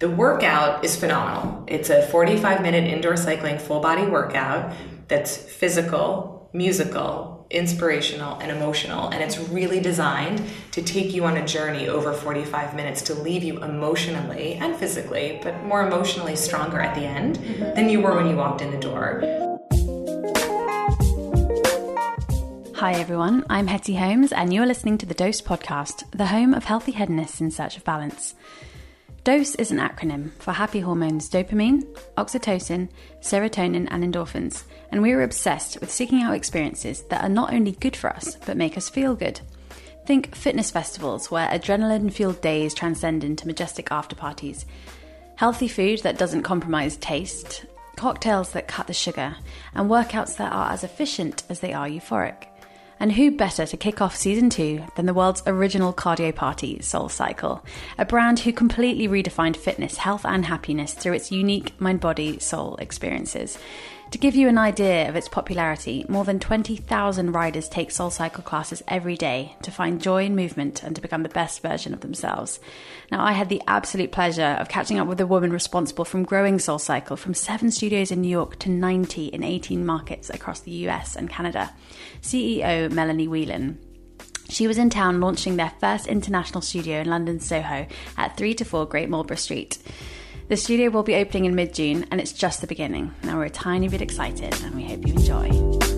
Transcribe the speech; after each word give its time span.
The 0.00 0.08
workout 0.08 0.84
is 0.84 0.94
phenomenal. 0.94 1.64
It's 1.66 1.90
a 1.90 2.02
45 2.06 2.62
minute 2.62 2.84
indoor 2.84 3.16
cycling 3.16 3.58
full 3.58 3.80
body 3.80 4.06
workout 4.06 4.72
that's 5.08 5.36
physical, 5.36 6.48
musical, 6.52 7.44
inspirational, 7.50 8.38
and 8.38 8.52
emotional. 8.52 9.08
And 9.08 9.24
it's 9.24 9.40
really 9.48 9.80
designed 9.80 10.40
to 10.70 10.82
take 10.82 11.12
you 11.12 11.24
on 11.24 11.36
a 11.36 11.44
journey 11.44 11.88
over 11.88 12.12
45 12.12 12.76
minutes 12.76 13.02
to 13.02 13.14
leave 13.14 13.42
you 13.42 13.60
emotionally 13.60 14.54
and 14.54 14.76
physically, 14.76 15.40
but 15.42 15.64
more 15.64 15.84
emotionally 15.84 16.36
stronger 16.36 16.78
at 16.78 16.94
the 16.94 17.02
end 17.02 17.38
mm-hmm. 17.38 17.74
than 17.74 17.88
you 17.88 18.00
were 18.00 18.14
when 18.14 18.28
you 18.28 18.36
walked 18.36 18.60
in 18.60 18.70
the 18.70 18.78
door. 18.78 19.24
Hi 22.76 22.92
everyone, 22.92 23.44
I'm 23.50 23.66
Hetty 23.66 23.96
Holmes, 23.96 24.30
and 24.30 24.54
you're 24.54 24.64
listening 24.64 24.96
to 24.98 25.06
the 25.06 25.14
Dose 25.14 25.42
Podcast, 25.42 26.08
the 26.12 26.26
home 26.26 26.54
of 26.54 26.62
healthy 26.62 26.92
hedonists 26.92 27.40
in 27.40 27.50
search 27.50 27.76
of 27.76 27.82
balance. 27.82 28.36
DOSE 29.24 29.56
is 29.56 29.70
an 29.70 29.78
acronym 29.78 30.30
for 30.38 30.52
happy 30.52 30.80
hormones 30.80 31.28
dopamine, 31.28 31.84
oxytocin, 32.16 32.88
serotonin, 33.20 33.86
and 33.90 34.02
endorphins, 34.02 34.62
and 34.90 35.02
we 35.02 35.12
are 35.12 35.22
obsessed 35.22 35.80
with 35.80 35.90
seeking 35.90 36.22
out 36.22 36.34
experiences 36.34 37.02
that 37.04 37.22
are 37.22 37.28
not 37.28 37.52
only 37.52 37.72
good 37.72 37.96
for 37.96 38.10
us, 38.10 38.36
but 38.46 38.56
make 38.56 38.76
us 38.76 38.88
feel 38.88 39.14
good. 39.14 39.40
Think 40.06 40.34
fitness 40.34 40.70
festivals 40.70 41.30
where 41.30 41.48
adrenaline 41.48 42.10
fueled 42.10 42.40
days 42.40 42.72
transcend 42.72 43.24
into 43.24 43.46
majestic 43.46 43.88
after 43.90 44.16
parties, 44.16 44.64
healthy 45.36 45.68
food 45.68 46.02
that 46.04 46.16
doesn't 46.16 46.42
compromise 46.42 46.96
taste, 46.96 47.66
cocktails 47.96 48.52
that 48.52 48.68
cut 48.68 48.86
the 48.86 48.94
sugar, 48.94 49.36
and 49.74 49.90
workouts 49.90 50.36
that 50.38 50.52
are 50.52 50.72
as 50.72 50.84
efficient 50.84 51.42
as 51.50 51.60
they 51.60 51.74
are 51.74 51.88
euphoric. 51.88 52.46
And 53.00 53.12
who 53.12 53.30
better 53.30 53.64
to 53.64 53.76
kick 53.76 54.00
off 54.00 54.16
season 54.16 54.50
two 54.50 54.84
than 54.96 55.06
the 55.06 55.14
world's 55.14 55.42
original 55.46 55.92
cardio 55.92 56.34
party, 56.34 56.80
Soul 56.82 57.08
Cycle, 57.08 57.64
a 57.96 58.04
brand 58.04 58.40
who 58.40 58.52
completely 58.52 59.06
redefined 59.06 59.56
fitness, 59.56 59.96
health, 59.98 60.24
and 60.24 60.44
happiness 60.44 60.94
through 60.94 61.12
its 61.12 61.30
unique 61.30 61.80
mind 61.80 62.00
body 62.00 62.38
soul 62.40 62.76
experiences. 62.76 63.58
To 64.12 64.18
give 64.18 64.34
you 64.34 64.48
an 64.48 64.56
idea 64.56 65.06
of 65.06 65.16
its 65.16 65.28
popularity, 65.28 66.06
more 66.08 66.24
than 66.24 66.40
20,000 66.40 67.32
riders 67.32 67.68
take 67.68 67.90
Soul 67.90 68.08
Cycle 68.08 68.42
classes 68.42 68.82
every 68.88 69.18
day 69.18 69.54
to 69.60 69.70
find 69.70 70.00
joy 70.00 70.24
in 70.24 70.34
movement 70.34 70.82
and 70.82 70.96
to 70.96 71.02
become 71.02 71.22
the 71.22 71.28
best 71.28 71.60
version 71.60 71.92
of 71.92 72.00
themselves. 72.00 72.58
Now, 73.12 73.22
I 73.22 73.32
had 73.32 73.50
the 73.50 73.60
absolute 73.66 74.10
pleasure 74.10 74.56
of 74.58 74.70
catching 74.70 74.98
up 74.98 75.08
with 75.08 75.18
the 75.18 75.26
woman 75.26 75.52
responsible 75.52 76.06
from 76.06 76.22
growing 76.22 76.58
Soul 76.58 76.78
Cycle 76.78 77.18
from 77.18 77.34
seven 77.34 77.70
studios 77.70 78.10
in 78.10 78.22
New 78.22 78.30
York 78.30 78.58
to 78.60 78.70
90 78.70 79.26
in 79.26 79.42
18 79.42 79.84
markets 79.84 80.30
across 80.30 80.60
the 80.60 80.88
US 80.88 81.14
and 81.14 81.28
Canada. 81.28 81.70
CEO 82.22 82.87
Melanie 82.92 83.28
Whelan. 83.28 83.78
She 84.48 84.66
was 84.66 84.78
in 84.78 84.90
town 84.90 85.20
launching 85.20 85.56
their 85.56 85.72
first 85.78 86.06
international 86.06 86.62
studio 86.62 87.00
in 87.00 87.10
London 87.10 87.38
Soho 87.38 87.86
at 88.16 88.36
3 88.36 88.54
to 88.54 88.64
4 88.64 88.86
Great 88.86 89.08
Marlborough 89.08 89.36
Street. 89.36 89.78
The 90.48 90.56
studio 90.56 90.88
will 90.88 91.02
be 91.02 91.14
opening 91.14 91.44
in 91.44 91.54
mid 91.54 91.74
June, 91.74 92.06
and 92.10 92.20
it's 92.20 92.32
just 92.32 92.62
the 92.62 92.66
beginning. 92.66 93.14
Now 93.22 93.36
we're 93.36 93.44
a 93.44 93.50
tiny 93.50 93.88
bit 93.88 94.00
excited, 94.00 94.54
and 94.62 94.74
we 94.74 94.84
hope 94.84 95.06
you 95.06 95.12
enjoy. 95.12 95.97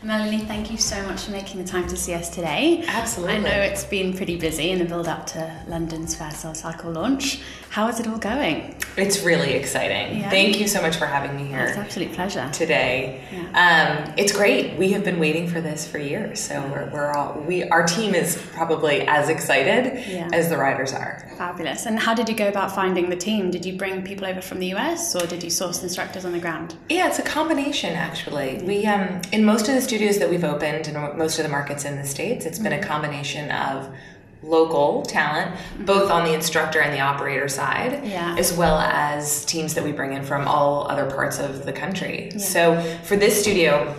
Melanie, 0.00 0.38
thank 0.38 0.70
you 0.70 0.76
so 0.76 1.02
much 1.08 1.24
for 1.24 1.32
making 1.32 1.60
the 1.60 1.68
time 1.68 1.88
to 1.88 1.96
see 1.96 2.14
us 2.14 2.30
today. 2.30 2.84
Absolutely. 2.86 3.34
I 3.34 3.38
know 3.38 3.50
it's 3.50 3.82
been 3.82 4.14
pretty 4.16 4.36
busy 4.36 4.70
in 4.70 4.78
the 4.78 4.84
build 4.84 5.08
up 5.08 5.26
to 5.28 5.64
London's 5.66 6.14
first 6.14 6.40
Soul 6.42 6.54
Cycle 6.54 6.92
launch. 6.92 7.40
How 7.70 7.88
is 7.88 7.98
it 7.98 8.06
all 8.06 8.16
going? 8.16 8.76
It's 8.96 9.22
really 9.24 9.54
exciting. 9.54 10.20
Yeah. 10.20 10.30
Thank 10.30 10.60
you 10.60 10.68
so 10.68 10.80
much 10.80 10.96
for 10.96 11.06
having 11.06 11.36
me 11.36 11.46
here. 11.48 11.64
It's 11.66 11.76
an 11.76 11.82
absolute 11.82 12.12
pleasure. 12.12 12.48
today. 12.52 13.22
Um, 13.54 14.14
it's 14.16 14.32
great. 14.32 14.78
We 14.78 14.92
have 14.92 15.02
been 15.04 15.18
waiting 15.18 15.48
for 15.48 15.60
this 15.60 15.86
for 15.86 15.98
years, 15.98 16.40
so 16.40 16.60
we're, 16.72 16.88
we're 16.90 17.12
all 17.12 17.40
we 17.40 17.68
our 17.68 17.84
team 17.84 18.14
is 18.14 18.40
probably 18.54 19.02
as 19.02 19.28
excited 19.28 20.06
Yeah. 20.08 20.28
as 20.32 20.48
the 20.48 20.56
riders 20.56 20.92
are. 20.92 21.28
Fabulous. 21.36 21.86
And 21.86 21.98
how 21.98 22.14
did 22.14 22.28
you 22.28 22.36
go 22.36 22.48
about 22.48 22.72
finding 22.72 23.10
the 23.10 23.16
team? 23.16 23.50
Did 23.50 23.64
you 23.66 23.76
bring 23.76 24.02
people 24.04 24.26
over 24.26 24.40
from 24.40 24.60
the 24.60 24.74
US 24.74 25.14
or 25.16 25.26
did 25.26 25.42
you 25.42 25.50
source 25.50 25.82
instructors 25.82 26.24
on 26.24 26.32
the 26.32 26.38
ground? 26.40 26.76
Yeah, 26.88 27.08
it's 27.08 27.18
a 27.18 27.22
combination 27.22 27.94
actually. 27.94 28.62
We 28.62 28.86
um, 28.86 29.20
in 29.32 29.44
most 29.44 29.68
of 29.68 29.74
the 29.74 29.87
studios 29.88 30.18
that 30.18 30.28
we've 30.28 30.44
opened 30.44 30.86
in 30.86 30.94
most 31.16 31.38
of 31.38 31.44
the 31.44 31.48
markets 31.48 31.84
in 31.84 31.96
the 31.96 32.04
states, 32.04 32.44
it's 32.44 32.58
been 32.58 32.72
a 32.72 32.76
mm-hmm. 32.76 32.88
combination 32.88 33.50
of 33.50 33.88
local 34.42 35.02
talent, 35.02 35.50
mm-hmm. 35.50 35.84
both 35.84 36.10
on 36.10 36.24
the 36.24 36.32
instructor 36.32 36.80
and 36.80 36.92
the 36.92 37.00
operator 37.00 37.48
side, 37.48 38.04
Yeah. 38.04 38.36
as 38.38 38.52
well 38.52 38.78
as 38.78 39.44
teams 39.46 39.74
that 39.74 39.82
we 39.82 39.92
bring 39.92 40.12
in 40.12 40.24
from 40.24 40.46
all 40.46 40.88
other 40.88 41.10
parts 41.10 41.38
of 41.38 41.64
the 41.64 41.72
country. 41.72 42.30
So 42.38 42.80
for 43.02 43.16
this 43.16 43.40
studio, 43.40 43.96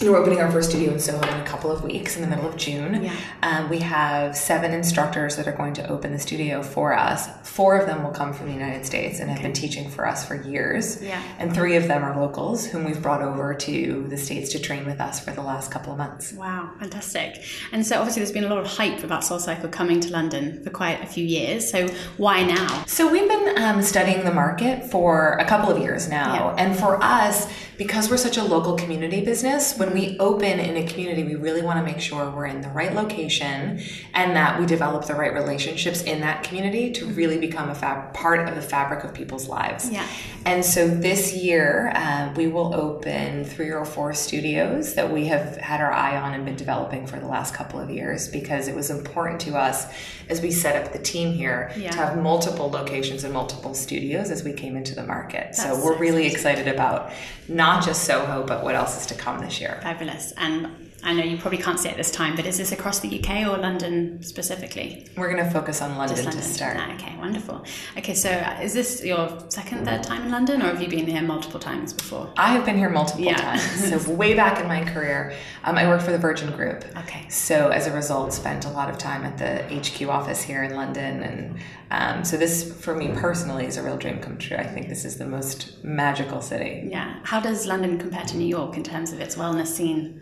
we're 0.00 0.16
opening 0.16 0.40
our 0.40 0.50
first 0.50 0.70
studio 0.70 0.92
in 0.92 1.00
Soho 1.00 1.20
in 1.26 1.40
a 1.40 1.44
couple 1.44 1.72
of 1.72 1.82
weeks 1.82 2.14
in 2.14 2.22
the 2.22 2.28
middle 2.28 2.46
of 2.48 2.56
June. 2.56 3.02
Yeah. 3.02 3.16
Um, 3.42 3.68
we 3.68 3.80
have 3.80 4.36
seven 4.36 4.72
instructors 4.72 5.34
that 5.36 5.48
are 5.48 5.52
going 5.52 5.72
to 5.74 5.88
open 5.88 6.12
the 6.12 6.20
studio 6.20 6.62
for 6.62 6.94
us. 6.96 7.28
Four 7.42 7.76
of 7.78 7.86
them 7.86 8.04
will 8.04 8.12
come 8.12 8.32
from 8.32 8.46
the 8.46 8.52
United 8.52 8.86
States 8.86 9.18
and 9.18 9.28
have 9.28 9.42
been 9.42 9.52
teaching 9.52 9.90
for 9.90 10.06
us 10.06 10.26
for 10.26 10.36
years. 10.36 11.02
Yeah. 11.02 11.20
And 11.40 11.52
three 11.52 11.74
of 11.74 11.88
them 11.88 12.04
are 12.04 12.16
locals 12.20 12.64
whom 12.66 12.84
we've 12.84 13.02
brought 13.02 13.22
over 13.22 13.54
to 13.54 14.06
the 14.08 14.16
States 14.16 14.50
to 14.52 14.60
train 14.60 14.86
with 14.86 15.00
us 15.00 15.18
for 15.18 15.32
the 15.32 15.42
last 15.42 15.72
couple 15.72 15.90
of 15.90 15.98
months. 15.98 16.32
Wow, 16.32 16.70
fantastic. 16.78 17.42
And 17.72 17.84
so 17.84 17.98
obviously 17.98 18.20
there's 18.22 18.32
been 18.32 18.44
a 18.44 18.48
lot 18.48 18.58
of 18.58 18.66
hype 18.68 19.02
about 19.02 19.24
Soul 19.24 19.40
Cycle 19.40 19.68
coming 19.68 19.98
to 20.00 20.12
London 20.12 20.62
for 20.62 20.70
quite 20.70 21.02
a 21.02 21.06
few 21.06 21.24
years. 21.24 21.68
So 21.68 21.88
why 22.18 22.44
now? 22.44 22.84
So 22.86 23.10
we've 23.10 23.28
been 23.28 23.58
um, 23.58 23.82
studying 23.82 24.24
the 24.24 24.32
market 24.32 24.88
for 24.92 25.32
a 25.40 25.44
couple 25.44 25.74
of 25.74 25.82
years 25.82 26.08
now, 26.08 26.54
Yeah. 26.56 26.64
and 26.64 26.78
for 26.78 27.02
us, 27.02 27.48
because 27.78 28.10
we're 28.10 28.16
such 28.16 28.36
a 28.36 28.42
local 28.44 28.74
community 28.76 29.24
business, 29.24 29.77
when 29.78 29.92
we 29.94 30.18
open 30.18 30.58
in 30.58 30.76
a 30.76 30.86
community, 30.86 31.22
we 31.24 31.34
really 31.36 31.62
want 31.62 31.78
to 31.78 31.84
make 31.84 32.00
sure 32.00 32.30
we're 32.30 32.46
in 32.46 32.60
the 32.60 32.68
right 32.70 32.92
location 32.94 33.80
and 34.14 34.36
that 34.36 34.58
we 34.58 34.66
develop 34.66 35.06
the 35.06 35.14
right 35.14 35.32
relationships 35.32 36.02
in 36.02 36.20
that 36.20 36.42
community 36.42 36.90
to 36.92 37.06
really 37.06 37.38
become 37.38 37.70
a 37.70 37.74
fab- 37.74 38.12
part 38.14 38.48
of 38.48 38.54
the 38.54 38.62
fabric 38.62 39.04
of 39.04 39.14
people's 39.14 39.48
lives. 39.48 39.90
Yeah. 39.90 40.06
And 40.44 40.64
so 40.64 40.88
this 40.88 41.34
year, 41.34 41.92
uh, 41.94 42.32
we 42.36 42.46
will 42.48 42.74
open 42.74 43.44
three 43.44 43.70
or 43.70 43.84
four 43.84 44.12
studios 44.14 44.94
that 44.94 45.12
we 45.12 45.26
have 45.26 45.56
had 45.58 45.80
our 45.80 45.92
eye 45.92 46.16
on 46.16 46.34
and 46.34 46.44
been 46.44 46.56
developing 46.56 47.06
for 47.06 47.18
the 47.20 47.26
last 47.26 47.54
couple 47.54 47.78
of 47.80 47.90
years 47.90 48.28
because 48.28 48.68
it 48.68 48.74
was 48.74 48.90
important 48.90 49.40
to 49.42 49.56
us 49.56 49.86
as 50.28 50.40
we 50.40 50.50
set 50.50 50.74
up 50.82 50.92
the 50.92 50.98
team 50.98 51.32
here 51.32 51.70
Yeah. 51.76 51.90
to 51.90 51.98
have 51.98 52.18
multiple 52.22 52.70
locations 52.70 53.24
and 53.24 53.32
multiple 53.34 53.74
studios 53.74 54.30
as 54.30 54.42
we 54.44 54.52
came 54.52 54.76
into 54.76 54.94
the 54.94 55.04
market. 55.04 55.54
so 55.54 55.78
we're 55.84 55.98
really 55.98 56.26
excited 56.26 56.66
about 56.68 57.10
not 57.48 57.84
just 57.84 58.04
Soho, 58.04 58.44
but 58.46 58.62
what 58.62 58.74
else 58.74 59.00
is 59.00 59.06
to 59.06 59.14
come 59.14 59.40
this 59.40 59.60
year. 59.60 59.67
Fabulous. 59.76 60.32
And 60.36 60.87
I 61.02 61.12
know 61.14 61.22
you 61.22 61.38
probably 61.38 61.58
can't 61.58 61.78
say 61.78 61.90
at 61.90 61.96
this 61.96 62.10
time, 62.10 62.34
but 62.34 62.44
is 62.44 62.58
this 62.58 62.72
across 62.72 62.98
the 63.00 63.08
UK 63.20 63.46
or 63.46 63.56
London 63.56 64.20
specifically? 64.22 65.06
We're 65.16 65.32
going 65.32 65.44
to 65.44 65.50
focus 65.50 65.80
on 65.80 65.96
London, 65.96 66.16
Just 66.24 66.36
to 66.36 66.42
start. 66.42 66.76
Ah, 66.78 66.92
okay, 66.94 67.16
wonderful. 67.18 67.64
Okay, 67.96 68.14
so 68.14 68.30
uh, 68.30 68.58
is 68.60 68.74
this 68.74 69.04
your 69.04 69.38
second, 69.48 69.84
third 69.84 70.02
time 70.02 70.22
in 70.24 70.32
London, 70.32 70.60
or 70.60 70.66
have 70.66 70.82
you 70.82 70.88
been 70.88 71.06
here 71.06 71.22
multiple 71.22 71.60
times 71.60 71.92
before? 71.92 72.28
I 72.36 72.48
have 72.52 72.64
been 72.64 72.76
here 72.76 72.90
multiple 72.90 73.24
Yeah. 73.24 73.36
times. 73.36 73.62
So 73.88 74.12
way 74.12 74.34
back 74.34 74.60
in 74.60 74.66
my 74.66 74.84
career, 74.84 75.34
um, 75.64 75.78
I 75.78 75.86
worked 75.86 76.02
for 76.02 76.10
the 76.10 76.18
Virgin 76.18 76.50
Group. 76.52 76.84
Okay. 76.96 77.28
So 77.28 77.68
as 77.68 77.86
a 77.86 77.92
result, 77.92 78.32
spent 78.32 78.64
a 78.64 78.70
lot 78.70 78.90
of 78.90 78.98
time 78.98 79.24
at 79.24 79.38
the 79.38 79.62
HQ 79.80 80.08
office 80.08 80.42
here 80.42 80.64
in 80.64 80.74
London, 80.74 81.22
and 81.22 81.58
um, 81.92 82.24
so 82.24 82.36
this, 82.36 82.72
for 82.82 82.94
me 82.94 83.08
personally, 83.14 83.66
is 83.66 83.76
a 83.76 83.82
real 83.84 83.96
dream 83.96 84.18
come 84.18 84.36
true. 84.36 84.56
I 84.56 84.66
think 84.66 84.88
this 84.88 85.04
is 85.04 85.16
the 85.16 85.26
most 85.26 85.82
magical 85.84 86.42
city. 86.42 86.88
Yeah. 86.90 87.20
How 87.22 87.38
does 87.40 87.66
London 87.66 87.98
compare 87.98 88.24
to 88.24 88.36
New 88.36 88.46
York 88.48 88.76
in 88.76 88.82
terms 88.82 89.12
of 89.12 89.20
its 89.20 89.36
wellness 89.36 89.68
scene? 89.68 90.20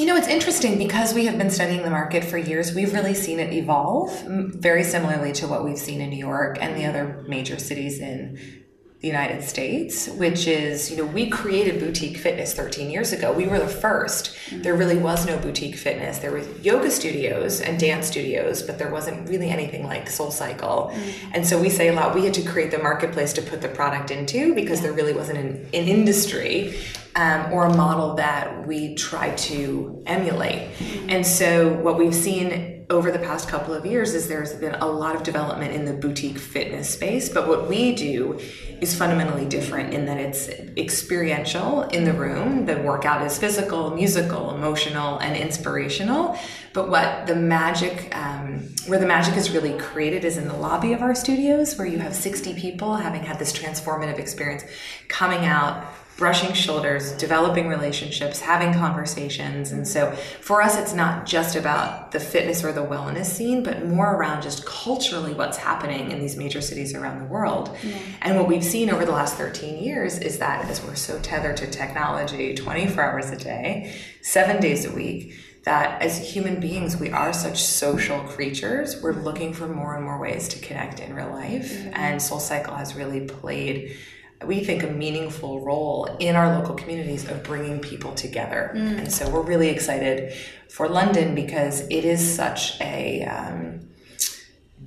You 0.00 0.06
know, 0.06 0.16
it's 0.16 0.28
interesting 0.28 0.78
because 0.78 1.12
we 1.12 1.26
have 1.26 1.36
been 1.36 1.50
studying 1.50 1.82
the 1.82 1.90
market 1.90 2.24
for 2.24 2.38
years. 2.38 2.74
We've 2.74 2.94
really 2.94 3.12
seen 3.12 3.38
it 3.38 3.52
evolve 3.52 4.18
very 4.26 4.82
similarly 4.82 5.30
to 5.32 5.46
what 5.46 5.62
we've 5.62 5.76
seen 5.76 6.00
in 6.00 6.08
New 6.08 6.16
York 6.16 6.56
and 6.58 6.74
the 6.74 6.86
other 6.86 7.22
major 7.28 7.58
cities 7.58 8.00
in 8.00 8.64
the 9.00 9.08
United 9.08 9.42
States, 9.42 10.08
which 10.08 10.46
is, 10.46 10.90
you 10.90 10.96
know, 10.98 11.06
we 11.06 11.30
created 11.30 11.80
boutique 11.80 12.18
fitness 12.18 12.52
13 12.52 12.90
years 12.90 13.12
ago. 13.12 13.32
We 13.32 13.46
were 13.46 13.58
the 13.58 13.66
first. 13.66 14.34
Mm-hmm. 14.34 14.62
There 14.62 14.76
really 14.76 14.98
was 14.98 15.26
no 15.26 15.38
boutique 15.38 15.76
fitness. 15.76 16.18
There 16.18 16.30
were 16.30 16.42
yoga 16.60 16.90
studios 16.90 17.62
and 17.62 17.80
dance 17.80 18.08
studios, 18.08 18.62
but 18.62 18.78
there 18.78 18.90
wasn't 18.90 19.26
really 19.26 19.48
anything 19.48 19.86
like 19.86 20.10
Soul 20.10 20.30
Cycle. 20.30 20.92
Mm-hmm. 20.92 21.30
And 21.32 21.46
so 21.46 21.58
we 21.58 21.70
say 21.70 21.88
a 21.88 21.94
lot, 21.94 22.14
we 22.14 22.26
had 22.26 22.34
to 22.34 22.42
create 22.42 22.70
the 22.70 22.78
marketplace 22.78 23.32
to 23.34 23.42
put 23.42 23.62
the 23.62 23.68
product 23.68 24.10
into 24.10 24.54
because 24.54 24.82
there 24.82 24.92
really 24.92 25.14
wasn't 25.14 25.38
an, 25.38 25.66
an 25.72 25.88
industry 25.88 26.78
um, 27.16 27.50
or 27.54 27.64
a 27.64 27.74
model 27.74 28.16
that 28.16 28.66
we 28.66 28.94
try 28.96 29.34
to 29.34 30.02
emulate. 30.04 30.68
Mm-hmm. 30.74 31.10
And 31.10 31.26
so 31.26 31.72
what 31.72 31.96
we've 31.96 32.14
seen 32.14 32.79
over 32.90 33.12
the 33.12 33.18
past 33.20 33.48
couple 33.48 33.72
of 33.72 33.86
years 33.86 34.14
is 34.14 34.26
there's 34.26 34.52
been 34.54 34.74
a 34.74 34.86
lot 34.86 35.14
of 35.14 35.22
development 35.22 35.72
in 35.72 35.84
the 35.84 35.92
boutique 35.92 36.38
fitness 36.38 36.90
space, 36.90 37.28
but 37.28 37.46
what 37.46 37.68
we 37.68 37.94
do 37.94 38.38
is 38.80 38.96
fundamentally 38.96 39.46
different 39.46 39.94
in 39.94 40.06
that 40.06 40.18
it's 40.18 40.48
experiential 40.76 41.82
in 41.82 42.04
the 42.04 42.12
room. 42.12 42.66
The 42.66 42.78
workout 42.78 43.24
is 43.24 43.38
physical, 43.38 43.94
musical, 43.94 44.54
emotional, 44.54 45.18
and 45.18 45.36
inspirational. 45.36 46.36
But 46.72 46.88
what 46.88 47.26
the 47.26 47.36
magic, 47.36 48.14
um, 48.16 48.68
where 48.88 48.98
the 48.98 49.06
magic 49.06 49.36
is 49.36 49.52
really 49.52 49.78
created, 49.78 50.24
is 50.24 50.36
in 50.36 50.48
the 50.48 50.56
lobby 50.56 50.92
of 50.92 51.00
our 51.00 51.14
studios, 51.14 51.78
where 51.78 51.86
you 51.86 51.98
have 51.98 52.14
60 52.14 52.54
people 52.54 52.96
having 52.96 53.22
had 53.22 53.38
this 53.38 53.52
transformative 53.52 54.18
experience 54.18 54.64
coming 55.08 55.44
out 55.44 55.86
brushing 56.20 56.52
shoulders, 56.52 57.12
developing 57.12 57.66
relationships, 57.66 58.40
having 58.40 58.74
conversations. 58.74 59.72
And 59.72 59.88
so 59.88 60.12
for 60.42 60.60
us, 60.60 60.76
it's 60.76 60.92
not 60.92 61.24
just 61.24 61.56
about 61.56 62.12
the 62.12 62.20
fitness 62.20 62.62
or 62.62 62.72
the 62.72 62.84
wellness 62.84 63.24
scene, 63.24 63.62
but 63.62 63.86
more 63.86 64.14
around 64.14 64.42
just 64.42 64.66
culturally 64.66 65.32
what's 65.32 65.56
happening 65.56 66.10
in 66.10 66.20
these 66.20 66.36
major 66.36 66.60
cities 66.60 66.94
around 66.94 67.20
the 67.20 67.24
world. 67.24 67.74
Yeah. 67.82 67.96
And 68.20 68.36
what 68.36 68.48
we've 68.48 68.62
seen 68.62 68.90
over 68.90 69.06
the 69.06 69.12
last 69.12 69.36
13 69.36 69.82
years 69.82 70.18
is 70.18 70.38
that 70.40 70.66
as 70.66 70.84
we're 70.84 70.94
so 70.94 71.18
tethered 71.20 71.56
to 71.56 71.66
technology 71.70 72.54
24 72.54 73.02
hours 73.02 73.30
a 73.30 73.36
day, 73.36 73.94
seven 74.20 74.60
days 74.60 74.84
a 74.84 74.92
week, 74.92 75.34
that 75.64 76.02
as 76.02 76.18
human 76.34 76.60
beings, 76.60 76.98
we 76.98 77.10
are 77.10 77.32
such 77.32 77.62
social 77.62 78.20
creatures. 78.24 79.02
We're 79.02 79.14
looking 79.14 79.54
for 79.54 79.66
more 79.66 79.94
and 79.94 80.04
more 80.04 80.20
ways 80.20 80.48
to 80.48 80.58
connect 80.58 81.00
in 81.00 81.14
real 81.14 81.30
life. 81.30 81.72
Mm-hmm. 81.72 81.94
And 81.94 82.20
Soul 82.20 82.40
Cycle 82.40 82.74
has 82.74 82.94
really 82.94 83.22
played 83.26 83.96
we 84.44 84.64
think, 84.64 84.82
a 84.82 84.86
meaningful 84.86 85.60
role 85.60 86.16
in 86.18 86.34
our 86.34 86.58
local 86.58 86.74
communities 86.74 87.28
of 87.28 87.42
bringing 87.42 87.78
people 87.80 88.14
together. 88.14 88.72
Mm. 88.74 88.98
And 88.98 89.12
so 89.12 89.28
we're 89.28 89.42
really 89.42 89.68
excited 89.68 90.32
for 90.68 90.88
London 90.88 91.34
because 91.34 91.80
it 91.90 92.04
is 92.04 92.34
such 92.34 92.80
a 92.80 93.24
um, 93.24 93.88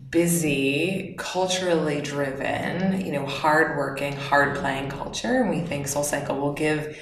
busy, 0.10 1.16
culturally 1.18 2.02
driven, 2.02 3.06
you 3.06 3.12
know, 3.12 3.26
hardworking, 3.26 4.14
hard 4.14 4.56
playing 4.58 4.90
culture. 4.90 5.42
And 5.42 5.50
we 5.50 5.62
think 5.62 5.88
Soul 5.88 6.04
Cycle 6.04 6.40
will 6.40 6.54
give 6.54 6.98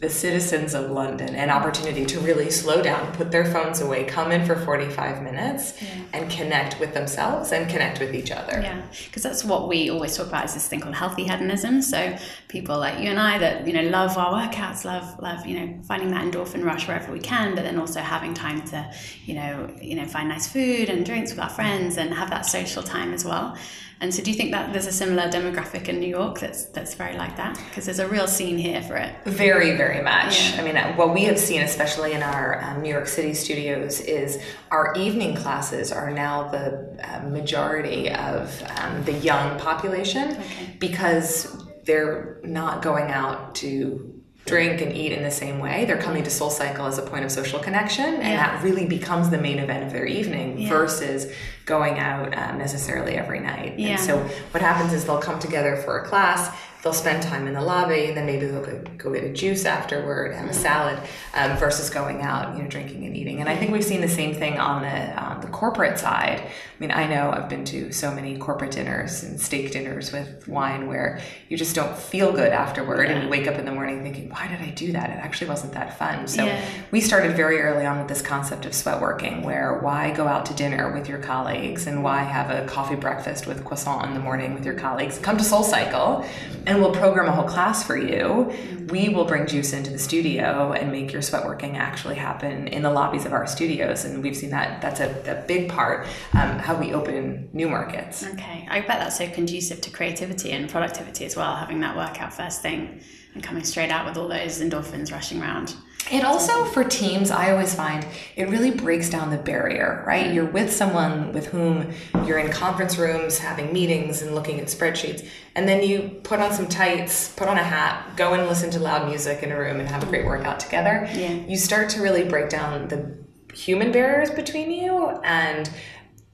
the 0.00 0.08
citizens 0.08 0.72
of 0.72 0.90
London 0.90 1.34
an 1.34 1.50
opportunity 1.50 2.06
to 2.06 2.18
really 2.20 2.50
slow 2.50 2.80
down, 2.80 3.12
put 3.12 3.30
their 3.30 3.44
phones 3.44 3.82
away, 3.82 4.02
come 4.04 4.32
in 4.32 4.46
for 4.46 4.56
45 4.56 5.22
minutes 5.22 5.80
yeah. 5.80 5.88
and 6.14 6.30
connect 6.30 6.80
with 6.80 6.94
themselves 6.94 7.52
and 7.52 7.68
connect 7.68 8.00
with 8.00 8.14
each 8.14 8.30
other. 8.30 8.60
Yeah, 8.62 8.80
because 9.04 9.22
that's 9.22 9.44
what 9.44 9.68
we 9.68 9.90
always 9.90 10.16
talk 10.16 10.28
about 10.28 10.46
is 10.46 10.54
this 10.54 10.66
thing 10.66 10.80
called 10.80 10.94
healthy 10.94 11.24
hedonism. 11.24 11.82
So 11.82 12.16
people 12.48 12.78
like 12.78 12.98
you 12.98 13.10
and 13.10 13.20
I 13.20 13.36
that, 13.38 13.66
you 13.66 13.74
know, 13.74 13.82
love 13.82 14.16
our 14.16 14.32
workouts, 14.40 14.86
love, 14.86 15.18
love, 15.20 15.44
you 15.44 15.60
know, 15.60 15.78
finding 15.82 16.10
that 16.12 16.24
endorphin 16.24 16.64
rush 16.64 16.88
wherever 16.88 17.12
we 17.12 17.20
can, 17.20 17.54
but 17.54 17.64
then 17.64 17.78
also 17.78 18.00
having 18.00 18.32
time 18.32 18.62
to, 18.68 18.90
you 19.26 19.34
know, 19.34 19.70
you 19.82 19.96
know, 19.96 20.06
find 20.06 20.30
nice 20.30 20.50
food 20.50 20.88
and 20.88 21.04
drinks 21.04 21.30
with 21.30 21.40
our 21.40 21.50
friends 21.50 21.98
and 21.98 22.14
have 22.14 22.30
that 22.30 22.46
social 22.46 22.82
time 22.82 23.12
as 23.12 23.26
well. 23.26 23.54
And 24.02 24.14
so, 24.14 24.22
do 24.22 24.30
you 24.30 24.36
think 24.36 24.50
that 24.52 24.72
there's 24.72 24.86
a 24.86 24.92
similar 24.92 25.28
demographic 25.28 25.88
in 25.88 26.00
New 26.00 26.08
York 26.08 26.40
that's 26.40 26.64
that's 26.66 26.94
very 26.94 27.16
like 27.18 27.36
that? 27.36 27.60
Because 27.68 27.84
there's 27.84 27.98
a 27.98 28.08
real 28.08 28.26
scene 28.26 28.56
here 28.56 28.80
for 28.82 28.96
it. 28.96 29.14
Very, 29.24 29.76
very 29.76 30.02
much. 30.02 30.52
Yeah. 30.52 30.60
I 30.60 30.64
mean, 30.64 30.76
uh, 30.76 30.94
what 30.94 31.12
we 31.12 31.24
have 31.24 31.38
seen, 31.38 31.60
especially 31.60 32.12
in 32.12 32.22
our 32.22 32.62
um, 32.64 32.80
New 32.80 32.88
York 32.88 33.06
City 33.06 33.34
studios, 33.34 34.00
is 34.00 34.42
our 34.70 34.94
evening 34.94 35.36
classes 35.36 35.92
are 35.92 36.10
now 36.10 36.48
the 36.48 36.96
uh, 37.02 37.28
majority 37.28 38.10
of 38.10 38.62
um, 38.78 39.04
the 39.04 39.12
young 39.12 39.58
population 39.58 40.30
okay. 40.30 40.76
because 40.78 41.62
they're 41.84 42.40
not 42.42 42.80
going 42.80 43.10
out 43.10 43.54
to 43.56 44.22
drink 44.50 44.80
and 44.80 44.92
eat 44.92 45.12
in 45.12 45.22
the 45.22 45.30
same 45.30 45.58
way. 45.58 45.84
They're 45.84 46.00
coming 46.00 46.24
to 46.24 46.30
Soul 46.30 46.50
Cycle 46.50 46.86
as 46.86 46.98
a 46.98 47.02
point 47.02 47.24
of 47.24 47.30
social 47.30 47.60
connection, 47.60 48.04
and 48.04 48.22
yeah. 48.22 48.36
that 48.36 48.64
really 48.64 48.86
becomes 48.86 49.30
the 49.30 49.38
main 49.38 49.58
event 49.58 49.84
of 49.84 49.92
their 49.92 50.06
evening 50.06 50.58
yeah. 50.58 50.68
versus 50.68 51.32
going 51.64 51.98
out 51.98 52.36
um, 52.36 52.58
necessarily 52.58 53.16
every 53.16 53.40
night. 53.40 53.78
Yeah. 53.78 53.90
And 53.90 54.00
so 54.00 54.18
what 54.50 54.62
happens 54.62 54.92
is 54.92 55.04
they'll 55.04 55.18
come 55.18 55.38
together 55.38 55.76
for 55.76 56.00
a 56.00 56.06
class 56.06 56.54
they'll 56.82 56.92
spend 56.92 57.22
time 57.22 57.46
in 57.46 57.54
the 57.54 57.60
lobby 57.60 58.06
and 58.06 58.16
then 58.16 58.26
maybe 58.26 58.46
they'll 58.46 58.64
go, 58.64 58.82
go 58.96 59.12
get 59.12 59.24
a 59.24 59.32
juice 59.32 59.64
afterward 59.64 60.34
have 60.34 60.48
a 60.48 60.54
salad 60.54 60.98
um, 61.34 61.56
versus 61.58 61.90
going 61.90 62.22
out 62.22 62.56
you 62.56 62.62
know 62.62 62.68
drinking 62.68 63.04
and 63.04 63.16
eating. 63.16 63.40
And 63.40 63.48
i 63.48 63.56
think 63.56 63.70
we've 63.70 63.84
seen 63.84 64.00
the 64.00 64.08
same 64.08 64.34
thing 64.34 64.58
on 64.58 64.82
the 64.82 65.22
on 65.22 65.40
the 65.40 65.48
corporate 65.48 65.98
side. 65.98 66.40
I 66.40 66.50
mean 66.78 66.90
i 66.90 67.06
know 67.06 67.30
i've 67.30 67.48
been 67.48 67.64
to 67.66 67.92
so 67.92 68.10
many 68.10 68.38
corporate 68.38 68.70
dinners 68.70 69.22
and 69.22 69.40
steak 69.40 69.70
dinners 69.72 70.12
with 70.12 70.48
wine 70.48 70.86
where 70.86 71.20
you 71.48 71.56
just 71.56 71.74
don't 71.74 71.96
feel 71.96 72.32
good 72.32 72.52
afterward 72.52 73.08
yeah. 73.08 73.14
and 73.14 73.24
you 73.24 73.28
wake 73.28 73.46
up 73.46 73.56
in 73.56 73.64
the 73.64 73.72
morning 73.72 74.02
thinking 74.02 74.30
why 74.30 74.48
did 74.48 74.60
i 74.60 74.70
do 74.70 74.92
that? 74.92 75.10
It 75.10 75.16
actually 75.16 75.48
wasn't 75.48 75.74
that 75.74 75.98
fun. 75.98 76.26
So 76.26 76.44
yeah. 76.44 76.64
we 76.90 77.00
started 77.00 77.36
very 77.36 77.60
early 77.60 77.84
on 77.84 77.98
with 77.98 78.08
this 78.08 78.22
concept 78.22 78.64
of 78.64 78.74
sweat 78.74 79.00
working 79.00 79.42
where 79.42 79.78
why 79.80 80.10
go 80.10 80.26
out 80.26 80.46
to 80.46 80.54
dinner 80.54 80.92
with 80.92 81.08
your 81.08 81.18
colleagues 81.18 81.86
and 81.86 82.02
why 82.02 82.22
have 82.22 82.50
a 82.50 82.66
coffee 82.66 82.96
breakfast 82.96 83.46
with 83.46 83.64
croissant 83.64 84.06
in 84.06 84.14
the 84.14 84.20
morning 84.20 84.54
with 84.54 84.64
your 84.64 84.74
colleagues? 84.74 85.18
Come 85.18 85.36
to 85.36 85.44
soul 85.44 85.62
cycle 85.62 86.24
and 86.70 86.80
we'll 86.80 86.92
program 86.92 87.26
a 87.26 87.32
whole 87.32 87.48
class 87.48 87.82
for 87.82 87.96
you. 87.96 88.52
We 88.90 89.08
will 89.08 89.24
bring 89.24 89.48
juice 89.48 89.72
into 89.72 89.90
the 89.90 89.98
studio 89.98 90.72
and 90.72 90.92
make 90.92 91.12
your 91.12 91.20
sweat 91.20 91.44
working 91.44 91.76
actually 91.76 92.14
happen 92.14 92.68
in 92.68 92.82
the 92.82 92.90
lobbies 92.90 93.26
of 93.26 93.32
our 93.32 93.48
studios. 93.48 94.04
And 94.04 94.22
we've 94.22 94.36
seen 94.36 94.50
that 94.50 94.80
that's 94.80 95.00
a, 95.00 95.10
a 95.26 95.44
big 95.48 95.68
part 95.68 96.06
um, 96.32 96.60
how 96.60 96.76
we 96.76 96.94
open 96.94 97.48
new 97.52 97.68
markets. 97.68 98.24
Okay, 98.24 98.68
I 98.70 98.82
bet 98.82 99.00
that's 99.00 99.18
so 99.18 99.28
conducive 99.28 99.80
to 99.80 99.90
creativity 99.90 100.52
and 100.52 100.70
productivity 100.70 101.24
as 101.24 101.34
well, 101.34 101.56
having 101.56 101.80
that 101.80 101.96
workout 101.96 102.32
first 102.32 102.62
thing 102.62 103.02
and 103.34 103.42
coming 103.42 103.64
straight 103.64 103.90
out 103.90 104.06
with 104.06 104.16
all 104.16 104.28
those 104.28 104.60
endorphins 104.60 105.10
rushing 105.10 105.42
around. 105.42 105.74
It 106.10 106.24
also, 106.24 106.64
for 106.64 106.82
teams, 106.82 107.30
I 107.30 107.52
always 107.52 107.74
find 107.74 108.04
it 108.34 108.48
really 108.48 108.70
breaks 108.70 109.08
down 109.10 109.30
the 109.30 109.36
barrier, 109.36 110.02
right? 110.06 110.32
You're 110.32 110.50
with 110.50 110.72
someone 110.72 111.32
with 111.32 111.46
whom 111.46 111.92
you're 112.26 112.38
in 112.38 112.50
conference 112.50 112.98
rooms 112.98 113.38
having 113.38 113.72
meetings 113.72 114.22
and 114.22 114.34
looking 114.34 114.58
at 114.58 114.66
spreadsheets, 114.66 115.26
and 115.54 115.68
then 115.68 115.82
you 115.82 116.20
put 116.24 116.40
on 116.40 116.52
some 116.52 116.66
tights, 116.66 117.28
put 117.30 117.48
on 117.48 117.58
a 117.58 117.62
hat, 117.62 118.16
go 118.16 118.34
and 118.34 118.48
listen 118.48 118.70
to 118.70 118.80
loud 118.80 119.08
music 119.08 119.42
in 119.42 119.52
a 119.52 119.58
room 119.58 119.78
and 119.78 119.88
have 119.88 120.02
a 120.02 120.06
great 120.06 120.26
workout 120.26 120.58
together. 120.58 121.08
Yeah. 121.12 121.32
You 121.32 121.56
start 121.56 121.90
to 121.90 122.02
really 122.02 122.24
break 122.24 122.48
down 122.48 122.88
the 122.88 123.16
human 123.54 123.92
barriers 123.92 124.30
between 124.30 124.70
you 124.70 125.08
and 125.22 125.70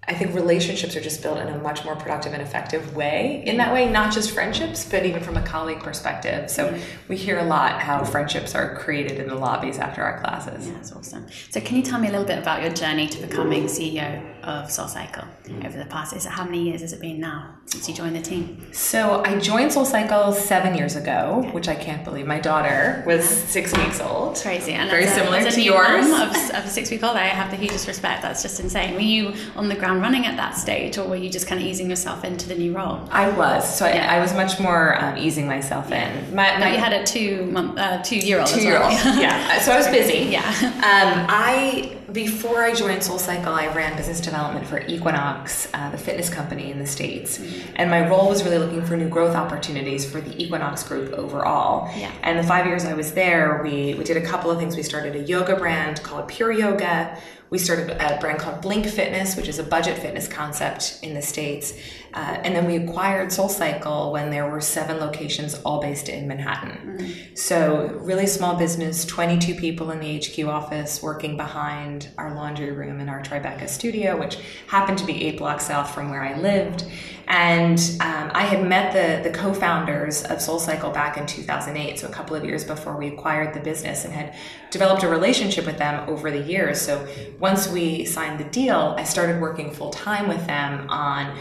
I 0.09 0.15
think 0.15 0.35
relationships 0.35 0.95
are 0.95 1.01
just 1.01 1.21
built 1.21 1.39
in 1.39 1.49
a 1.49 1.59
much 1.59 1.85
more 1.85 1.97
productive 1.97 2.33
and 2.33 2.41
effective 2.41 2.95
way. 2.95 3.43
In 3.45 3.57
that 3.57 3.73
way, 3.73 3.91
not 3.91 4.13
just 4.13 4.31
friendships, 4.31 4.85
but 4.89 5.05
even 5.05 5.21
from 5.21 5.37
a 5.37 5.43
colleague 5.43 5.81
perspective. 5.81 6.49
So 6.49 6.69
mm-hmm. 6.69 6.83
we 7.09 7.17
hear 7.17 7.39
a 7.39 7.45
lot 7.45 7.81
how 7.81 8.05
friendships 8.05 8.55
are 8.55 8.77
created 8.77 9.19
in 9.19 9.29
the 9.29 9.35
lobbies 9.35 9.79
after 9.79 10.03
our 10.03 10.21
classes. 10.21 10.69
Yeah, 10.69 10.75
that's 10.75 10.93
awesome. 10.93 11.27
So 11.51 11.61
can 11.61 11.77
you 11.77 11.83
tell 11.83 11.99
me 11.99 12.07
a 12.07 12.13
little 12.13 12.27
bit 12.27 12.39
about 12.39 12.63
your 12.63 12.73
journey 12.73 13.09
to 13.09 13.27
becoming 13.27 13.65
CEO 13.65 14.23
of 14.47 14.71
Soul 14.71 14.89
Cycle 14.89 15.25
over 15.65 15.77
the 15.77 15.85
past? 15.87 16.15
Is 16.15 16.25
it 16.25 16.31
how 16.31 16.45
many 16.45 16.63
years 16.63 16.81
has 16.81 16.93
it 16.93 17.01
been 17.01 17.21
now 17.21 17.57
since 17.67 17.89
you 17.89 17.95
joined 17.95 18.17
the 18.17 18.23
team? 18.23 18.67
So 18.73 19.23
I 19.25 19.39
joined 19.39 19.73
Soul 19.73 19.85
Cycle 19.85 20.33
seven 20.33 20.77
years 20.77 20.97
ago, 20.97 21.41
okay. 21.41 21.51
which 21.51 21.69
I 21.69 21.75
can't 21.75 22.05
believe. 22.05 22.27
My 22.27 22.39
daughter 22.39 23.03
was 23.07 23.25
yeah. 23.25 23.47
six 23.47 23.77
weeks 23.77 24.01
old. 24.01 24.37
Crazy, 24.37 24.73
and 24.73 24.89
very 24.89 25.05
a, 25.05 25.09
similar 25.09 25.51
to 25.51 25.61
yours. 25.61 26.07
Of, 26.07 26.31
of 26.55 26.65
a 26.65 26.69
six 26.69 26.91
week 26.91 27.03
old, 27.03 27.17
I 27.17 27.25
have 27.25 27.51
the 27.51 27.57
hugest 27.57 27.87
respect. 27.87 28.23
That's 28.23 28.43
just 28.43 28.61
insane. 28.61 28.95
Were 28.95 29.01
you 29.01 29.35
on 29.57 29.69
the 29.69 29.75
ground? 29.75 30.07
running 30.07 30.27
at 30.27 30.37
that 30.37 30.57
stage, 30.57 30.99
or 30.99 31.09
were 31.09 31.17
you 31.17 31.29
just 31.29 31.47
kind 31.47 31.61
of 31.61 31.67
easing 31.67 31.91
yourself 31.91 32.25
into 32.25 32.49
the 32.49 32.55
new 32.55 32.73
role? 32.73 33.01
I 33.11 33.29
was. 33.31 33.63
So 33.79 33.87
yeah. 33.87 34.13
I, 34.13 34.17
I, 34.17 34.21
was 34.21 34.33
much 34.35 34.61
more 34.61 35.03
um, 35.03 35.17
easing 35.19 35.47
myself 35.47 35.87
yeah. 35.91 36.09
in. 36.09 36.35
My, 36.35 36.59
my, 36.59 36.73
you 36.73 36.79
had 36.79 36.93
a 36.93 37.05
two 37.05 37.47
month, 37.47 37.79
uh, 37.79 38.03
two 38.03 38.17
year 38.17 38.39
old. 38.39 38.49
Two 38.49 38.61
year 38.61 38.81
old. 38.81 38.93
yeah. 38.93 39.45
So 39.67 39.73
I 39.73 39.79
was 39.79 39.89
busy. 39.89 40.31
Yeah. 40.31 40.47
Um, 40.63 41.27
I 41.29 41.96
before 42.13 42.63
I 42.63 42.73
joined 42.73 43.03
Soul 43.03 43.19
Cycle, 43.19 43.53
I 43.53 43.67
ran 43.75 43.97
business 43.97 44.21
development 44.21 44.67
for 44.67 44.81
Equinox, 44.87 45.69
uh, 45.75 45.91
the 45.91 45.99
fitness 45.99 46.31
company 46.31 46.71
in 46.71 46.79
the 46.79 46.87
states, 46.87 47.39
mm-hmm. 47.39 47.73
and 47.77 47.91
my 47.91 48.09
role 48.09 48.29
was 48.29 48.45
really 48.45 48.59
looking 48.59 48.83
for 48.83 48.97
new 48.97 49.09
growth 49.09 49.35
opportunities 49.35 50.09
for 50.09 50.21
the 50.21 50.41
Equinox 50.43 50.83
group 50.85 51.13
overall. 51.13 51.91
Yeah. 51.97 52.13
And 52.23 52.39
the 52.39 52.45
five 52.45 52.67
years 52.67 52.85
I 52.85 52.95
was 52.95 53.13
there, 53.13 53.61
we 53.63 53.95
we 53.95 54.05
did 54.05 54.17
a 54.17 54.25
couple 54.25 54.51
of 54.51 54.59
things. 54.59 54.77
We 54.77 54.83
started 54.83 55.17
a 55.17 55.21
yoga 55.21 55.57
brand 55.57 56.03
called 56.03 56.29
Pure 56.29 56.53
Yoga 56.53 57.19
we 57.51 57.59
started 57.59 57.91
a 57.91 58.19
brand 58.21 58.39
called 58.39 58.61
Blink 58.61 58.87
Fitness, 58.87 59.37
which 59.37 59.49
is 59.49 59.59
a 59.59 59.63
budget 59.63 59.99
fitness 59.99 60.27
concept 60.27 60.99
in 61.03 61.15
the 61.15 61.23
States. 61.23 61.75
Uh, 62.13 62.39
and 62.43 62.57
then 62.57 62.67
we 62.67 62.77
acquired 62.77 63.31
Soul 63.31 63.49
Cycle 63.49 64.11
when 64.11 64.31
there 64.31 64.49
were 64.49 64.61
seven 64.61 64.99
locations, 64.99 65.55
all 65.65 65.81
based 65.81 66.09
in 66.09 66.27
Manhattan. 66.27 66.99
Mm-hmm. 66.99 67.35
So, 67.35 67.99
really 68.03 68.27
small 68.27 68.57
business, 68.57 69.05
22 69.05 69.55
people 69.55 69.91
in 69.91 70.01
the 70.01 70.19
HQ 70.19 70.49
office 70.49 71.03
working 71.03 71.37
behind 71.37 72.09
our 72.17 72.35
laundry 72.35 72.73
room 72.73 73.01
in 73.01 73.09
our 73.09 73.23
Tribeca 73.23 73.69
studio, 73.69 74.19
which 74.19 74.39
happened 74.67 74.99
to 74.99 75.05
be 75.05 75.27
eight 75.27 75.39
blocks 75.39 75.67
south 75.67 75.95
from 75.95 76.11
where 76.11 76.23
I 76.23 76.39
lived. 76.39 76.85
And 77.29 77.79
um, 78.01 78.31
I 78.35 78.43
had 78.43 78.67
met 78.67 78.93
the, 78.93 79.29
the 79.29 79.37
co 79.37 79.53
founders 79.53 80.23
of 80.25 80.41
Soul 80.41 80.61
Cycle 80.61 80.91
back 80.91 81.17
in 81.17 81.27
2008, 81.27 81.99
so 81.99 82.07
a 82.07 82.11
couple 82.11 82.37
of 82.37 82.45
years 82.45 82.63
before 82.65 82.97
we 82.97 83.09
acquired 83.09 83.53
the 83.53 83.61
business, 83.61 84.05
and 84.05 84.15
had 84.15 84.35
developed 84.71 85.03
a 85.03 85.09
relationship 85.09 85.67
with 85.67 85.79
them 85.79 86.09
over 86.09 86.31
the 86.31 86.41
years. 86.41 86.81
So 86.81 87.07
once 87.41 87.69
we 87.69 88.05
signed 88.05 88.39
the 88.39 88.45
deal, 88.51 88.95
I 88.97 89.05
started 89.05 89.41
working 89.41 89.73
full 89.73 89.91
time 89.91 90.29
with 90.29 90.47
them 90.47 90.89
on 90.89 91.37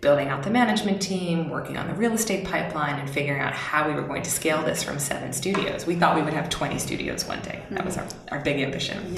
building 0.00 0.28
out 0.28 0.44
the 0.44 0.50
management 0.50 1.02
team, 1.02 1.50
working 1.50 1.76
on 1.76 1.88
the 1.88 1.94
real 1.94 2.12
estate 2.12 2.46
pipeline, 2.46 3.00
and 3.00 3.10
figuring 3.10 3.40
out 3.40 3.52
how 3.52 3.88
we 3.88 3.94
were 3.94 4.06
going 4.06 4.22
to 4.22 4.30
scale 4.30 4.62
this 4.62 4.82
from 4.82 4.98
seven 4.98 5.32
studios. 5.32 5.86
We 5.86 5.96
thought 5.96 6.14
we 6.14 6.22
would 6.22 6.34
have 6.34 6.48
20 6.48 6.78
studios 6.78 7.26
one 7.26 7.40
day. 7.42 7.62
That 7.70 7.84
was 7.84 7.96
our, 7.96 8.06
our 8.30 8.40
big 8.40 8.60
ambition. 8.60 9.16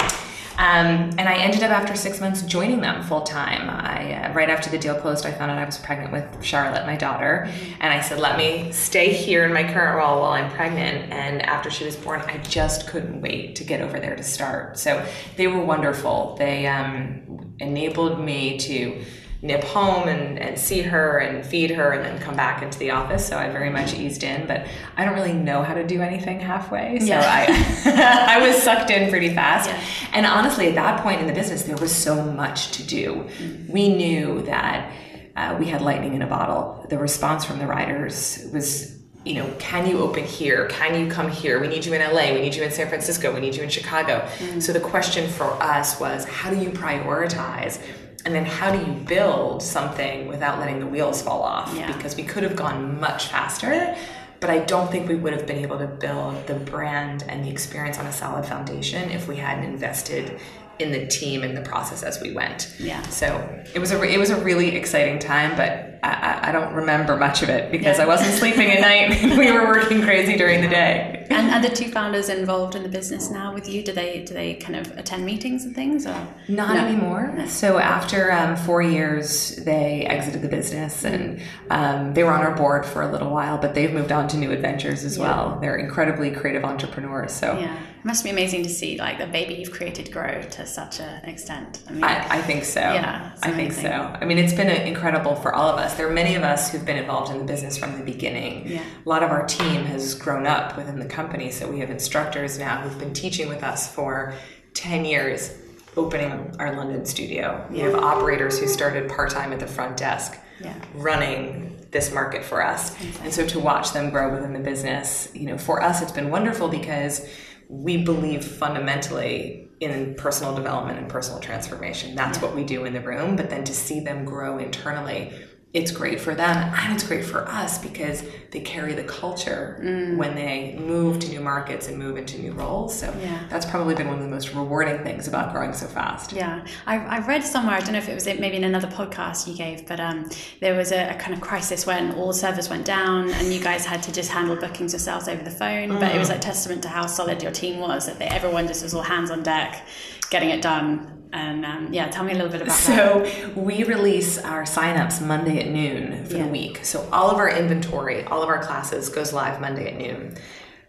Um, 0.61 1.09
and 1.17 1.23
I 1.23 1.37
ended 1.37 1.63
up 1.63 1.71
after 1.71 1.97
six 1.97 2.21
months 2.21 2.43
joining 2.43 2.83
them 2.83 3.03
full 3.03 3.23
time. 3.23 3.71
I 3.71 4.13
uh, 4.13 4.33
right 4.35 4.51
after 4.51 4.69
the 4.69 4.77
deal 4.77 4.95
closed, 4.95 5.25
I 5.25 5.33
found 5.33 5.51
out 5.51 5.57
I 5.57 5.65
was 5.65 5.79
pregnant 5.79 6.13
with 6.13 6.45
Charlotte, 6.45 6.85
my 6.85 6.97
daughter, 6.97 7.49
and 7.81 7.91
I 7.91 8.03
said, 8.03 8.19
"Let 8.19 8.37
me 8.37 8.71
stay 8.71 9.11
here 9.11 9.47
in 9.47 9.55
my 9.55 9.63
current 9.63 9.97
role 9.97 10.21
while 10.21 10.33
I'm 10.33 10.51
pregnant." 10.51 11.11
And 11.15 11.41
after 11.41 11.71
she 11.71 11.87
was 11.87 11.97
born, 11.97 12.21
I 12.21 12.37
just 12.43 12.87
couldn't 12.87 13.23
wait 13.23 13.57
to 13.57 13.65
get 13.65 13.81
over 13.81 13.99
there 13.99 14.15
to 14.15 14.23
start. 14.23 14.79
So 14.79 15.03
they 15.39 15.47
were 15.47 15.65
wonderful. 15.65 16.37
They 16.39 16.67
um, 16.67 17.55
enabled 17.59 18.23
me 18.23 18.59
to 18.59 19.03
nip 19.43 19.65
home 19.65 20.07
and, 20.09 20.39
and 20.39 20.59
see 20.59 20.83
her 20.83 21.19
and 21.19 21.45
feed 21.47 21.71
her 21.71 21.93
and 21.93 22.05
then 22.05 22.21
come 22.21 22.37
back 22.37 22.63
into 22.63 22.79
the 22.79 22.91
office. 22.91 23.27
So 23.27 23.39
I 23.39 23.49
very 23.49 23.71
much 23.71 23.95
eased 23.95 24.23
in, 24.23 24.47
but 24.47 24.67
I 24.97 25.05
don't 25.05 25.15
really 25.15 25.33
know 25.33 25.63
how 25.63 25.73
to 25.75 25.87
do 25.87 26.03
anything 26.03 26.41
halfway. 26.41 26.99
So 27.01 27.07
Yeah. 27.07 27.23
I, 27.25 28.37
I 28.39 28.47
was 28.47 28.63
sucked 28.63 28.91
in 28.91 29.09
pretty 29.09 29.35
fast. 29.35 29.71
Yeah. 29.71 29.83
And 30.13 30.27
honestly, 30.27 30.69
at 30.69 30.75
that 30.75 31.03
point 31.03 31.21
in 31.23 31.27
the 31.27 31.33
business, 31.33 31.63
there 31.63 31.77
was 31.79 31.95
so 31.95 32.23
much 32.23 32.73
to 32.73 32.83
do. 32.83 33.27
We 33.69 33.89
knew 33.89 34.43
that 34.43 34.93
uh, 35.37 35.57
we 35.59 35.67
had 35.67 35.81
lightning 35.81 36.13
in 36.15 36.21
a 36.23 36.27
bottle. 36.27 36.85
The 36.91 36.99
response 36.99 37.45
from 37.47 37.59
the 37.61 37.67
riders 37.67 38.47
was, 38.53 38.99
you 39.25 39.35
know, 39.35 39.51
can 39.59 39.89
you 39.89 40.01
open 40.01 40.25
here? 40.25 40.67
Can 40.69 40.99
you 41.01 41.11
come 41.11 41.31
here? 41.31 41.61
We 41.61 41.69
need 41.69 41.87
you 41.87 41.95
in 41.95 42.01
LA. 42.03 42.35
We 42.35 42.43
need 42.43 42.55
you 42.55 42.63
in 42.63 42.71
San 42.71 42.89
Francisco. 42.89 43.33
We 43.33 43.41
need 43.41 43.55
you 43.55 43.63
in 43.63 43.71
Chicago. 43.71 44.29
So 44.59 44.73
the 44.75 44.81
question 44.81 45.31
for 45.31 45.45
us 45.63 45.99
was, 45.99 46.27
how 46.27 46.51
do 46.51 46.57
you 46.61 46.71
prioritize? 46.71 47.81
And 48.25 48.35
then 48.35 48.45
how 48.45 48.71
do 48.71 48.79
you 48.79 48.93
build 48.93 49.63
something 49.63 50.29
without 50.29 50.59
letting 50.59 50.79
the 50.79 50.87
wheels 50.87 51.23
fall 51.23 51.43
off? 51.43 51.75
Yeah. 51.75 51.91
Because 51.95 52.17
we 52.17 52.23
could 52.23 52.43
have 52.43 52.57
gone 52.57 53.01
much 53.01 53.29
faster, 53.29 53.97
but 54.41 54.51
I 54.51 54.59
don't 54.59 54.91
think 54.91 55.09
we 55.09 55.17
would 55.17 55.33
have 55.33 55.47
been 55.47 55.59
able 55.59 55.79
to 55.79 55.87
build 55.87 56.47
the 56.47 56.55
brand 56.55 57.25
and 57.29 57.45
the 57.45 57.51
experience 57.51 57.99
on 57.99 58.07
a 58.07 58.13
solid 58.13 58.47
foundation 58.47 59.11
if 59.11 59.29
we 59.29 59.37
hadn't 59.37 59.65
invested 59.65 60.39
in 60.79 60.93
the 60.93 61.07
team 61.07 61.43
and 61.43 61.57
the 61.57 61.61
process 61.63 62.03
as 62.03 62.21
we 62.21 62.33
went. 62.33 62.75
Yeah. 62.79 63.03
So 63.03 63.37
it 63.75 63.79
was 63.79 63.93
a 63.93 64.03
it 64.03 64.19
was 64.19 64.31
a 64.31 64.41
really 64.43 64.77
exciting 64.77 65.19
time, 65.19 65.57
but 65.57 65.90
I, 66.03 66.49
I, 66.49 66.53
don't 66.53 66.73
remember 66.75 67.17
much 67.17 67.43
of 67.43 67.49
it 67.49 67.71
because 67.71 67.99
Yeah. 67.99 68.05
I 68.05 68.07
wasn't 68.07 68.33
sleeping 68.35 68.71
at 68.71 68.81
night. 68.81 69.23
we 69.39 69.51
were 69.53 69.67
working 69.67 70.03
crazy 70.03 70.37
during 70.37 70.61
the 70.63 70.69
day. 70.69 71.27
And 71.31 71.51
are 71.51 71.61
the 71.61 71.75
two 71.75 71.91
founders 71.91 72.29
involved 72.29 72.75
in 72.75 72.83
the 72.83 72.89
business 72.89 73.31
now 73.31 73.53
with 73.55 73.69
you? 73.69 73.83
Do 73.83 73.93
they 73.93 74.25
do 74.25 74.35
they 74.35 74.55
kind 74.55 74.77
of 74.77 74.97
attend 74.99 75.25
meetings 75.25 75.65
and 75.65 75.75
things 75.75 76.07
or 76.07 76.27
Not 76.49 76.75
No. 76.75 76.87
anymore. 76.87 77.45
So 77.49 77.79
after 77.79 78.33
um, 78.33 78.57
four 78.57 78.83
years, 78.83 79.57
they 79.65 80.05
exited 80.07 80.43
the 80.43 80.49
business, 80.49 81.05
and 81.05 81.41
um, 81.71 82.15
they 82.15 82.25
were 82.25 82.33
on 82.33 82.41
our 82.41 82.55
board 82.57 82.85
for 82.85 83.03
a 83.03 83.11
little 83.11 83.31
while. 83.31 83.59
But 83.59 83.75
they've 83.75 83.93
moved 83.93 84.11
on 84.13 84.27
to 84.29 84.37
new 84.37 84.51
adventures 84.51 85.05
as 85.05 85.19
well. 85.19 85.59
They're 85.61 85.77
incredibly 85.77 86.31
creative 86.31 86.65
entrepreneurs. 86.65 87.33
So 87.33 87.59
Yeah, 87.59 87.77
it 87.77 88.05
must 88.05 88.25
be 88.25 88.31
amazing 88.31 88.63
to 88.65 88.69
see 88.71 88.99
like 88.99 89.19
the 89.19 89.27
baby 89.27 89.55
you've 89.55 89.71
created 89.73 90.11
grow 90.11 90.43
to 90.43 90.67
such 90.67 90.99
an 91.01 91.25
extent. 91.27 91.83
I 91.89 91.93
mean, 91.93 92.05
I, 92.05 92.39
I 92.39 92.43
think 92.43 92.65
so. 92.65 92.81
Yeah, 92.81 93.33
I 93.43 93.51
think 93.53 93.73
so. 93.73 93.89
I 94.21 94.25
mean, 94.25 94.39
it's 94.39 94.53
been 94.55 94.69
uh, 94.69 94.85
incredible 94.85 95.37
for 95.37 95.55
all 95.55 95.69
of 95.69 95.79
us. 95.79 95.90
There 95.95 96.09
are 96.09 96.13
many 96.13 96.35
of 96.35 96.43
us 96.43 96.71
who've 96.71 96.85
been 96.85 96.97
involved 96.97 97.31
in 97.33 97.39
the 97.39 97.45
business 97.45 97.77
from 97.77 97.97
the 97.99 98.05
beginning. 98.05 98.67
Yeah. 98.69 98.83
A 99.05 99.09
lot 99.09 99.23
of 99.23 99.31
our 99.31 99.47
team 99.47 99.85
has 99.85 100.15
grown 100.15 100.47
up 100.47 100.77
within 100.77 100.99
the 100.99 101.07
company, 101.07 101.51
so 101.51 101.71
we 101.71 101.81
have 101.81 101.91
instructors 101.91 102.59
now 102.59 102.81
who've 102.81 102.99
been 102.99 103.13
teaching 103.13 103.49
with 103.49 103.63
us 103.63 103.93
for 103.93 104.35
10 104.75 105.05
years, 105.05 105.55
opening 105.97 106.55
our 106.59 106.75
London 106.77 107.05
studio. 107.05 107.67
We 107.71 107.81
have 107.81 107.95
operators 107.95 108.59
who 108.59 108.67
started 108.67 109.11
part 109.11 109.31
time 109.31 109.53
at 109.53 109.61
the 109.61 109.67
front 109.67 109.97
desk, 109.97 110.39
Yeah. 110.61 110.75
running 110.95 111.77
this 111.91 112.13
market 112.13 112.45
for 112.45 112.65
us. 112.65 112.95
And 113.25 113.33
so 113.35 113.45
to 113.47 113.59
watch 113.59 113.93
them 113.93 114.11
grow 114.11 114.33
within 114.33 114.53
the 114.53 114.61
business, 114.61 115.29
you 115.35 115.47
know, 115.47 115.59
for 115.59 115.83
us, 115.83 116.03
it's 116.03 116.13
been 116.13 116.31
wonderful 116.31 116.69
because 116.69 117.27
we 117.69 117.97
believe 118.05 118.45
fundamentally 118.45 119.69
in 119.81 120.15
personal 120.17 120.55
development 120.55 120.99
and 120.99 121.09
personal 121.09 121.41
transformation. 121.41 122.15
That's 122.15 122.41
what 122.43 122.55
we 122.55 122.63
do 122.65 122.85
in 122.85 122.93
the 122.93 123.01
room. 123.01 123.35
But 123.37 123.49
then 123.51 123.65
to 123.65 123.73
see 123.73 124.01
them 124.01 124.25
grow 124.25 124.59
internally, 124.59 125.33
it's 125.73 125.93
great 125.93 126.21
for 126.21 126.35
them 126.35 126.75
and 126.77 126.93
it's 126.95 127.07
great 127.07 127.25
for 127.25 127.47
us 127.49 127.79
because 127.79 128.25
they 128.51 128.59
carry 128.59 128.93
the 128.93 129.05
culture 129.05 129.77
when 130.17 130.35
they 130.35 130.77
move 130.81 131.21
to 131.21 131.29
new 131.29 131.39
markets 131.41 131.87
and 131.87 131.97
move 131.97 132.17
into 132.17 132.41
new 132.41 132.51
roles. 132.51 132.99
So 132.99 133.15
Yeah. 133.23 133.39
that's 133.49 133.65
probably 133.67 133.95
been 133.95 134.09
one 134.09 134.17
of 134.19 134.25
the 134.25 134.29
most 134.29 134.53
rewarding 134.53 135.05
things 135.05 135.29
about 135.29 135.53
growing 135.53 135.73
so 135.73 135.87
fast. 135.87 136.33
Yeah, 136.33 136.65
I, 136.89 136.97
I 136.99 137.19
read 137.25 137.45
somewhere. 137.45 137.77
I 137.77 137.81
don't 137.81 137.93
know 137.93 137.99
if 137.99 138.09
it 138.09 138.15
was 138.17 138.27
maybe 138.27 138.57
in 138.57 138.65
another 138.65 138.89
podcast 138.89 139.47
you 139.47 139.55
gave, 139.57 139.87
but 139.87 140.01
um, 140.01 140.29
there 140.61 140.75
was 140.75 140.91
a, 140.91 141.11
a 141.11 141.15
kind 141.15 141.35
of 141.35 141.41
crisis 141.41 141.87
when 141.87 142.15
all 142.15 142.33
servers 142.33 142.69
went 142.69 142.85
down, 142.85 143.31
and 143.31 143.53
you 143.53 143.61
guys 143.61 143.85
had 143.87 144.03
to 144.03 144.13
just 144.13 144.31
handle 144.33 144.57
bookings 144.57 144.93
yourselves 144.93 145.29
over 145.29 145.45
the 145.45 145.51
phone. 145.53 146.01
But 146.01 146.13
it 146.17 146.19
was 146.19 146.31
like 146.31 146.41
testament 146.41 146.83
to 146.83 146.89
how 146.89 147.07
solid 147.07 147.45
your 147.45 147.53
team 147.53 147.79
was 147.79 148.07
that 148.07 148.19
they, 148.19 148.27
everyone 148.27 148.67
just 148.67 148.83
was 148.83 148.93
all 148.93 149.03
hands 149.03 149.31
on 149.31 149.45
deck, 149.45 149.87
getting 150.31 150.51
it 150.51 150.63
done. 150.63 151.20
And 151.33 151.65
um, 151.65 151.93
yeah, 151.93 152.09
tell 152.09 152.25
me 152.25 152.33
a 152.33 152.35
little 152.35 152.51
bit 152.51 152.63
about 152.63 152.77
that. 152.79 153.27
So 153.55 153.61
we 153.61 153.85
release 153.85 154.39
our 154.39 154.63
signups 154.65 155.25
Monday 155.25 155.61
at 155.61 155.69
noon 155.71 156.25
for 156.27 156.37
Yeah. 156.37 156.45
the 156.45 156.49
week. 156.51 156.85
So 156.85 157.09
all 157.13 157.31
of 157.31 157.37
our 157.39 157.49
inventory, 157.49 158.25
all 158.25 158.43
of 158.43 158.49
our 158.49 158.63
classes 158.63 159.09
goes 159.09 159.33
live 159.33 159.61
Monday 159.61 159.93
at 159.93 159.97
noon. 159.99 160.35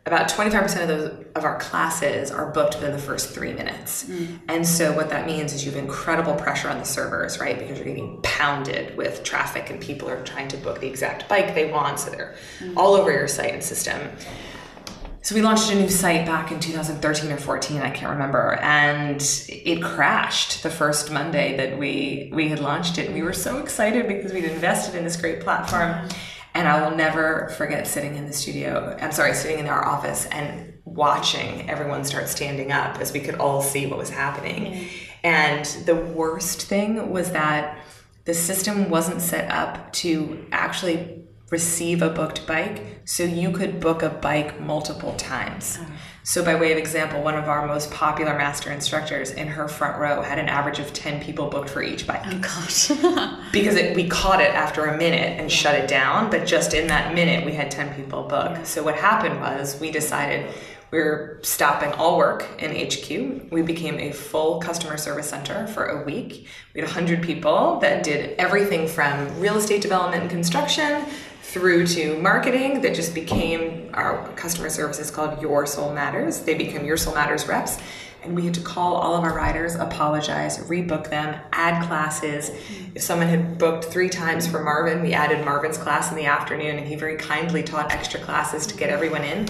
About 0.07 0.29
25% 0.29 0.81
of 0.81 0.87
those 0.87 1.25
of 1.35 1.43
our 1.45 1.59
classes 1.59 2.31
are 2.31 2.47
booked 2.49 2.73
within 2.75 2.91
the 2.91 2.97
first 2.97 3.29
three 3.35 3.53
minutes. 3.53 4.09
And 4.49 4.65
so 4.65 4.93
what 4.93 5.09
that 5.11 5.27
means 5.27 5.53
is 5.53 5.63
you 5.63 5.69
have 5.71 5.79
incredible 5.79 6.33
pressure 6.33 6.69
on 6.69 6.79
the 6.79 6.85
servers, 6.85 7.39
right? 7.39 7.57
Because 7.59 7.77
you're 7.77 7.85
getting 7.87 8.19
pounded 8.23 8.97
with 8.97 9.23
traffic 9.23 9.69
and 9.69 9.79
people 9.79 10.09
are 10.09 10.23
trying 10.23 10.47
to 10.47 10.57
book 10.57 10.79
the 10.81 10.87
exact 10.87 11.29
bike 11.29 11.53
they 11.53 11.71
want. 11.71 11.99
So 11.99 12.09
they're 12.09 12.33
all 12.75 12.95
over 12.95 13.11
your 13.11 13.27
site 13.27 13.53
and 13.53 13.63
system. 13.63 14.09
So 15.23 15.35
we 15.35 15.43
launched 15.43 15.71
a 15.71 15.75
new 15.75 15.87
site 15.87 16.25
back 16.25 16.51
in 16.51 16.59
2013 16.59 17.31
or 17.31 17.37
14, 17.37 17.81
I 17.81 17.91
can't 17.91 18.11
remember, 18.11 18.55
and 18.55 19.21
it 19.47 19.83
crashed 19.83 20.63
the 20.63 20.71
first 20.71 21.11
Monday 21.11 21.55
that 21.57 21.77
we 21.77 22.31
we 22.33 22.49
had 22.49 22.59
launched 22.59 22.97
it. 22.97 23.05
And 23.05 23.13
We 23.13 23.21
were 23.21 23.31
so 23.33 23.59
excited 23.59 24.07
because 24.07 24.33
we'd 24.33 24.45
invested 24.45 24.95
in 24.95 25.03
this 25.03 25.15
great 25.15 25.41
platform, 25.41 26.09
and 26.55 26.67
I 26.67 26.81
will 26.81 26.97
never 26.97 27.49
forget 27.55 27.85
sitting 27.85 28.15
in 28.15 28.25
the 28.25 28.33
studio. 28.33 28.97
I'm 28.99 29.11
sorry, 29.11 29.35
sitting 29.35 29.59
in 29.59 29.67
our 29.67 29.85
office 29.85 30.25
and 30.25 30.73
watching 30.85 31.69
everyone 31.69 32.03
start 32.03 32.27
standing 32.27 32.71
up 32.71 32.97
as 32.97 33.13
we 33.13 33.19
could 33.19 33.35
all 33.35 33.61
see 33.61 33.85
what 33.85 33.99
was 33.99 34.09
happening. 34.09 34.73
Mm-hmm. 34.73 34.87
And 35.23 35.65
the 35.85 35.95
worst 35.95 36.63
thing 36.63 37.11
was 37.11 37.31
that 37.31 37.77
the 38.25 38.33
system 38.33 38.89
wasn't 38.89 39.21
set 39.21 39.51
up 39.51 39.93
to 39.93 40.47
actually 40.51 41.25
receive 41.51 42.01
a 42.01 42.09
booked 42.09 42.47
bike 42.47 43.01
so 43.05 43.23
you 43.23 43.51
could 43.51 43.79
book 43.79 44.01
a 44.01 44.09
bike 44.09 44.59
multiple 44.59 45.13
times. 45.17 45.77
Oh. 45.79 45.85
So 46.23 46.45
by 46.45 46.55
way 46.55 46.71
of 46.71 46.77
example, 46.77 47.21
one 47.21 47.35
of 47.35 47.49
our 47.49 47.67
most 47.67 47.91
popular 47.91 48.37
master 48.37 48.71
instructors 48.71 49.31
in 49.31 49.47
her 49.47 49.67
front 49.67 49.99
row 49.99 50.21
had 50.21 50.39
an 50.39 50.47
average 50.47 50.79
of 50.79 50.93
10 50.93 51.21
people 51.21 51.49
booked 51.49 51.69
for 51.69 51.83
each 51.83 52.07
bike. 52.07 52.21
Oh 52.25 52.39
gosh. 52.39 52.87
because 53.51 53.75
it, 53.75 53.95
we 53.95 54.07
caught 54.07 54.39
it 54.39 54.53
after 54.55 54.85
a 54.85 54.97
minute 54.97 55.39
and 55.39 55.51
shut 55.51 55.75
it 55.75 55.89
down 55.89 56.31
but 56.31 56.47
just 56.47 56.73
in 56.73 56.87
that 56.87 57.13
minute 57.13 57.45
we 57.45 57.51
had 57.51 57.69
10 57.69 57.95
people 57.95 58.23
book 58.23 58.65
so 58.65 58.81
what 58.81 58.95
happened 58.95 59.39
was 59.41 59.79
we 59.79 59.91
decided 59.91 60.49
we 60.91 60.99
were 60.99 61.39
stopping 61.41 61.91
all 61.93 62.17
work 62.17 62.47
in 62.59 62.71
hq 62.87 63.51
we 63.51 63.61
became 63.61 63.99
a 63.99 64.11
full 64.11 64.59
customer 64.61 64.97
service 64.97 65.29
center 65.29 65.67
for 65.67 65.85
a 65.85 66.05
week. 66.05 66.47
We 66.73 66.81
had 66.81 66.89
100 66.89 67.21
people 67.21 67.79
that 67.79 68.03
did 68.03 68.35
everything 68.37 68.87
from 68.87 69.39
real 69.39 69.57
estate 69.57 69.81
development 69.81 70.21
and 70.21 70.31
construction 70.31 71.05
through 71.51 71.85
to 71.85 72.17
marketing 72.21 72.81
that 72.81 72.95
just 72.95 73.13
became 73.13 73.89
our 73.93 74.27
customer 74.33 74.69
service 74.69 74.99
is 74.99 75.11
called 75.11 75.41
your 75.41 75.65
soul 75.65 75.93
matters 75.93 76.41
they 76.41 76.53
became 76.53 76.85
your 76.85 76.97
soul 76.97 77.13
matters 77.13 77.47
reps 77.47 77.77
and 78.23 78.35
we 78.35 78.45
had 78.45 78.53
to 78.53 78.61
call 78.61 78.95
all 78.95 79.15
of 79.15 79.23
our 79.23 79.33
riders, 79.33 79.75
apologize, 79.75 80.59
rebook 80.67 81.09
them, 81.09 81.39
add 81.53 81.83
classes. 81.87 82.51
Mm-hmm. 82.51 82.91
If 82.95 83.01
someone 83.01 83.27
had 83.27 83.57
booked 83.57 83.85
three 83.85 84.09
times 84.09 84.47
for 84.47 84.63
Marvin, 84.63 85.01
we 85.01 85.13
added 85.13 85.43
Marvin's 85.43 85.77
class 85.77 86.11
in 86.11 86.17
the 86.17 86.25
afternoon, 86.25 86.77
and 86.77 86.87
he 86.87 86.95
very 86.95 87.17
kindly 87.17 87.63
taught 87.63 87.91
extra 87.91 88.19
classes 88.19 88.67
to 88.67 88.77
get 88.77 88.87
mm-hmm. 88.87 88.95
everyone 88.95 89.23
in. 89.23 89.49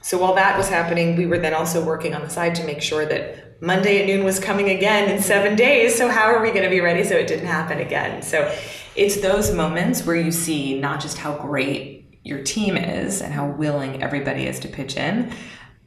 So 0.00 0.18
while 0.18 0.34
that 0.34 0.56
was 0.56 0.68
happening, 0.68 1.16
we 1.16 1.26
were 1.26 1.38
then 1.38 1.54
also 1.54 1.84
working 1.84 2.14
on 2.14 2.22
the 2.22 2.30
side 2.30 2.54
to 2.56 2.64
make 2.64 2.82
sure 2.82 3.04
that 3.06 3.60
Monday 3.60 4.00
at 4.00 4.06
noon 4.06 4.24
was 4.24 4.40
coming 4.40 4.70
again 4.70 5.10
in 5.10 5.22
seven 5.22 5.56
days. 5.56 5.96
So 5.96 6.08
how 6.08 6.24
are 6.24 6.42
we 6.42 6.50
going 6.50 6.64
to 6.64 6.70
be 6.70 6.80
ready 6.80 7.04
so 7.04 7.14
it 7.14 7.28
didn't 7.28 7.46
happen 7.46 7.78
again? 7.78 8.22
So 8.22 8.52
it's 8.94 9.20
those 9.20 9.54
moments 9.54 10.04
where 10.04 10.16
you 10.16 10.30
see 10.30 10.78
not 10.78 11.00
just 11.00 11.18
how 11.18 11.36
great 11.36 12.18
your 12.24 12.42
team 12.42 12.76
is 12.76 13.20
and 13.20 13.32
how 13.32 13.48
willing 13.50 14.02
everybody 14.02 14.46
is 14.46 14.60
to 14.60 14.68
pitch 14.68 14.96
in, 14.96 15.32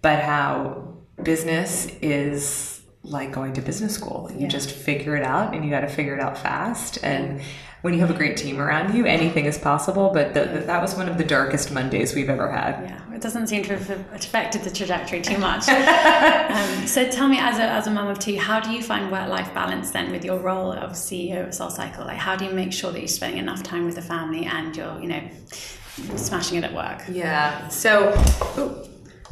but 0.01 0.19
how 0.19 0.95
business 1.21 1.87
is 2.01 2.74
like 3.05 3.31
going 3.31 3.53
to 3.53 3.61
business 3.61 3.93
school. 3.93 4.31
You 4.35 4.47
just 4.47 4.71
figure 4.71 5.15
it 5.15 5.23
out 5.23 5.53
and 5.53 5.63
you 5.63 5.71
got 5.71 5.81
to 5.81 5.87
figure 5.87 6.13
it 6.15 6.19
out 6.19 6.37
fast. 6.37 6.97
And 7.03 7.41
when 7.81 7.93
you 7.93 7.99
have 7.99 8.09
a 8.09 8.13
great 8.15 8.35
team 8.35 8.59
around 8.59 8.95
you, 8.95 9.05
anything 9.05 9.45
is 9.45 9.57
possible. 9.57 10.09
But 10.13 10.33
the, 10.33 10.45
the- 10.45 10.59
that 10.61 10.81
was 10.81 10.95
one 10.95 11.07
of 11.07 11.17
the 11.17 11.23
darkest 11.23 11.71
Mondays 11.71 12.15
we've 12.15 12.29
ever 12.29 12.51
had. 12.51 12.83
Yeah, 12.83 13.13
it 13.15 13.21
doesn't 13.21 13.47
seem 13.47 13.63
to 13.63 13.77
have 13.77 13.89
affected 14.13 14.63
the 14.63 14.71
trajectory 14.71 15.21
too 15.21 15.37
much. 15.37 15.67
um, 15.69 16.87
so 16.87 17.09
tell 17.09 17.27
me, 17.27 17.37
as 17.39 17.59
a, 17.59 17.63
as 17.63 17.85
a 17.87 17.91
mum 17.91 18.07
of 18.07 18.17
two, 18.17 18.37
how 18.37 18.59
do 18.59 18.71
you 18.71 18.81
find 18.81 19.11
work 19.11 19.29
life 19.29 19.53
balance 19.53 19.91
then 19.91 20.11
with 20.11 20.25
your 20.25 20.39
role 20.39 20.71
of 20.71 20.91
CEO 20.93 21.47
of 21.47 21.53
Soul 21.53 21.69
Cycle? 21.69 22.05
Like, 22.05 22.17
how 22.17 22.35
do 22.35 22.45
you 22.45 22.51
make 22.51 22.73
sure 22.73 22.91
that 22.91 22.99
you're 22.99 23.07
spending 23.07 23.39
enough 23.39 23.61
time 23.61 23.85
with 23.85 23.95
the 23.95 24.01
family 24.01 24.45
and 24.45 24.75
you're, 24.75 24.99
you 24.99 25.07
know, 25.07 25.21
smashing 26.15 26.57
it 26.57 26.63
at 26.63 26.73
work? 26.73 27.03
Yeah. 27.09 27.67
So 27.67 28.13
ooh, 28.57 28.89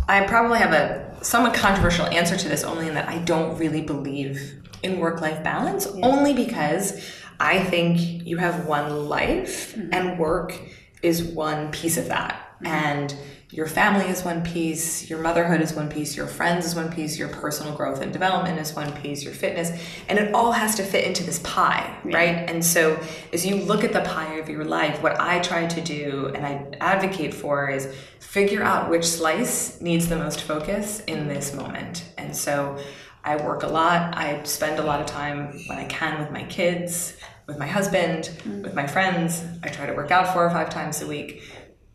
I 0.07 0.25
probably 0.25 0.59
have 0.59 0.73
a 0.73 1.23
somewhat 1.23 1.53
controversial 1.53 2.05
answer 2.07 2.35
to 2.35 2.49
this, 2.49 2.63
only 2.63 2.87
in 2.87 2.93
that 2.95 3.07
I 3.07 3.19
don't 3.19 3.57
really 3.57 3.81
believe 3.81 4.61
in 4.83 4.99
work 4.99 5.21
life 5.21 5.43
balance, 5.43 5.87
only 5.87 6.33
because 6.33 7.09
I 7.39 7.63
think 7.63 8.25
you 8.25 8.37
have 8.37 8.65
one 8.65 9.07
life 9.07 9.75
mm-hmm. 9.75 9.93
and 9.93 10.19
work 10.19 10.59
is 11.01 11.23
one 11.23 11.71
piece 11.71 11.97
of 11.97 12.07
that. 12.09 12.35
Mm-hmm. 12.55 12.67
And 12.67 13.15
your 13.53 13.67
family 13.67 14.05
is 14.05 14.23
one 14.23 14.41
piece, 14.41 15.07
your 15.11 15.19
motherhood 15.19 15.61
is 15.61 15.75
one 15.75 15.87
piece, 15.87 16.17
your 16.17 16.25
friends 16.25 16.65
is 16.65 16.73
one 16.73 16.91
piece, 16.91 17.19
your 17.19 17.27
personal 17.27 17.75
growth 17.75 18.01
and 18.01 18.11
development 18.11 18.59
is 18.59 18.73
one 18.73 18.91
piece, 18.93 19.23
your 19.23 19.33
fitness, 19.35 19.71
and 20.09 20.17
it 20.17 20.33
all 20.33 20.51
has 20.51 20.73
to 20.73 20.83
fit 20.83 21.05
into 21.05 21.23
this 21.23 21.37
pie, 21.43 21.95
yeah. 22.03 22.17
right? 22.17 22.49
And 22.49 22.65
so 22.65 22.99
as 23.31 23.45
you 23.45 23.57
look 23.57 23.83
at 23.83 23.93
the 23.93 24.01
pie 24.01 24.39
of 24.39 24.49
your 24.49 24.65
life, 24.65 25.03
what 25.03 25.19
I 25.19 25.37
try 25.37 25.67
to 25.67 25.81
do 25.81 26.31
and 26.33 26.47
I 26.47 26.65
advocate 26.81 27.31
for 27.31 27.69
is 27.69 27.93
figure 28.19 28.63
out 28.63 28.89
which 28.89 29.05
slice 29.05 29.79
needs 29.79 30.09
the 30.09 30.17
most 30.17 30.41
focus 30.41 31.01
in 31.01 31.27
this 31.27 31.53
moment. 31.53 32.11
And 32.17 32.35
so 32.35 32.79
I 33.23 33.35
work 33.35 33.61
a 33.61 33.67
lot. 33.67 34.17
I 34.17 34.41
spend 34.45 34.79
a 34.79 34.83
lot 34.83 34.99
of 34.99 35.05
time 35.05 35.59
when 35.67 35.77
I 35.77 35.85
can 35.85 36.19
with 36.19 36.31
my 36.31 36.43
kids, 36.45 37.17
with 37.45 37.59
my 37.59 37.67
husband, 37.67 38.31
mm. 38.45 38.63
with 38.63 38.73
my 38.73 38.87
friends. 38.87 39.43
I 39.61 39.69
try 39.69 39.85
to 39.85 39.93
work 39.93 40.09
out 40.09 40.33
four 40.33 40.43
or 40.43 40.49
five 40.49 40.71
times 40.71 41.03
a 41.03 41.07
week 41.07 41.43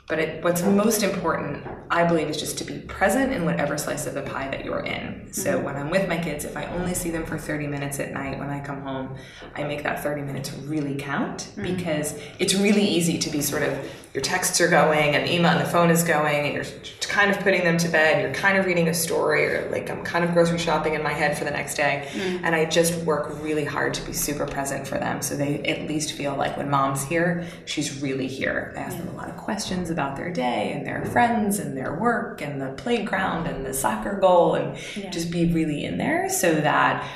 but 0.09 0.19
it, 0.19 0.43
what's 0.43 0.62
most 0.62 1.03
important, 1.03 1.67
I 1.91 2.05
believe, 2.05 2.31
is 2.31 2.38
just 2.38 2.57
to 2.59 2.65
be 2.65 2.79
present 2.79 3.31
in 3.31 3.45
whatever 3.45 3.77
slice 3.77 4.07
of 4.07 4.15
the 4.15 4.23
pie 4.23 4.49
that 4.49 4.65
you're 4.65 4.81
in. 4.81 5.29
So 5.33 5.57
mm-hmm. 5.57 5.65
when 5.65 5.77
I'm 5.77 5.91
with 5.91 6.09
my 6.09 6.17
kids, 6.17 6.47
if 6.47 6.57
I 6.57 6.65
only 6.67 6.95
see 6.95 7.11
them 7.11 7.27
for 7.27 7.37
30 7.37 7.67
minutes 7.67 8.00
at 8.00 8.12
night 8.12 8.38
when 8.38 8.49
I 8.49 8.61
come 8.61 8.81
home, 8.81 9.17
I 9.55 9.65
make 9.65 9.83
that 9.83 10.03
30 10.03 10.23
minutes 10.23 10.50
really 10.65 10.97
count 10.97 11.50
mm-hmm. 11.50 11.75
because 11.75 12.19
it's 12.38 12.55
really 12.55 12.85
easy 12.85 13.19
to 13.19 13.29
be 13.29 13.43
sort 13.43 13.62
of 13.62 13.79
your 14.18 14.25
texts 14.25 14.60
are 14.60 14.66
going 14.66 15.14
and 15.14 15.30
email 15.30 15.52
and 15.52 15.60
the 15.64 15.70
phone 15.70 15.90
is 15.90 16.02
going 16.02 16.44
and 16.44 16.52
you're 16.52 16.64
kind 17.02 17.30
of 17.30 17.38
putting 17.38 17.62
them 17.62 17.78
to 17.78 17.88
bed, 17.88 18.20
you're 18.20 18.34
kind 18.34 18.58
of 18.58 18.66
reading 18.66 18.88
a 18.88 18.94
story 18.94 19.46
or 19.46 19.70
like 19.70 19.88
I'm 19.88 20.02
kind 20.02 20.25
of 20.25 20.32
grocery 20.32 20.58
shopping 20.58 20.94
in 20.94 21.04
my 21.04 21.12
head 21.12 21.38
for 21.38 21.44
the 21.44 21.52
next 21.52 21.76
day. 21.76 22.08
Mm-hmm. 22.10 22.44
And 22.44 22.52
I 22.52 22.64
just 22.64 23.00
work 23.04 23.40
really 23.40 23.64
hard 23.64 23.94
to 23.94 24.04
be 24.04 24.12
super 24.12 24.44
present 24.44 24.88
for 24.88 24.98
them 24.98 25.22
so 25.22 25.37
they 25.37 25.62
at 25.62 25.87
least 25.87 26.14
feel 26.14 26.34
like 26.34 26.56
when 26.56 26.68
mom's 26.68 27.04
here, 27.04 27.46
she's 27.64 28.02
really 28.02 28.26
here. 28.26 28.75
I 28.76 28.80
ask 28.80 28.98
them 28.98 29.06
a 29.06 29.12
lot 29.12 29.28
of 29.28 29.37
questions 29.37 29.88
about 29.88 30.16
their 30.16 30.32
day 30.32 30.72
and 30.72 30.84
their 30.84 31.04
friends 31.04 31.60
and 31.60 31.76
their 31.76 31.94
work 31.94 32.42
and 32.42 32.60
the 32.60 32.72
playground 32.72 33.46
and 33.46 33.64
the 33.64 33.72
soccer 33.72 34.18
goal 34.18 34.56
and 34.56 34.76
yeah. 34.96 35.10
just 35.10 35.30
be 35.30 35.52
really 35.52 35.84
in 35.84 35.96
there 35.96 36.28
so 36.28 36.56
that 36.56 37.08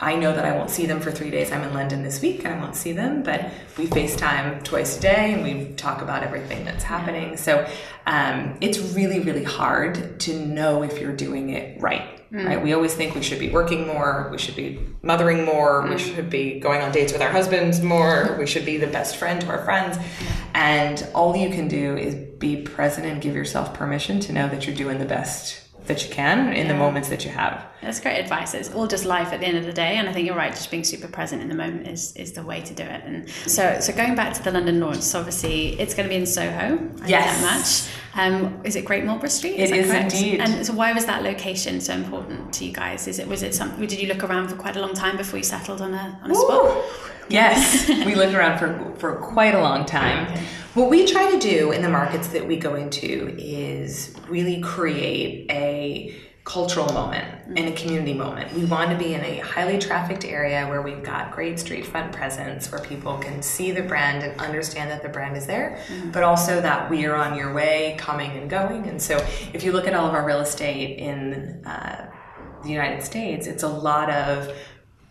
I 0.00 0.14
know 0.14 0.32
that 0.32 0.44
I 0.44 0.56
won't 0.56 0.70
see 0.70 0.86
them 0.86 1.00
for 1.00 1.10
three 1.10 1.30
days. 1.30 1.50
I'm 1.50 1.62
in 1.62 1.74
London 1.74 2.04
this 2.04 2.22
week 2.22 2.44
and 2.44 2.54
I 2.54 2.60
won't 2.60 2.76
see 2.76 2.92
them, 2.92 3.24
but 3.24 3.50
we 3.76 3.88
FaceTime 3.88 4.62
twice 4.62 4.96
a 4.96 5.00
day 5.00 5.32
and 5.32 5.42
we 5.42 5.74
talk 5.74 6.02
about 6.02 6.22
everything 6.22 6.64
that's 6.64 6.84
happening. 6.84 7.36
So 7.36 7.68
um, 8.06 8.56
it's 8.60 8.78
really, 8.78 9.18
really 9.18 9.42
hard 9.42 10.20
to 10.20 10.38
know 10.46 10.84
if 10.84 11.00
you're 11.00 11.16
doing 11.16 11.50
it 11.50 11.80
right. 11.80 12.14
Mm. 12.32 12.46
Right? 12.46 12.62
We 12.62 12.74
always 12.74 12.94
think 12.94 13.16
we 13.16 13.22
should 13.22 13.40
be 13.40 13.50
working 13.50 13.88
more, 13.88 14.28
we 14.30 14.38
should 14.38 14.54
be 14.54 14.78
mothering 15.02 15.44
more, 15.44 15.82
mm. 15.82 15.90
we 15.90 15.98
should 15.98 16.30
be 16.30 16.60
going 16.60 16.80
on 16.80 16.92
dates 16.92 17.12
with 17.12 17.22
our 17.22 17.30
husbands 17.30 17.80
more, 17.80 18.36
we 18.38 18.46
should 18.46 18.66
be 18.66 18.76
the 18.76 18.86
best 18.86 19.16
friend 19.16 19.40
to 19.40 19.48
our 19.48 19.64
friends. 19.64 19.96
And 20.54 21.04
all 21.12 21.36
you 21.36 21.50
can 21.50 21.66
do 21.66 21.96
is 21.96 22.14
be 22.14 22.62
present 22.62 23.06
and 23.06 23.20
give 23.20 23.34
yourself 23.34 23.74
permission 23.74 24.20
to 24.20 24.32
know 24.32 24.48
that 24.48 24.66
you're 24.66 24.76
doing 24.76 24.98
the 24.98 25.06
best 25.06 25.67
that 25.88 26.06
you 26.06 26.14
can 26.14 26.52
in 26.52 26.66
yeah. 26.66 26.72
the 26.72 26.78
moments 26.78 27.08
that 27.08 27.24
you 27.24 27.30
have. 27.30 27.66
That's 27.82 28.00
great 28.00 28.18
advice. 28.18 28.54
It's 28.54 28.72
all 28.72 28.86
just 28.86 29.04
life 29.04 29.32
at 29.32 29.40
the 29.40 29.46
end 29.46 29.58
of 29.58 29.64
the 29.64 29.72
day, 29.72 29.96
and 29.96 30.08
I 30.08 30.12
think 30.12 30.26
you're 30.26 30.36
right. 30.36 30.52
Just 30.52 30.70
being 30.70 30.84
super 30.84 31.08
present 31.08 31.42
in 31.42 31.48
the 31.48 31.54
moment 31.54 31.88
is 31.88 32.14
is 32.16 32.32
the 32.32 32.42
way 32.42 32.60
to 32.60 32.74
do 32.74 32.82
it. 32.82 33.02
And 33.04 33.28
so, 33.46 33.80
so 33.80 33.92
going 33.92 34.14
back 34.14 34.34
to 34.34 34.42
the 34.42 34.50
London 34.50 34.80
launch, 34.80 35.02
so 35.02 35.18
obviously 35.18 35.78
it's 35.80 35.94
going 35.94 36.08
to 36.08 36.10
be 36.10 36.16
in 36.20 36.26
Soho. 36.26 36.78
I 37.02 37.08
yes. 37.08 37.40
That 37.40 37.58
much. 37.58 37.94
Um, 38.14 38.60
is 38.64 38.74
it 38.74 38.84
Great 38.84 39.04
Marlborough 39.04 39.28
Street? 39.28 39.56
Is 39.58 39.70
it 39.70 39.78
is 39.78 39.90
correct? 39.90 40.14
indeed. 40.14 40.40
And 40.40 40.66
so, 40.66 40.72
why 40.72 40.92
was 40.92 41.06
that 41.06 41.22
location 41.22 41.80
so 41.80 41.94
important 41.94 42.52
to 42.54 42.64
you 42.64 42.72
guys? 42.72 43.06
Is 43.06 43.18
it 43.18 43.28
was 43.28 43.42
it 43.42 43.54
something? 43.54 43.86
Did 43.86 44.00
you 44.00 44.08
look 44.08 44.24
around 44.24 44.48
for 44.48 44.56
quite 44.56 44.76
a 44.76 44.80
long 44.80 44.94
time 44.94 45.16
before 45.16 45.38
you 45.38 45.44
settled 45.44 45.80
on 45.80 45.94
a 45.94 46.18
on 46.22 46.30
a 46.30 46.34
Ooh. 46.34 46.40
spot? 46.40 46.84
Yes, 47.28 47.88
we 48.06 48.14
looked 48.14 48.34
around 48.34 48.58
for 48.58 48.94
for 48.98 49.16
quite 49.16 49.54
a 49.54 49.60
long 49.60 49.84
time. 49.84 50.32
Okay. 50.32 50.44
What 50.78 50.90
we 50.90 51.06
try 51.06 51.28
to 51.28 51.40
do 51.40 51.72
in 51.72 51.82
the 51.82 51.88
markets 51.88 52.28
that 52.28 52.46
we 52.46 52.56
go 52.56 52.76
into 52.76 53.34
is 53.36 54.14
really 54.28 54.60
create 54.60 55.50
a 55.50 56.14
cultural 56.44 56.92
moment 56.92 57.58
and 57.58 57.68
a 57.68 57.72
community 57.72 58.14
moment. 58.14 58.52
We 58.52 58.64
want 58.64 58.92
to 58.92 58.96
be 58.96 59.12
in 59.12 59.20
a 59.24 59.38
highly 59.38 59.80
trafficked 59.80 60.24
area 60.24 60.68
where 60.68 60.80
we've 60.80 61.02
got 61.02 61.32
great 61.32 61.58
street 61.58 61.84
front 61.84 62.12
presence, 62.12 62.70
where 62.70 62.80
people 62.80 63.18
can 63.18 63.42
see 63.42 63.72
the 63.72 63.82
brand 63.82 64.22
and 64.22 64.40
understand 64.40 64.88
that 64.92 65.02
the 65.02 65.08
brand 65.08 65.36
is 65.36 65.46
there, 65.46 65.82
mm-hmm. 65.88 66.12
but 66.12 66.22
also 66.22 66.60
that 66.60 66.88
we 66.88 67.06
are 67.06 67.16
on 67.16 67.36
your 67.36 67.52
way, 67.52 67.96
coming 67.98 68.30
and 68.38 68.48
going. 68.48 68.86
And 68.86 69.02
so 69.02 69.16
if 69.52 69.64
you 69.64 69.72
look 69.72 69.88
at 69.88 69.94
all 69.94 70.06
of 70.06 70.14
our 70.14 70.24
real 70.24 70.38
estate 70.38 70.96
in 71.00 71.66
uh, 71.66 72.08
the 72.62 72.70
United 72.70 73.02
States, 73.02 73.48
it's 73.48 73.64
a 73.64 73.68
lot 73.68 74.10
of 74.10 74.54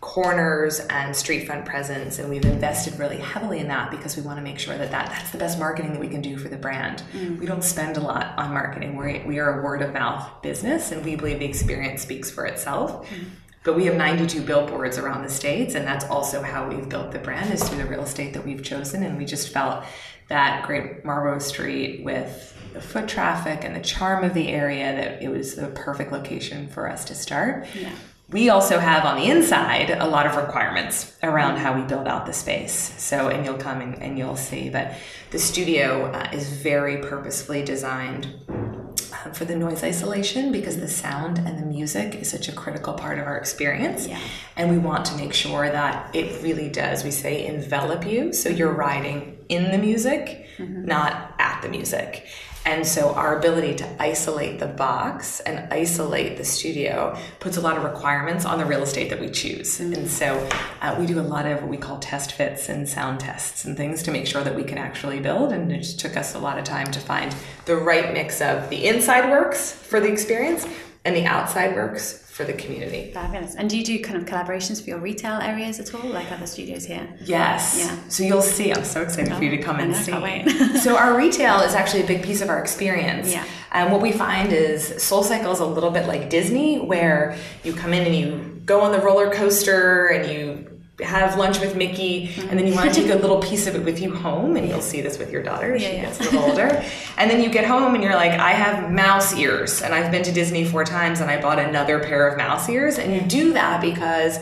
corners 0.00 0.78
and 0.90 1.14
street 1.14 1.44
front 1.44 1.64
presence 1.64 2.20
and 2.20 2.30
we've 2.30 2.44
invested 2.44 2.96
really 3.00 3.16
heavily 3.16 3.58
in 3.58 3.66
that 3.66 3.90
because 3.90 4.16
we 4.16 4.22
want 4.22 4.38
to 4.38 4.42
make 4.42 4.58
sure 4.58 4.78
that, 4.78 4.92
that 4.92 5.10
that's 5.10 5.30
the 5.30 5.38
best 5.38 5.58
marketing 5.58 5.92
that 5.92 6.00
we 6.00 6.06
can 6.06 6.20
do 6.20 6.38
for 6.38 6.48
the 6.48 6.56
brand. 6.56 7.02
Mm. 7.12 7.38
we 7.40 7.46
don't 7.46 7.64
spend 7.64 7.96
a 7.96 8.00
lot 8.00 8.38
on 8.38 8.52
marketing. 8.52 8.94
We're, 8.94 9.26
we 9.26 9.40
are 9.40 9.58
a 9.58 9.64
word 9.64 9.82
of 9.82 9.92
mouth 9.92 10.40
business 10.40 10.92
and 10.92 11.04
we 11.04 11.16
believe 11.16 11.40
the 11.40 11.46
experience 11.46 12.02
speaks 12.02 12.30
for 12.30 12.46
itself. 12.46 13.08
Mm. 13.10 13.24
but 13.64 13.74
we 13.74 13.86
have 13.86 13.96
92 13.96 14.42
billboards 14.42 14.98
around 14.98 15.24
the 15.24 15.28
states 15.28 15.74
and 15.74 15.84
that's 15.84 16.04
also 16.04 16.42
how 16.42 16.68
we've 16.68 16.88
built 16.88 17.10
the 17.10 17.18
brand 17.18 17.52
is 17.52 17.68
through 17.68 17.78
the 17.78 17.86
real 17.86 18.02
estate 18.02 18.34
that 18.34 18.46
we've 18.46 18.62
chosen. 18.62 19.02
And 19.02 19.18
we 19.18 19.24
just 19.24 19.48
felt 19.52 19.84
that 20.28 20.64
great 20.64 21.04
marlborough 21.04 21.40
street 21.40 22.04
with 22.04 22.56
the 22.72 22.80
foot 22.80 23.08
traffic 23.08 23.64
and 23.64 23.74
the 23.74 23.80
charm 23.80 24.22
of 24.22 24.32
the 24.32 24.48
area 24.48 24.94
that 24.94 25.22
it 25.24 25.28
was 25.28 25.56
the 25.56 25.66
perfect 25.68 26.12
location 26.12 26.68
for 26.68 26.88
us 26.88 27.04
to 27.06 27.16
start. 27.16 27.66
Yeah 27.74 27.90
we 28.30 28.50
also 28.50 28.78
have 28.78 29.06
on 29.06 29.16
the 29.16 29.24
inside 29.24 29.90
a 29.90 30.06
lot 30.06 30.26
of 30.26 30.36
requirements 30.36 31.16
around 31.22 31.56
how 31.56 31.74
we 31.74 31.82
build 31.82 32.06
out 32.06 32.26
the 32.26 32.32
space. 32.32 32.94
So, 32.98 33.28
and 33.28 33.44
you'll 33.44 33.56
come 33.56 33.80
and, 33.80 34.02
and 34.02 34.18
you'll 34.18 34.36
see, 34.36 34.68
but 34.68 34.92
the 35.30 35.38
studio 35.38 36.12
uh, 36.12 36.28
is 36.32 36.48
very 36.50 36.98
purposefully 36.98 37.64
designed 37.64 38.28
uh, 38.48 39.32
for 39.32 39.46
the 39.46 39.56
noise 39.56 39.82
isolation 39.82 40.52
because 40.52 40.76
the 40.76 40.88
sound 40.88 41.38
and 41.38 41.58
the 41.58 41.64
music 41.64 42.16
is 42.16 42.30
such 42.30 42.48
a 42.48 42.52
critical 42.52 42.92
part 42.92 43.18
of 43.18 43.26
our 43.26 43.38
experience. 43.38 44.06
Yeah. 44.06 44.20
And 44.56 44.70
we 44.70 44.76
want 44.76 45.06
to 45.06 45.16
make 45.16 45.32
sure 45.32 45.70
that 45.70 46.14
it 46.14 46.42
really 46.42 46.68
does, 46.68 47.04
we 47.04 47.10
say, 47.10 47.46
envelop 47.46 48.06
you. 48.06 48.34
So 48.34 48.50
you're 48.50 48.72
riding 48.72 49.38
in 49.48 49.70
the 49.70 49.78
music, 49.78 50.48
mm-hmm. 50.58 50.84
not 50.84 51.34
at 51.38 51.62
the 51.62 51.70
music. 51.70 52.26
And 52.68 52.86
so 52.86 53.14
our 53.14 53.38
ability 53.38 53.76
to 53.76 54.02
isolate 54.02 54.58
the 54.58 54.66
box 54.66 55.40
and 55.40 55.72
isolate 55.72 56.36
the 56.36 56.44
studio 56.44 57.16
puts 57.40 57.56
a 57.56 57.62
lot 57.62 57.78
of 57.78 57.82
requirements 57.82 58.44
on 58.44 58.58
the 58.58 58.66
real 58.66 58.82
estate 58.82 59.08
that 59.08 59.18
we 59.18 59.30
choose. 59.30 59.78
Mm-hmm. 59.78 59.94
And 59.94 60.10
so 60.10 60.46
uh, 60.82 60.94
we 60.98 61.06
do 61.06 61.18
a 61.18 61.22
lot 61.22 61.46
of 61.46 61.62
what 61.62 61.70
we 61.70 61.78
call 61.78 61.98
test 61.98 62.32
fits 62.32 62.68
and 62.68 62.86
sound 62.86 63.20
tests 63.20 63.64
and 63.64 63.74
things 63.74 64.02
to 64.02 64.10
make 64.10 64.26
sure 64.26 64.44
that 64.44 64.54
we 64.54 64.64
can 64.64 64.76
actually 64.76 65.18
build. 65.18 65.50
And 65.50 65.72
it 65.72 65.78
just 65.78 65.98
took 65.98 66.14
us 66.14 66.34
a 66.34 66.38
lot 66.38 66.58
of 66.58 66.64
time 66.64 66.90
to 66.90 67.00
find 67.00 67.34
the 67.64 67.74
right 67.74 68.12
mix 68.12 68.42
of 68.42 68.68
the 68.68 68.86
inside 68.86 69.30
works 69.30 69.72
for 69.72 69.98
the 69.98 70.12
experience 70.12 70.66
and 71.08 71.16
the 71.16 71.24
outside 71.24 71.74
works 71.74 72.18
for 72.18 72.44
the 72.44 72.52
community. 72.52 73.10
Fabulous. 73.12 73.56
And 73.56 73.68
do 73.68 73.76
you 73.76 73.82
do 73.82 73.98
kind 74.00 74.16
of 74.16 74.24
collaborations 74.26 74.80
for 74.82 74.90
your 74.90 74.98
retail 74.98 75.40
areas 75.40 75.80
at 75.80 75.92
all, 75.94 76.08
like 76.08 76.30
other 76.30 76.46
studios 76.46 76.84
here? 76.84 77.08
Yes. 77.24 77.76
Yeah. 77.78 77.98
So 78.08 78.22
you'll 78.22 78.42
see. 78.42 78.72
I'm 78.72 78.84
so 78.84 79.02
excited 79.02 79.32
oh, 79.32 79.38
for 79.38 79.44
you 79.44 79.50
to 79.50 79.60
oh, 79.60 79.64
come 79.64 79.80
and 79.80 79.96
see. 79.96 80.78
so 80.78 80.96
our 80.96 81.16
retail 81.24 81.60
is 81.60 81.74
actually 81.74 82.02
a 82.02 82.06
big 82.06 82.22
piece 82.22 82.42
of 82.42 82.50
our 82.50 82.60
experience. 82.60 83.32
Yeah. 83.32 83.44
And 83.72 83.90
what 83.90 84.02
we 84.02 84.12
find 84.12 84.52
is 84.52 85.02
Soul 85.02 85.22
Cycle 85.22 85.50
is 85.50 85.60
a 85.60 85.66
little 85.66 85.90
bit 85.90 86.06
like 86.06 86.30
Disney, 86.30 86.78
where 86.78 87.36
you 87.64 87.72
come 87.72 87.92
in 87.92 88.06
and 88.06 88.14
you 88.14 88.60
go 88.66 88.82
on 88.82 88.92
the 88.92 89.00
roller 89.00 89.32
coaster 89.32 90.08
and 90.08 90.30
you 90.30 90.77
have 91.00 91.38
lunch 91.38 91.60
with 91.60 91.76
Mickey, 91.76 92.30
and 92.38 92.58
then 92.58 92.66
you 92.66 92.74
want 92.74 92.92
to 92.92 92.94
take 92.94 93.06
a 93.06 93.12
mm-hmm. 93.12 93.22
little 93.22 93.40
piece 93.40 93.66
of 93.66 93.74
it 93.76 93.84
with 93.84 94.00
you 94.00 94.14
home, 94.14 94.56
and 94.56 94.68
you'll 94.68 94.80
see 94.80 95.00
this 95.00 95.18
with 95.18 95.30
your 95.30 95.42
daughter 95.42 95.76
yeah, 95.76 95.88
she 95.88 95.94
yeah. 95.96 96.02
gets 96.02 96.20
a 96.20 96.22
little 96.24 96.42
older. 96.42 96.84
And 97.16 97.30
then 97.30 97.42
you 97.42 97.50
get 97.50 97.64
home 97.64 97.94
and 97.94 98.02
you're 98.02 98.14
like, 98.14 98.32
I 98.32 98.50
have 98.50 98.90
mouse 98.90 99.34
ears, 99.36 99.82
and 99.82 99.94
I've 99.94 100.10
been 100.10 100.22
to 100.24 100.32
Disney 100.32 100.64
four 100.64 100.84
times, 100.84 101.20
and 101.20 101.30
I 101.30 101.40
bought 101.40 101.58
another 101.58 102.00
pair 102.00 102.26
of 102.28 102.36
mouse 102.36 102.68
ears. 102.68 102.98
And 102.98 103.14
you 103.14 103.20
do 103.20 103.52
that 103.52 103.80
because 103.80 104.38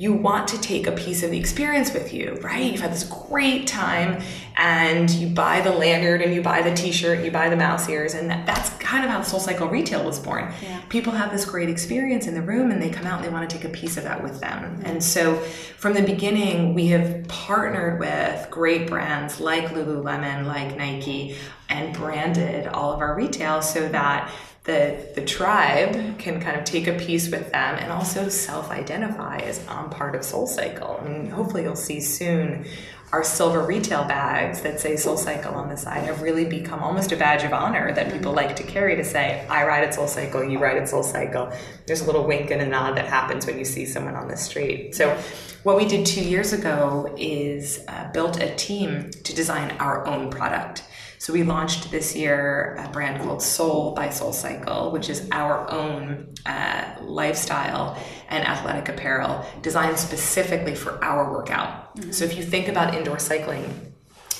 you 0.00 0.14
want 0.14 0.48
to 0.48 0.58
take 0.62 0.86
a 0.86 0.92
piece 0.92 1.22
of 1.22 1.30
the 1.30 1.38
experience 1.38 1.92
with 1.92 2.14
you, 2.14 2.32
right? 2.40 2.72
You've 2.72 2.80
had 2.80 2.90
this 2.90 3.04
great 3.04 3.66
time 3.66 4.22
and 4.56 5.10
you 5.10 5.28
buy 5.28 5.60
the 5.60 5.72
lanyard 5.72 6.22
and 6.22 6.34
you 6.34 6.40
buy 6.40 6.62
the 6.62 6.74
t-shirt, 6.74 7.22
you 7.22 7.30
buy 7.30 7.50
the 7.50 7.56
mouse 7.56 7.86
ears, 7.86 8.14
and 8.14 8.30
that, 8.30 8.46
that's 8.46 8.70
kind 8.78 9.04
of 9.04 9.10
how 9.10 9.20
Soul 9.20 9.40
Cycle 9.40 9.68
Retail 9.68 10.02
was 10.02 10.18
born. 10.18 10.54
Yeah. 10.62 10.80
People 10.88 11.12
have 11.12 11.30
this 11.30 11.44
great 11.44 11.68
experience 11.68 12.26
in 12.26 12.32
the 12.32 12.40
room 12.40 12.70
and 12.70 12.80
they 12.80 12.88
come 12.88 13.06
out 13.06 13.16
and 13.16 13.26
they 13.26 13.28
want 13.28 13.50
to 13.50 13.54
take 13.54 13.66
a 13.66 13.68
piece 13.68 13.98
of 13.98 14.04
that 14.04 14.22
with 14.22 14.40
them. 14.40 14.78
Mm-hmm. 14.78 14.86
And 14.86 15.04
so 15.04 15.36
from 15.36 15.92
the 15.92 16.02
beginning, 16.02 16.72
we 16.72 16.86
have 16.86 17.28
partnered 17.28 18.00
with 18.00 18.48
great 18.50 18.88
brands 18.88 19.38
like 19.38 19.66
Lululemon, 19.66 20.46
like 20.46 20.78
Nike, 20.78 21.36
and 21.68 21.94
branded 21.94 22.68
all 22.68 22.94
of 22.94 23.00
our 23.00 23.14
retail 23.14 23.60
so 23.60 23.86
that 23.90 24.32
the 24.64 25.10
the 25.14 25.24
tribe 25.24 26.18
can 26.18 26.40
kind 26.40 26.56
of 26.56 26.64
take 26.64 26.86
a 26.86 26.92
piece 26.92 27.30
with 27.30 27.50
them 27.50 27.76
and 27.76 27.90
also 27.90 28.28
self-identify 28.28 29.38
as 29.38 29.66
I'm 29.66 29.88
part 29.90 30.14
of 30.14 30.24
Soul 30.24 30.46
Cycle. 30.46 30.98
And 30.98 31.32
hopefully 31.32 31.62
you'll 31.62 31.76
see 31.76 32.00
soon 32.00 32.66
our 33.12 33.24
silver 33.24 33.66
retail 33.66 34.04
bags 34.04 34.60
that 34.60 34.78
say 34.78 34.96
Soul 34.96 35.16
Cycle 35.16 35.54
on 35.54 35.68
the 35.68 35.76
side 35.76 36.04
have 36.04 36.22
really 36.22 36.44
become 36.44 36.80
almost 36.80 37.10
a 37.10 37.16
badge 37.16 37.42
of 37.42 37.52
honor 37.52 37.92
that 37.92 38.12
people 38.12 38.32
like 38.32 38.54
to 38.56 38.62
carry 38.62 38.94
to 38.94 39.04
say, 39.04 39.44
I 39.48 39.66
ride 39.66 39.82
at 39.82 39.94
Soul 39.94 40.06
Cycle, 40.06 40.44
you 40.44 40.60
ride 40.60 40.76
at 40.76 40.88
Soul 40.88 41.02
Cycle. 41.02 41.52
There's 41.86 42.02
a 42.02 42.06
little 42.06 42.24
wink 42.24 42.52
and 42.52 42.62
a 42.62 42.66
nod 42.66 42.96
that 42.96 43.06
happens 43.06 43.46
when 43.46 43.58
you 43.58 43.64
see 43.64 43.84
someone 43.84 44.14
on 44.14 44.28
the 44.28 44.36
street. 44.36 44.94
So 44.94 45.18
what 45.64 45.76
we 45.76 45.86
did 45.86 46.06
two 46.06 46.22
years 46.22 46.52
ago 46.52 47.12
is 47.18 47.84
uh, 47.88 48.12
built 48.12 48.40
a 48.40 48.54
team 48.54 49.10
to 49.10 49.34
design 49.34 49.72
our 49.78 50.06
own 50.06 50.30
product. 50.30 50.84
So 51.20 51.34
we 51.34 51.42
launched 51.42 51.90
this 51.90 52.16
year 52.16 52.76
a 52.76 52.88
brand 52.88 53.22
called 53.22 53.42
Soul 53.42 53.92
by 53.92 54.08
Soul 54.08 54.32
Cycle, 54.32 54.90
which 54.90 55.10
is 55.10 55.28
our 55.32 55.70
own 55.70 56.32
uh, 56.46 56.94
lifestyle 57.02 58.02
and 58.30 58.42
athletic 58.42 58.88
apparel 58.88 59.44
designed 59.60 59.98
specifically 59.98 60.74
for 60.74 60.92
our 61.04 61.30
workout. 61.30 61.94
Mm-hmm. 61.94 62.12
So 62.12 62.24
if 62.24 62.38
you 62.38 62.42
think 62.42 62.68
about 62.68 62.94
indoor 62.94 63.18
cycling, 63.18 63.89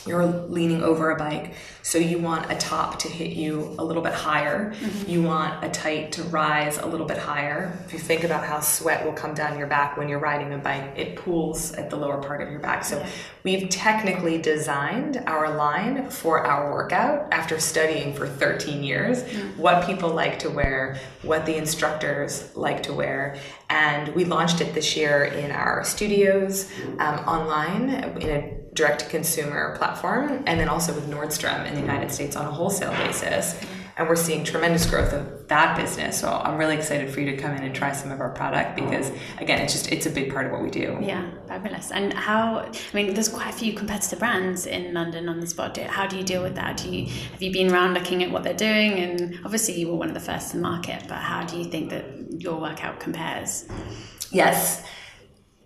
you're 0.06 0.26
leaning 0.26 0.82
over 0.82 1.10
a 1.10 1.16
bike 1.16 1.54
so 1.82 1.98
you 1.98 2.18
want 2.18 2.50
a 2.50 2.54
top 2.56 2.98
to 2.98 3.08
hit 3.08 3.32
you 3.36 3.74
a 3.78 3.84
little 3.84 4.02
bit 4.02 4.12
higher 4.12 4.72
mm-hmm. 4.72 5.10
you 5.10 5.22
want 5.22 5.62
a 5.64 5.68
tight 5.68 6.12
to 6.12 6.22
rise 6.24 6.78
a 6.78 6.86
little 6.86 7.06
bit 7.06 7.18
higher 7.18 7.78
if 7.84 7.92
you 7.92 7.98
think 7.98 8.24
about 8.24 8.44
how 8.44 8.60
sweat 8.60 9.04
will 9.04 9.12
come 9.12 9.34
down 9.34 9.58
your 9.58 9.66
back 9.66 9.96
when 9.96 10.08
you're 10.08 10.18
riding 10.18 10.52
a 10.52 10.58
bike 10.58 10.92
it 10.96 11.16
pools 11.16 11.72
at 11.72 11.90
the 11.90 11.96
lower 11.96 12.22
part 12.22 12.40
of 12.40 12.50
your 12.50 12.60
back 12.60 12.84
so 12.84 12.98
yeah. 12.98 13.08
we've 13.44 13.68
technically 13.68 14.40
designed 14.40 15.18
our 15.26 15.54
line 15.54 16.08
for 16.10 16.46
our 16.46 16.72
workout 16.72 17.26
after 17.32 17.58
studying 17.58 18.14
for 18.14 18.26
13 18.26 18.82
years 18.82 19.22
mm-hmm. 19.22 19.60
what 19.60 19.86
people 19.86 20.10
like 20.10 20.38
to 20.38 20.48
wear 20.48 20.98
what 21.22 21.44
the 21.46 21.56
instructors 21.56 22.54
like 22.56 22.82
to 22.82 22.92
wear 22.92 23.36
and 23.68 24.08
we 24.14 24.24
launched 24.24 24.60
it 24.60 24.74
this 24.74 24.96
year 24.96 25.24
in 25.24 25.50
our 25.50 25.84
studios 25.84 26.70
um, 26.98 27.18
online 27.26 27.90
in 28.20 28.30
a 28.30 28.59
direct 28.74 29.00
to 29.00 29.06
consumer 29.06 29.76
platform, 29.76 30.42
and 30.46 30.60
then 30.60 30.68
also 30.68 30.94
with 30.94 31.08
Nordstrom 31.08 31.66
in 31.66 31.74
the 31.74 31.80
United 31.80 32.10
States 32.10 32.36
on 32.36 32.46
a 32.46 32.50
wholesale 32.50 32.92
basis. 32.92 33.60
And 33.96 34.08
we're 34.08 34.16
seeing 34.16 34.44
tremendous 34.44 34.88
growth 34.88 35.12
of 35.12 35.48
that 35.48 35.76
business. 35.76 36.18
So 36.18 36.30
I'm 36.30 36.56
really 36.56 36.76
excited 36.76 37.10
for 37.10 37.20
you 37.20 37.30
to 37.32 37.36
come 37.36 37.54
in 37.54 37.62
and 37.62 37.74
try 37.74 37.92
some 37.92 38.10
of 38.10 38.20
our 38.20 38.30
product 38.30 38.76
because 38.76 39.10
again, 39.38 39.60
it's 39.60 39.74
just 39.74 39.92
it's 39.92 40.06
a 40.06 40.10
big 40.10 40.32
part 40.32 40.46
of 40.46 40.52
what 40.52 40.62
we 40.62 40.70
do. 40.70 40.96
Yeah, 41.02 41.28
fabulous. 41.46 41.90
And 41.90 42.14
how 42.14 42.60
I 42.60 42.72
mean, 42.94 43.12
there's 43.12 43.28
quite 43.28 43.50
a 43.50 43.52
few 43.52 43.74
competitor 43.74 44.16
brands 44.16 44.64
in 44.64 44.94
London 44.94 45.28
on 45.28 45.40
the 45.40 45.46
spot. 45.46 45.76
How 45.76 46.06
do 46.06 46.16
you 46.16 46.24
deal 46.24 46.42
with 46.42 46.54
that? 46.54 46.78
Do 46.78 46.88
you 46.88 47.06
have 47.32 47.42
you 47.42 47.52
been 47.52 47.70
around 47.70 47.92
looking 47.92 48.22
at 48.22 48.30
what 48.30 48.42
they're 48.42 48.54
doing? 48.54 48.92
And 48.92 49.40
obviously, 49.44 49.78
you 49.78 49.88
were 49.88 49.96
one 49.96 50.08
of 50.08 50.14
the 50.14 50.20
first 50.20 50.52
to 50.52 50.56
market, 50.56 51.02
but 51.06 51.18
how 51.18 51.44
do 51.44 51.58
you 51.58 51.64
think 51.64 51.90
that 51.90 52.04
your 52.40 52.58
workout 52.58 53.00
compares? 53.00 53.66
Yes 54.30 54.82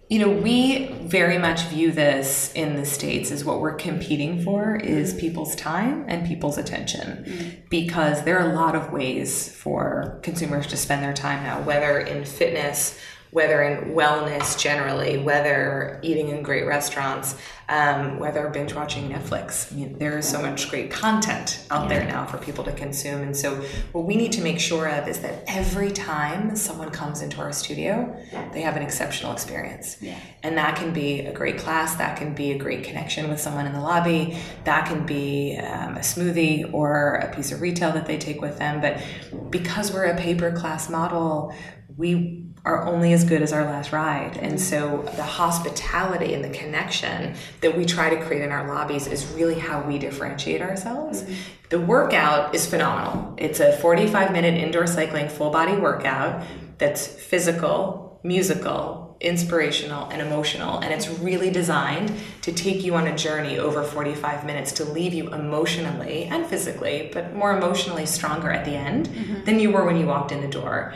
you 0.09 0.19
know, 0.19 0.29
we 0.29 0.87
very 1.03 1.39
much 1.39 1.63
view 1.63 1.91
this 1.91 2.53
in 2.55 2.77
the 2.77 2.85
States 2.85 3.31
as 3.31 3.45
what 3.45 3.61
we're 3.61 3.75
competing 3.75 4.43
for 4.43 4.77
is 4.77 5.11
mm-hmm. 5.11 5.21
people's 5.21 5.57
time 5.57 6.05
and 6.09 6.27
people's 6.27 6.59
attention. 6.59 7.25
Mm-hmm. 7.25 7.49
Because 7.71 8.23
there 8.25 8.39
are 8.39 8.51
a 8.51 8.55
lot 8.55 8.75
of 8.75 8.93
ways 8.93 9.49
for 9.49 10.21
consumers 10.23 10.67
to 10.69 10.77
spend 10.77 11.03
their 11.03 11.15
time 11.15 11.43
now, 11.43 11.63
whether 11.63 11.99
in 11.99 12.25
fitness, 12.25 12.99
whether 13.35 13.63
in 13.65 13.97
wellness 13.97 14.57
generally, 14.57 15.19
whether 15.19 15.99
eating 16.03 16.29
in 16.29 16.41
great 16.41 16.65
restaurants, 16.67 17.35
um, 17.69 18.21
whether 18.21 18.49
binge 18.49 18.73
watching 18.75 19.11
Netflix. 19.11 19.73
I 19.73 19.75
mean, 19.75 19.99
there 19.99 20.17
is 20.17 20.29
so 20.29 20.41
much 20.41 20.71
great 20.71 20.93
content 20.93 21.67
out 21.69 21.91
yeah. 21.91 21.99
there 21.99 22.07
now 22.07 22.27
for 22.27 22.39
people 22.39 22.63
to 22.63 22.71
consume. 22.71 23.23
And 23.23 23.37
so, 23.37 23.57
what 23.91 24.05
we 24.05 24.15
need 24.15 24.31
to 24.33 24.41
make 24.41 24.61
sure 24.61 24.89
of 24.89 25.09
is 25.09 25.19
that 25.21 25.43
every 25.49 25.91
time 25.91 26.55
someone 26.55 26.91
comes 26.91 27.23
into 27.23 27.39
our 27.39 27.51
studio, 27.51 28.17
they 28.53 28.61
have 28.61 28.77
an 28.77 28.85
exceptional 28.85 29.33
experience. 29.33 29.97
Yeah. 30.01 30.17
And 30.45 30.57
that 30.57 30.77
can 30.77 30.93
be 30.93 31.23
a 31.23 31.33
great 31.33 31.59
class, 31.59 31.97
that 31.97 32.17
can 32.17 32.37
be 32.37 32.53
a 32.53 32.59
great 32.59 32.85
connection 32.85 33.29
with 33.29 33.41
someone 33.41 33.67
in 33.67 33.73
the 33.73 33.81
lobby, 33.81 34.39
that 34.63 34.87
can 34.87 35.05
be 35.07 35.59
um, 35.59 35.97
a 35.97 36.01
smoothie 36.01 36.73
or 36.73 37.17
a 37.17 37.35
piece 37.35 37.51
of 37.51 37.61
retail 37.61 37.91
that 37.95 38.07
they 38.07 38.17
take 38.17 38.41
with 38.41 38.59
them. 38.61 38.81
But 38.81 39.03
because 39.51 39.93
we're 39.93 40.05
a 40.05 40.17
paper 40.17 40.53
class 40.53 40.89
model, 40.89 41.53
we 41.97 42.44
are 42.65 42.87
only 42.87 43.13
as 43.13 43.25
good 43.25 43.43
as 43.43 43.53
our 43.53 43.65
last 43.65 43.93
ride. 43.93 44.39
And 44.39 44.59
so 44.59 45.03
the 45.17 45.23
hospitality 45.23 46.33
and 46.33 46.43
the 46.43 46.49
connection 46.49 47.35
that 47.61 47.77
we 47.77 47.85
try 47.85 48.09
to 48.09 48.25
create 48.25 48.43
in 48.43 48.53
our 48.53 48.67
lobbies 48.67 49.07
is 49.07 49.27
really 49.33 49.59
how 49.59 49.83
we 49.83 49.99
differentiate 49.99 50.63
ourselves. 50.63 51.23
Mm-hmm. 51.23 51.35
The 51.69 51.81
workout 51.81 52.55
is 52.55 52.67
phenomenal. 52.67 53.35
It's 53.37 53.61
a 53.61 53.77
45 53.79 54.33
minute 54.33 54.55
indoor 54.55 54.87
cycling 54.87 55.29
full 55.29 55.51
body 55.51 55.77
workout 55.77 56.43
that's 56.79 57.07
physical, 57.07 58.19
musical, 58.23 59.17
inspirational, 59.21 60.09
and 60.11 60.23
emotional. 60.23 60.79
And 60.79 60.93
it's 60.93 61.09
really 61.09 61.51
designed 61.51 62.13
to 62.43 62.53
take 62.53 62.83
you 62.83 62.95
on 62.95 63.07
a 63.07 63.17
journey 63.17 63.59
over 63.59 63.83
45 63.83 64.47
minutes 64.47 64.73
to 64.73 64.85
leave 64.85 65.13
you 65.13 65.33
emotionally 65.33 66.25
and 66.25 66.47
physically, 66.47 67.11
but 67.13 67.35
more 67.35 67.57
emotionally 67.57 68.07
stronger 68.07 68.51
at 68.51 68.65
the 68.65 68.73
end 68.73 69.09
mm-hmm. 69.09 69.45
than 69.45 69.59
you 69.59 69.71
were 69.71 69.85
when 69.85 69.97
you 69.97 70.07
walked 70.07 70.33
in 70.33 70.41
the 70.41 70.49
door. 70.49 70.95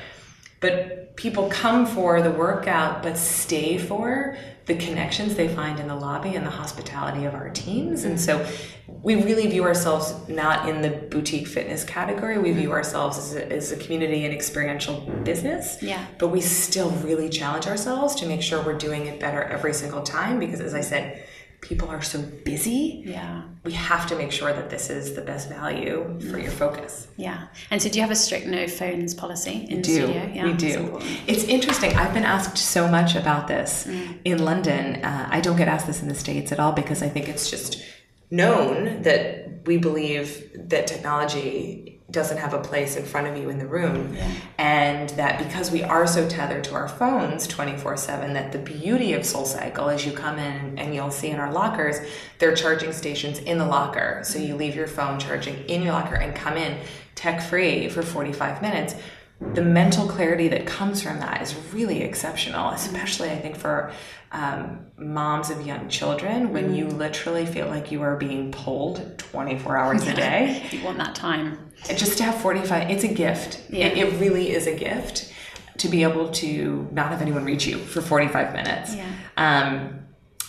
But 0.61 0.98
people 1.19 1.49
come 1.51 1.85
for 1.85 2.23
the 2.23 2.31
workout, 2.31 3.03
but 3.03 3.19
stay 3.19 3.77
for 3.77 4.37
the 4.67 4.77
connections 4.77 5.35
they 5.35 5.49
find 5.49 5.81
in 5.81 5.89
the 5.89 5.95
lobby 5.97 6.37
and 6.37 6.47
the 6.47 6.51
hospitality 6.51 7.25
of 7.25 7.35
our 7.35 7.51
teams. 7.51 8.05
And 8.05 8.21
so 8.21 8.47
we 8.87 9.17
really 9.17 9.49
view 9.49 9.65
ourselves 9.65 10.15
not 10.29 10.69
in 10.69 10.81
the 10.81 10.91
boutique 10.91 11.49
fitness 11.49 11.83
category. 11.83 12.39
We 12.39 12.53
view 12.53 12.69
mm-hmm. 12.69 12.73
ourselves 12.73 13.19
as 13.19 13.35
a, 13.35 13.53
as 13.53 13.73
a 13.73 13.77
community 13.77 14.27
and 14.27 14.33
experiential 14.33 15.01
business. 15.25 15.83
Yeah. 15.83 16.07
But 16.19 16.29
we 16.29 16.41
still 16.41 16.91
really 16.91 17.29
challenge 17.29 17.67
ourselves 17.67 18.15
to 18.17 18.27
make 18.27 18.41
sure 18.41 18.63
we're 18.63 18.79
doing 18.79 19.07
it 19.07 19.19
better 19.19 19.43
every 19.43 19.75
single 19.75 20.03
time 20.03 20.39
because, 20.39 20.61
as 20.61 20.73
I 20.73 20.83
said, 20.83 21.25
people 21.61 21.88
are 21.88 22.03
so 22.03 22.23
busy. 22.44 23.03
Yeah. 23.05 23.42
We 23.64 23.73
have 23.73 24.07
to 24.09 24.16
make 24.16 24.33
sure 24.33 24.53
that 24.53 24.71
this 24.71 24.90
is 24.90 25.14
the 25.14 25.21
best 25.21 25.49
value 25.49 26.18
for 26.31 26.38
your 26.38 26.51
focus. 26.51 27.09
Yeah. 27.16 27.49
And 27.71 27.83
so 27.83 27.88
do 27.88 27.97
you 27.97 28.03
have 28.03 28.11
a 28.11 28.16
strict 28.16 28.47
no 28.47 28.68
phones 28.68 29.14
policy 29.14 29.66
in 29.68 29.77
we 29.77 29.77
the 29.77 29.83
do. 29.83 29.94
studio? 29.94 30.31
Yeah, 30.33 30.44
we 30.44 30.53
do. 30.55 30.99
It's 31.27 31.44
interesting. 31.44 31.94
I've 31.97 32.14
been 32.14 32.25
asked 32.25 32.57
so 32.59 32.88
much 32.88 33.16
about 33.16 33.49
this 33.49 33.87
mm. 33.87 34.18
in 34.25 34.44
London. 34.44 35.05
Uh, 35.05 35.29
I 35.31 35.40
don't 35.40 35.57
get 35.57 35.68
asked 35.68 35.87
this 35.87 36.01
in 36.01 36.09
the 36.09 36.14
States 36.14 36.53
at 36.53 36.61
all 36.61 36.73
because 36.73 37.03
I 37.03 37.09
think 37.09 37.29
it's 37.29 37.51
just 37.51 37.83
known 38.31 39.03
that 39.03 39.66
we 39.66 39.79
believe 39.79 40.51
that 40.55 40.87
technology 40.87 41.98
doesn't 42.11 42.38
have 42.38 42.55
a 42.55 42.59
place 42.59 42.97
in 42.97 43.05
front 43.05 43.27
of 43.27 43.37
you 43.37 43.51
in 43.51 43.59
the 43.59 43.66
room 43.66 44.14
yeah. 44.14 44.31
and 44.57 45.11
that 45.11 45.38
because 45.38 45.71
we 45.71 45.83
are 45.83 46.07
so 46.07 46.27
tethered 46.27 46.64
to 46.64 46.75
our 46.75 46.88
phones 46.88 47.47
24-7 47.47 48.33
that 48.33 48.51
the 48.51 48.59
beauty 48.59 49.12
of 49.12 49.27
soul 49.27 49.44
cycle 49.44 49.90
is 49.90 50.07
you 50.07 50.12
come 50.12 50.38
in 50.38 50.79
and 50.79 50.94
you'll 50.94 51.11
see 51.11 51.29
in 51.29 51.38
our 51.38 51.53
lockers 51.53 51.97
there 52.38 52.51
are 52.51 52.57
charging 52.57 52.92
stations 52.92 53.38
in 53.40 53.59
the 53.59 53.66
locker 53.66 54.21
so 54.25 54.38
you 54.38 54.55
leave 54.55 54.75
your 54.75 54.87
phone 54.87 55.18
charging 55.18 55.57
in 55.66 55.83
your 55.83 55.92
locker 55.92 56.14
and 56.14 56.35
come 56.35 56.57
in 56.57 56.79
tech 57.14 57.42
free 57.42 57.90
for 57.90 58.03
45 58.03 58.62
minutes 58.62 58.94
the 59.40 59.62
mental 59.62 60.07
clarity 60.09 60.48
that 60.48 60.66
comes 60.66 61.01
from 61.01 61.20
that 61.20 61.40
is 61.42 61.55
really 61.72 62.03
exceptional, 62.03 62.70
especially 62.70 63.31
I 63.31 63.38
think 63.38 63.57
for 63.57 63.92
um, 64.33 64.87
moms 64.96 65.51
of 65.51 65.64
young 65.64 65.88
children 65.88 66.53
when 66.53 66.74
you 66.74 66.87
mm. 66.87 66.98
literally 66.98 67.46
feel 67.46 67.68
like 67.68 67.92
you 67.92 68.03
are 68.03 68.16
being 68.16 68.51
pulled 68.51 69.16
24 69.18 69.77
hours 69.77 70.07
a 70.07 70.14
day. 70.14 70.66
you 70.72 70.83
want 70.85 70.98
that 70.98 71.14
time. 71.14 71.70
Just 71.96 72.18
to 72.18 72.24
have 72.24 72.35
45, 72.40 72.90
it's 72.90 73.05
a 73.05 73.14
gift. 73.14 73.62
Yeah. 73.70 73.87
It, 73.87 73.98
it 73.98 74.20
really 74.20 74.51
is 74.51 74.66
a 74.66 74.74
gift 74.74 75.33
to 75.79 75.88
be 75.88 76.03
able 76.03 76.31
to 76.31 76.88
not 76.90 77.11
have 77.11 77.22
anyone 77.22 77.44
reach 77.44 77.64
you 77.66 77.79
for 77.79 78.03
45 78.03 78.53
minutes. 78.53 78.96
Yeah. 78.96 79.07
Um, 79.37 80.01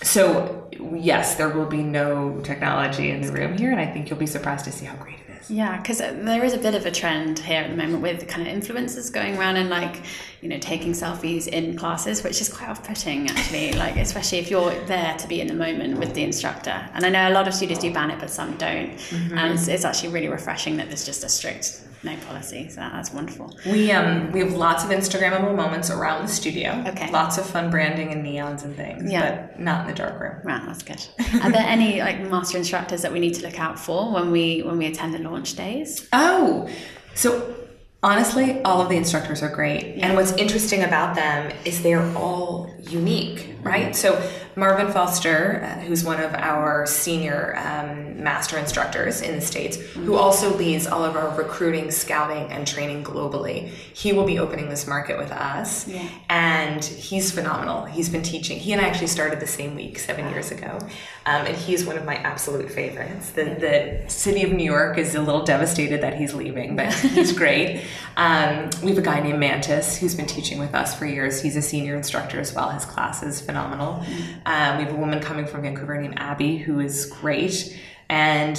so, 0.01 0.69
yes, 0.95 1.35
there 1.35 1.49
will 1.49 1.67
be 1.67 1.83
no 1.83 2.39
technology 2.41 3.11
in 3.11 3.21
the 3.21 3.31
room 3.31 3.55
here, 3.55 3.69
and 3.69 3.79
I 3.79 3.85
think 3.85 4.09
you'll 4.09 4.17
be 4.17 4.25
surprised 4.25 4.65
to 4.65 4.71
see 4.71 4.85
how 4.85 4.95
great 4.95 5.19
yeah, 5.47 5.77
because 5.77 5.99
there 5.99 6.43
is 6.43 6.53
a 6.53 6.57
bit 6.57 6.75
of 6.75 6.85
a 6.85 6.91
trend 6.91 7.39
here 7.39 7.61
at 7.61 7.69
the 7.69 7.75
moment 7.75 8.01
with 8.01 8.27
kind 8.27 8.47
of 8.47 8.53
influencers 8.53 9.11
going 9.11 9.37
around 9.37 9.55
and 9.57 9.69
like, 9.69 10.01
you 10.41 10.49
know, 10.49 10.59
taking 10.59 10.91
selfies 10.91 11.47
in 11.47 11.77
classes, 11.77 12.23
which 12.23 12.41
is 12.41 12.49
quite 12.51 12.69
off-putting 12.69 13.29
actually. 13.29 13.73
Like, 13.79 13.95
especially 13.95 14.39
if 14.39 14.51
you're 14.51 14.73
there 14.85 15.15
to 15.17 15.27
be 15.27 15.39
in 15.39 15.47
the 15.47 15.53
moment 15.53 15.99
with 15.99 16.13
the 16.13 16.23
instructor. 16.23 16.89
And 16.93 17.05
I 17.05 17.09
know 17.09 17.29
a 17.29 17.33
lot 17.33 17.47
of 17.47 17.53
studios 17.53 17.79
do 17.79 17.93
ban 17.93 18.11
it, 18.11 18.19
but 18.19 18.29
some 18.29 18.57
don't. 18.57 18.91
Mm-hmm. 18.91 19.37
And 19.37 19.53
it's, 19.53 19.67
it's 19.67 19.85
actually 19.85 20.09
really 20.09 20.27
refreshing 20.27 20.75
that 20.77 20.87
there's 20.87 21.05
just 21.05 21.23
a 21.23 21.29
strict 21.29 21.81
no 22.03 22.15
policy. 22.27 22.69
So 22.69 22.77
that's 22.77 23.11
wonderful. 23.11 23.57
We 23.65 23.91
um 23.91 24.31
we 24.31 24.39
have 24.39 24.53
lots 24.53 24.83
of 24.83 24.89
Instagrammable 24.89 25.55
moments 25.55 25.89
around 25.89 26.23
the 26.23 26.31
studio. 26.31 26.83
Okay. 26.87 27.11
Lots 27.11 27.37
of 27.37 27.45
fun 27.45 27.69
branding 27.69 28.11
and 28.11 28.25
neons 28.25 28.63
and 28.63 28.75
things. 28.75 29.11
Yeah. 29.11 29.47
But 29.47 29.59
not 29.59 29.81
in 29.81 29.87
the 29.87 29.95
dark 29.95 30.19
room. 30.19 30.39
Right, 30.43 30.65
that's 30.65 30.83
good. 30.83 31.05
Are 31.43 31.51
there 31.51 31.65
any 31.65 31.99
like 31.99 32.21
master 32.21 32.57
instructors 32.57 33.01
that 33.01 33.11
we 33.11 33.19
need 33.19 33.33
to 33.35 33.45
look 33.45 33.59
out 33.59 33.79
for 33.79 34.11
when 34.13 34.31
we 34.31 34.61
when 34.61 34.77
we 34.77 34.85
attend 34.85 35.13
the 35.13 35.19
launch 35.19 35.55
days? 35.55 36.07
Oh, 36.13 36.69
so 37.15 37.55
honestly, 38.01 38.61
all 38.63 38.81
of 38.81 38.89
the 38.89 38.95
instructors 38.95 39.43
are 39.43 39.53
great. 39.53 39.97
Yeah. 39.97 40.07
And 40.07 40.15
what's 40.15 40.31
interesting 40.33 40.83
about 40.83 41.15
them 41.15 41.51
is 41.65 41.83
they're 41.83 42.05
all 42.15 42.73
unique, 42.81 43.48
right? 43.61 43.87
Mm-hmm. 43.87 43.93
So 43.93 44.31
Marvin 44.55 44.91
Foster, 44.91 45.63
uh, 45.63 45.79
who's 45.81 46.03
one 46.03 46.19
of 46.19 46.33
our 46.33 46.85
senior 46.85 47.55
um, 47.57 48.21
master 48.23 48.57
instructors 48.57 49.21
in 49.21 49.35
the 49.35 49.41
States, 49.41 49.77
mm-hmm. 49.77 50.05
who 50.05 50.15
also 50.15 50.55
leads 50.55 50.87
all 50.87 51.03
of 51.03 51.15
our 51.15 51.35
recruiting, 51.35 51.91
scouting, 51.91 52.51
and 52.51 52.67
training 52.67 53.03
globally, 53.03 53.69
he 53.93 54.13
will 54.13 54.25
be 54.25 54.39
opening 54.39 54.69
this 54.69 54.87
market 54.87 55.17
with 55.17 55.31
us. 55.31 55.87
Yeah. 55.87 56.07
And 56.29 56.83
he's 56.83 57.31
phenomenal. 57.31 57.85
He's 57.85 58.09
been 58.09 58.23
teaching. 58.23 58.59
He 58.59 58.73
and 58.73 58.81
I 58.81 58.85
actually 58.85 59.07
started 59.07 59.39
the 59.39 59.47
same 59.47 59.75
week 59.75 59.99
seven 59.99 60.25
wow. 60.25 60.31
years 60.31 60.51
ago. 60.51 60.79
Um, 61.25 61.45
and 61.45 61.55
he's 61.55 61.85
one 61.85 61.97
of 61.97 62.05
my 62.05 62.15
absolute 62.15 62.71
favorites. 62.71 63.31
The, 63.31 63.43
the 63.43 64.09
city 64.09 64.43
of 64.43 64.51
New 64.51 64.63
York 64.63 64.97
is 64.97 65.15
a 65.15 65.21
little 65.21 65.43
devastated 65.43 66.01
that 66.01 66.17
he's 66.17 66.33
leaving, 66.33 66.75
but 66.75 66.93
he's 66.93 67.31
great. 67.31 67.83
Um, 68.17 68.69
we 68.83 68.89
have 68.89 68.97
a 68.97 69.01
guy 69.01 69.19
named 69.19 69.39
Mantis 69.39 69.97
who's 69.97 70.15
been 70.15 70.25
teaching 70.25 70.59
with 70.59 70.73
us 70.73 70.97
for 70.97 71.05
years. 71.05 71.41
He's 71.41 71.55
a 71.55 71.61
senior 71.61 71.95
instructor 71.95 72.39
as 72.39 72.53
well. 72.53 72.69
His 72.69 72.85
class 72.85 73.23
is 73.23 73.41
phenomenal. 73.49 74.03
Um, 74.45 74.77
we 74.77 74.83
have 74.83 74.93
a 74.93 74.97
woman 74.97 75.19
coming 75.19 75.45
from 75.47 75.63
Vancouver 75.63 75.99
named 75.99 76.15
Abby 76.17 76.57
who 76.57 76.79
is 76.79 77.05
great. 77.21 77.77
and 78.11 78.57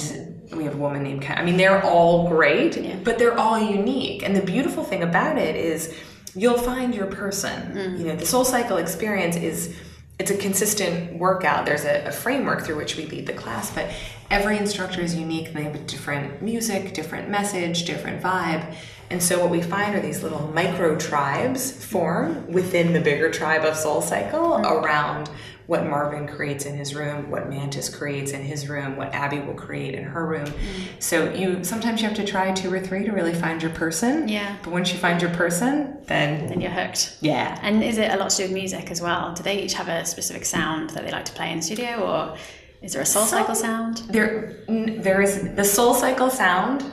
we 0.55 0.63
have 0.65 0.75
a 0.75 0.77
woman 0.77 1.03
named 1.03 1.21
Kat. 1.21 1.37
I 1.37 1.43
mean, 1.43 1.57
they're 1.57 1.81
all 1.83 2.27
great, 2.29 2.75
Yeah. 2.77 2.95
but 3.03 3.17
they're 3.19 3.37
all 3.37 3.59
unique. 3.59 4.23
And 4.23 4.33
the 4.35 4.41
beautiful 4.41 4.83
thing 4.83 5.03
about 5.03 5.37
it 5.37 5.55
is 5.57 5.93
you'll 6.35 6.57
find 6.57 6.95
your 6.95 7.07
person. 7.07 7.97
You 7.99 8.05
know, 8.07 8.15
the 8.15 8.25
Soul 8.25 8.43
Cycle 8.45 8.77
experience 8.77 9.35
is 9.35 9.73
it's 10.19 10.31
a 10.31 10.37
consistent 10.37 11.17
workout. 11.17 11.65
There's 11.65 11.83
a, 11.85 12.05
a 12.05 12.11
framework 12.11 12.63
through 12.65 12.77
which 12.77 12.95
we 12.97 13.05
lead 13.07 13.25
the 13.27 13.33
class, 13.33 13.71
but 13.71 13.89
every 14.29 14.57
instructor 14.57 15.01
is 15.01 15.15
unique 15.15 15.51
they 15.53 15.63
have 15.63 15.75
a 15.75 15.79
different 15.79 16.41
music, 16.41 16.93
different 16.93 17.29
message, 17.29 17.83
different 17.85 18.21
vibe. 18.21 18.73
And 19.11 19.21
so 19.21 19.39
what 19.39 19.49
we 19.49 19.61
find 19.61 19.93
are 19.93 19.99
these 19.99 20.23
little 20.23 20.47
micro 20.53 20.95
tribes 20.95 21.71
form 21.85 22.51
within 22.51 22.93
the 22.93 23.01
bigger 23.01 23.29
tribe 23.29 23.65
of 23.65 23.75
Soul 23.75 24.01
Cycle 24.01 24.51
mm-hmm. 24.51 24.65
around 24.65 25.29
what 25.67 25.85
Marvin 25.85 26.27
creates 26.27 26.65
in 26.65 26.75
his 26.75 26.95
room, 26.95 27.29
what 27.29 27.49
Mantis 27.49 27.87
creates 27.87 28.31
in 28.31 28.41
his 28.41 28.67
room, 28.67 28.97
what 28.97 29.13
Abby 29.13 29.39
will 29.39 29.53
create 29.53 29.93
in 29.95 30.03
her 30.03 30.25
room. 30.25 30.45
Mm-hmm. 30.45 30.99
So 30.99 31.31
you 31.33 31.63
sometimes 31.63 32.01
you 32.01 32.07
have 32.07 32.17
to 32.17 32.25
try 32.25 32.51
two 32.51 32.73
or 32.73 32.79
three 32.79 33.05
to 33.05 33.11
really 33.11 33.33
find 33.33 33.61
your 33.61 33.71
person. 33.71 34.27
Yeah. 34.27 34.55
But 34.63 34.71
once 34.71 34.91
you 34.91 34.97
find 34.97 35.21
your 35.21 35.31
person, 35.31 35.97
then 36.07 36.47
Then 36.47 36.61
you're 36.61 36.71
hooked. 36.71 37.17
yeah. 37.21 37.59
And 37.61 37.83
is 37.83 37.97
it 37.97 38.11
a 38.11 38.17
lot 38.17 38.31
to 38.31 38.37
do 38.37 38.43
with 38.43 38.53
music 38.53 38.91
as 38.91 39.01
well? 39.01 39.33
Do 39.33 39.43
they 39.43 39.61
each 39.61 39.73
have 39.75 39.87
a 39.87 40.05
specific 40.05 40.45
sound 40.45 40.89
that 40.91 41.05
they 41.05 41.11
like 41.11 41.25
to 41.25 41.33
play 41.33 41.51
in 41.51 41.57
the 41.57 41.63
studio, 41.63 42.01
or 42.01 42.37
is 42.81 42.93
there 42.93 43.01
a 43.01 43.05
soul 43.05 43.25
cycle 43.25 43.55
sound? 43.55 43.97
There, 44.09 44.63
there 44.67 45.21
is 45.21 45.53
the 45.55 45.63
Soul 45.63 45.93
Cycle 45.93 46.29
sound 46.29 46.83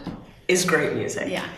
is 0.47 0.65
great 0.65 0.95
music. 0.95 1.29
Yeah. 1.31 1.49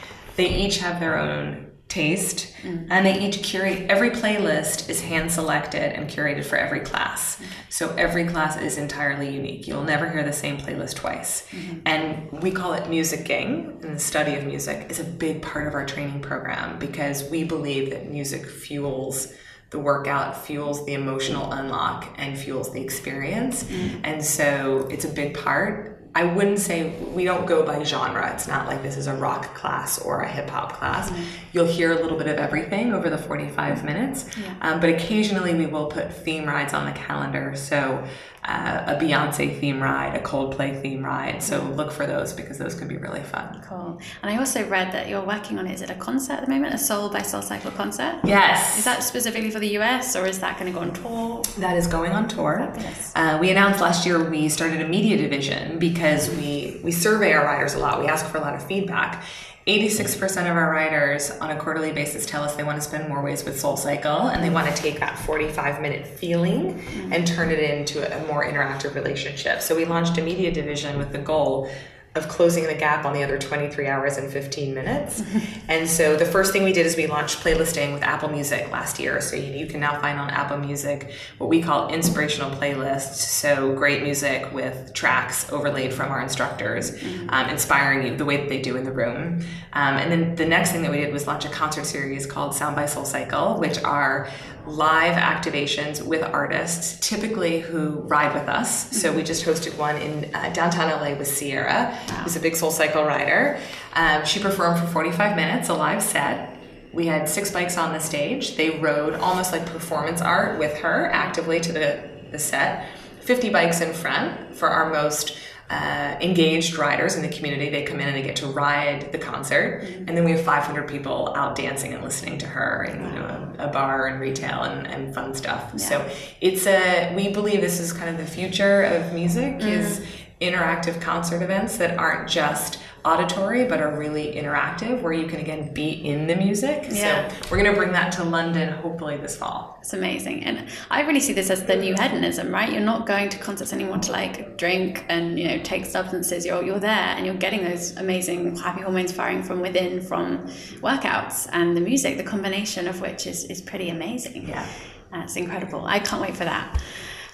They 0.41 0.55
each 0.55 0.79
have 0.79 1.01
their 1.01 1.19
own 1.19 1.71
taste, 1.89 2.55
mm. 2.63 2.87
and 2.89 3.05
they 3.05 3.21
each 3.21 3.43
curate. 3.43 3.91
Every 3.91 4.09
playlist 4.09 4.89
is 4.89 5.03
hand 5.03 5.31
selected 5.31 5.93
and 5.93 6.09
curated 6.09 6.47
for 6.47 6.57
every 6.57 6.81
class. 6.81 7.37
Mm-hmm. 7.37 7.45
So 7.69 7.95
every 7.97 8.25
class 8.25 8.57
is 8.57 8.79
entirely 8.79 9.35
unique. 9.35 9.69
You'll 9.69 9.85
never 9.85 10.09
hear 10.09 10.23
the 10.23 10.33
same 10.33 10.57
playlist 10.57 10.95
twice. 10.95 11.47
Mm-hmm. 11.51 11.81
And 11.85 12.43
we 12.43 12.53
call 12.53 12.73
it 12.73 12.85
musicking, 12.85 13.85
and 13.85 13.97
the 13.97 14.01
study 14.01 14.35
of 14.35 14.45
music 14.47 14.87
is 14.89 14.99
a 14.99 15.05
big 15.05 15.43
part 15.43 15.69
of 15.69 15.75
our 15.75 15.85
training 15.85 16.23
program 16.23 16.79
because 16.79 17.29
we 17.29 17.45
believe 17.45 17.91
that 17.91 18.11
music 18.11 18.47
fuels 18.47 19.35
the 19.69 19.79
workout 19.79 20.43
fuels 20.47 20.87
the 20.87 20.95
emotional 20.95 21.53
unlock 21.53 22.09
and 22.17 22.39
fuels 22.39 22.73
the 22.73 22.81
experience. 22.81 23.65
Mm-hmm. 23.65 24.05
And 24.05 24.25
so 24.25 24.89
it's 24.91 25.05
a 25.05 25.09
big 25.11 25.35
part. 25.35 26.00
I 26.15 26.25
wouldn't 26.25 26.59
say 26.59 26.91
we 27.15 27.25
don't 27.25 27.47
go 27.47 27.65
by 27.65 27.83
genre. 27.85 28.33
It's 28.35 28.49
not 28.49 28.67
like 28.67 28.83
this 28.83 28.97
is 28.97 29.07
a 29.07 29.15
rock 29.15 29.55
class 29.55 29.99
or 30.01 30.23
a 30.23 30.29
hip 30.29 30.51
hop 30.51 30.73
class. 30.73 31.13
You'll 31.53 31.67
hear 31.67 31.93
a 31.93 32.03
little 32.03 32.19
bit 32.19 32.27
of 32.27 32.37
everything 32.37 32.93
over 32.93 33.09
the 33.09 33.19
45 33.19 33.85
minutes, 33.85 34.27
um, 34.61 34.81
but 34.81 34.91
occasionally 34.91 35.55
we 35.55 35.67
will 35.67 35.87
put 35.87 36.13
theme 36.13 36.47
rides 36.47 36.75
on 36.75 36.85
the 36.85 36.93
calendar. 36.93 37.55
So 37.55 38.05
uh, 38.45 38.85
a 38.87 38.95
Beyonce 38.95 39.59
theme 39.61 39.83
ride, 39.83 40.17
a 40.17 40.21
Coldplay 40.21 40.81
theme 40.81 41.05
ride. 41.05 41.43
So 41.43 41.63
look 41.63 41.93
for 41.93 42.07
those 42.07 42.33
because 42.33 42.57
those 42.59 42.75
can 42.75 42.89
be 42.89 42.97
really 42.97 43.23
fun. 43.23 43.61
Cool. 43.67 44.01
And 44.23 44.31
I 44.31 44.39
also 44.39 44.67
read 44.67 44.93
that 44.93 45.09
you're 45.09 45.25
working 45.25 45.59
on 45.59 45.67
is 45.67 45.83
it 45.83 45.91
a 45.91 45.95
concert 45.95 46.35
at 46.35 46.47
the 46.47 46.51
moment, 46.51 46.75
a 46.75 46.79
Soul 46.79 47.11
by 47.11 47.23
Soul 47.23 47.43
Cycle 47.43 47.71
concert? 47.73 48.19
Yes. 48.25 48.79
Is 48.79 48.85
that 48.85 49.03
specifically 49.03 49.51
for 49.51 49.59
the 49.59 49.77
US, 49.79 50.17
or 50.17 50.27
is 50.27 50.39
that 50.41 50.59
going 50.59 50.73
to 50.73 50.79
go 50.79 50.83
on 50.83 50.93
tour? 50.93 51.43
That 51.59 51.77
is 51.77 51.87
going 51.87 52.13
on 52.13 52.29
tour. 52.29 52.73
Uh, 53.15 53.39
we 53.41 53.51
announced 53.51 53.81
last 53.81 54.07
year 54.07 54.29
we 54.29 54.49
started 54.49 54.81
a 54.81 54.89
media 54.89 55.17
division 55.17 55.79
because 55.79 56.31
we 56.31 56.81
we 56.83 56.93
survey 56.93 57.33
our 57.33 57.45
riders 57.45 57.75
a 57.75 57.79
lot. 57.79 58.01
We 58.01 58.07
ask 58.07 58.27
for 58.27 58.39
a 58.39 58.41
lot 58.41 58.55
of 58.55 58.67
feedback. 58.67 59.23
86% 59.71 60.51
of 60.51 60.57
our 60.57 60.69
riders 60.69 61.31
on 61.31 61.51
a 61.51 61.57
quarterly 61.57 61.93
basis 61.93 62.27
tell 62.27 62.43
us 62.43 62.57
they 62.57 62.65
want 62.65 62.83
to 62.83 62.87
spend 62.87 63.09
more 63.09 63.23
ways 63.23 63.45
with 63.45 63.61
Soul 63.61 63.77
Cycle 63.77 64.27
and 64.27 64.43
they 64.43 64.51
want 64.51 64.69
to 64.69 64.83
take 64.83 64.99
that 64.99 65.17
45 65.21 65.81
minute 65.81 66.09
feeling 66.09 66.81
and 67.13 67.25
turn 67.25 67.53
it 67.53 67.61
into 67.61 68.01
a 68.05 68.27
more 68.27 68.45
interactive 68.45 68.97
relationship. 68.97 69.63
So 69.63 69.77
we 69.77 69.85
launched 69.85 70.19
a 70.19 70.23
media 70.23 70.51
division 70.51 70.99
with 70.99 71.13
the 71.13 71.19
goal 71.19 71.71
of 72.17 72.29
closing 72.29 72.65
the 72.67 72.75
gap 72.75 73.05
on 73.05 73.13
the 73.13 73.23
other 73.23 73.39
23 73.39 73.87
hours 73.87 74.17
and 74.17 74.33
15 74.33 74.75
minutes. 74.75 75.23
and 75.69 75.89
so 75.89 76.17
the 76.17 76.25
first 76.25 76.53
thing 76.53 76.65
we 76.65 76.73
did 76.73 76.85
is 76.85 76.97
we 76.97 77.07
launched 77.07 77.39
playlisting 77.39 77.93
with 77.93 78.03
Apple 78.03 78.29
Music 78.29 78.69
last 78.73 78.99
year. 78.99 79.21
So 79.21 79.37
you, 79.37 79.53
you 79.53 79.67
can 79.67 79.79
now 79.79 80.01
find 80.01 80.19
on 80.19 80.29
Apple 80.31 80.59
Music 80.59 81.13
what 81.39 81.49
we 81.49 81.63
call 81.63 81.89
inspirational 81.89 82.51
playlists. 82.51 83.15
So 83.15 83.75
great 83.77 84.03
music 84.03 84.53
with 84.53 84.93
tracks 84.93 85.53
overlaid 85.53 85.95
from 85.95 86.11
our 86.11 86.21
instructors, 86.21 87.01
um, 87.29 87.49
inspiring 87.49 88.05
you 88.05 88.17
the 88.17 88.25
way 88.25 88.39
that 88.39 88.49
they 88.49 88.61
do 88.61 88.77
in 88.77 88.85
the 88.85 88.93
room. 88.93 89.45
Um, 89.73 89.97
and 89.97 90.11
then 90.11 90.35
the 90.35 90.47
next 90.47 90.73
thing 90.73 90.83
that 90.83 90.91
we 90.91 90.99
did 90.99 91.13
was 91.13 91.29
launch 91.29 91.45
a 91.45 91.49
concert 91.49 91.87
series 91.87 92.27
called 92.27 92.57
Sound 92.57 92.75
by 92.75 92.87
Soul 92.87 93.05
Cycle, 93.05 93.59
which 93.61 93.81
are 93.85 94.29
live 94.67 95.15
activations 95.17 96.03
with 96.03 96.23
artists, 96.23 96.99
typically 97.07 97.61
who 97.61 98.01
ride 98.01 98.35
with 98.35 98.49
us. 98.49 98.97
So 98.97 99.13
we 99.13 99.23
just 99.23 99.45
hosted 99.45 99.77
one 99.77 99.97
in 99.97 100.35
uh, 100.35 100.51
downtown 100.53 100.91
LA 100.91 101.17
with 101.17 101.39
Ciara, 101.39 101.95
who's 102.23 102.37
a 102.37 102.41
big 102.41 102.57
Soul 102.57 102.71
Cycle 102.71 103.05
rider. 103.05 103.59
Um, 103.95 104.25
she 104.25 104.41
performed 104.41 104.79
for 104.79 104.87
45 104.87 105.37
minutes, 105.37 105.69
a 105.69 105.75
live 105.75 106.03
set. 106.03 106.57
We 106.93 107.07
had 107.07 107.29
six 107.29 107.51
bikes 107.51 107.79
on 107.79 107.93
the 107.93 108.01
stage. 108.01 108.57
They 108.57 108.79
rode 108.79 109.15
almost 109.15 109.53
like 109.53 109.65
performance 109.67 110.21
art 110.21 110.59
with 110.59 110.77
her 110.79 111.11
actively 111.13 111.61
to 111.61 111.73
the, 111.73 112.09
the 112.31 112.39
set. 112.39 112.89
50 113.21 113.51
bikes 113.51 113.81
in 113.81 113.93
front 113.93 114.57
for 114.57 114.69
our 114.69 114.91
most 114.91 115.39
uh, 115.71 116.17
engaged 116.21 116.77
riders 116.77 117.15
in 117.15 117.23
the 117.23 117.29
community. 117.29 117.71
They 117.71 117.85
come 117.85 118.01
in 118.01 118.09
and 118.09 118.17
they 118.17 118.23
get 118.23 118.35
to 118.37 118.47
ride 118.47 119.13
the 119.13 119.19
concert, 119.19 119.85
and 119.85 120.09
then 120.09 120.25
we 120.25 120.33
have 120.33 120.41
500 120.41 120.89
people 120.89 121.33
out 121.37 121.55
dancing 121.55 121.95
and 121.95 122.03
listening 122.03 122.39
to 122.39 122.47
her 122.47 122.85
in 122.85 123.05
you 123.05 123.21
know, 123.21 123.55
a, 123.59 123.69
a 123.69 123.69
bar 123.69 124.09
and 124.09 124.21
retail 124.21 124.63
and, 124.63 124.87
and 124.89 125.15
fun 125.15 125.33
stuff. 125.35 125.79
So 125.79 126.09
it's 126.41 126.67
a 126.67 127.15
we 127.15 127.29
believe 127.29 127.61
this 127.61 127.79
is 127.79 127.93
kind 127.93 128.11
of 128.11 128.19
the 128.19 128.27
future 128.27 128.83
of 128.83 129.13
music 129.13 129.61
is 129.61 130.05
interactive 130.41 131.01
concert 131.01 131.43
events 131.43 131.77
that 131.77 131.99
aren't 131.99 132.29
just 132.29 132.79
auditory 133.05 133.65
but 133.65 133.81
are 133.81 133.99
really 133.99 134.35
interactive 134.35 135.01
where 135.01 135.13
you 135.13 135.27
can 135.27 135.41
again 135.41 135.73
be 135.73 135.89
in 135.91 136.27
the 136.27 136.37
music 136.37 136.87
Yeah. 136.91 137.29
so 137.29 137.37
we're 137.51 137.57
going 137.63 137.71
to 137.73 137.77
bring 137.79 137.93
that 137.93 138.13
to 138.13 138.25
london 138.25 138.73
hopefully 138.75 139.17
this 139.17 139.37
fall 139.37 139.79
It's 139.81 139.95
amazing. 139.95 140.45
And 140.45 140.69
I 140.91 141.01
really 141.03 141.21
see 141.21 141.33
this 141.33 141.49
as 141.49 141.65
the 141.65 141.77
new 141.77 141.95
hedonism, 141.95 142.53
right? 142.53 142.71
You're 142.71 142.83
not 142.95 143.07
going 143.07 143.31
to 143.31 143.39
concerts 143.39 143.73
anymore 143.73 143.97
to 143.99 144.13
like 144.13 144.59
drink 144.59 145.07
and, 145.09 145.39
you 145.39 145.49
know, 145.49 145.59
take 145.63 145.87
substances. 145.87 146.45
You're, 146.45 146.63
you're 146.63 146.79
there 146.79 147.09
and 147.17 147.25
you're 147.25 147.35
getting 147.47 147.65
those 147.65 147.97
amazing 147.97 148.57
happy 148.57 148.83
hormones 148.83 149.13
firing 149.13 149.43
from 149.43 149.61
within 149.63 150.03
from 150.03 150.47
workouts 150.83 151.49
and 151.53 151.75
the 151.75 151.81
music, 151.81 152.19
the 152.19 152.23
combination 152.35 152.87
of 152.89 153.01
which 153.01 153.27
is, 153.27 153.45
is 153.45 153.63
pretty 153.63 153.89
amazing. 153.89 154.47
Yeah. 154.49 154.67
That's 155.11 155.37
incredible. 155.37 155.87
I 155.87 155.99
can't 156.01 156.21
wait 156.21 156.37
for 156.37 156.45
that. 156.45 156.67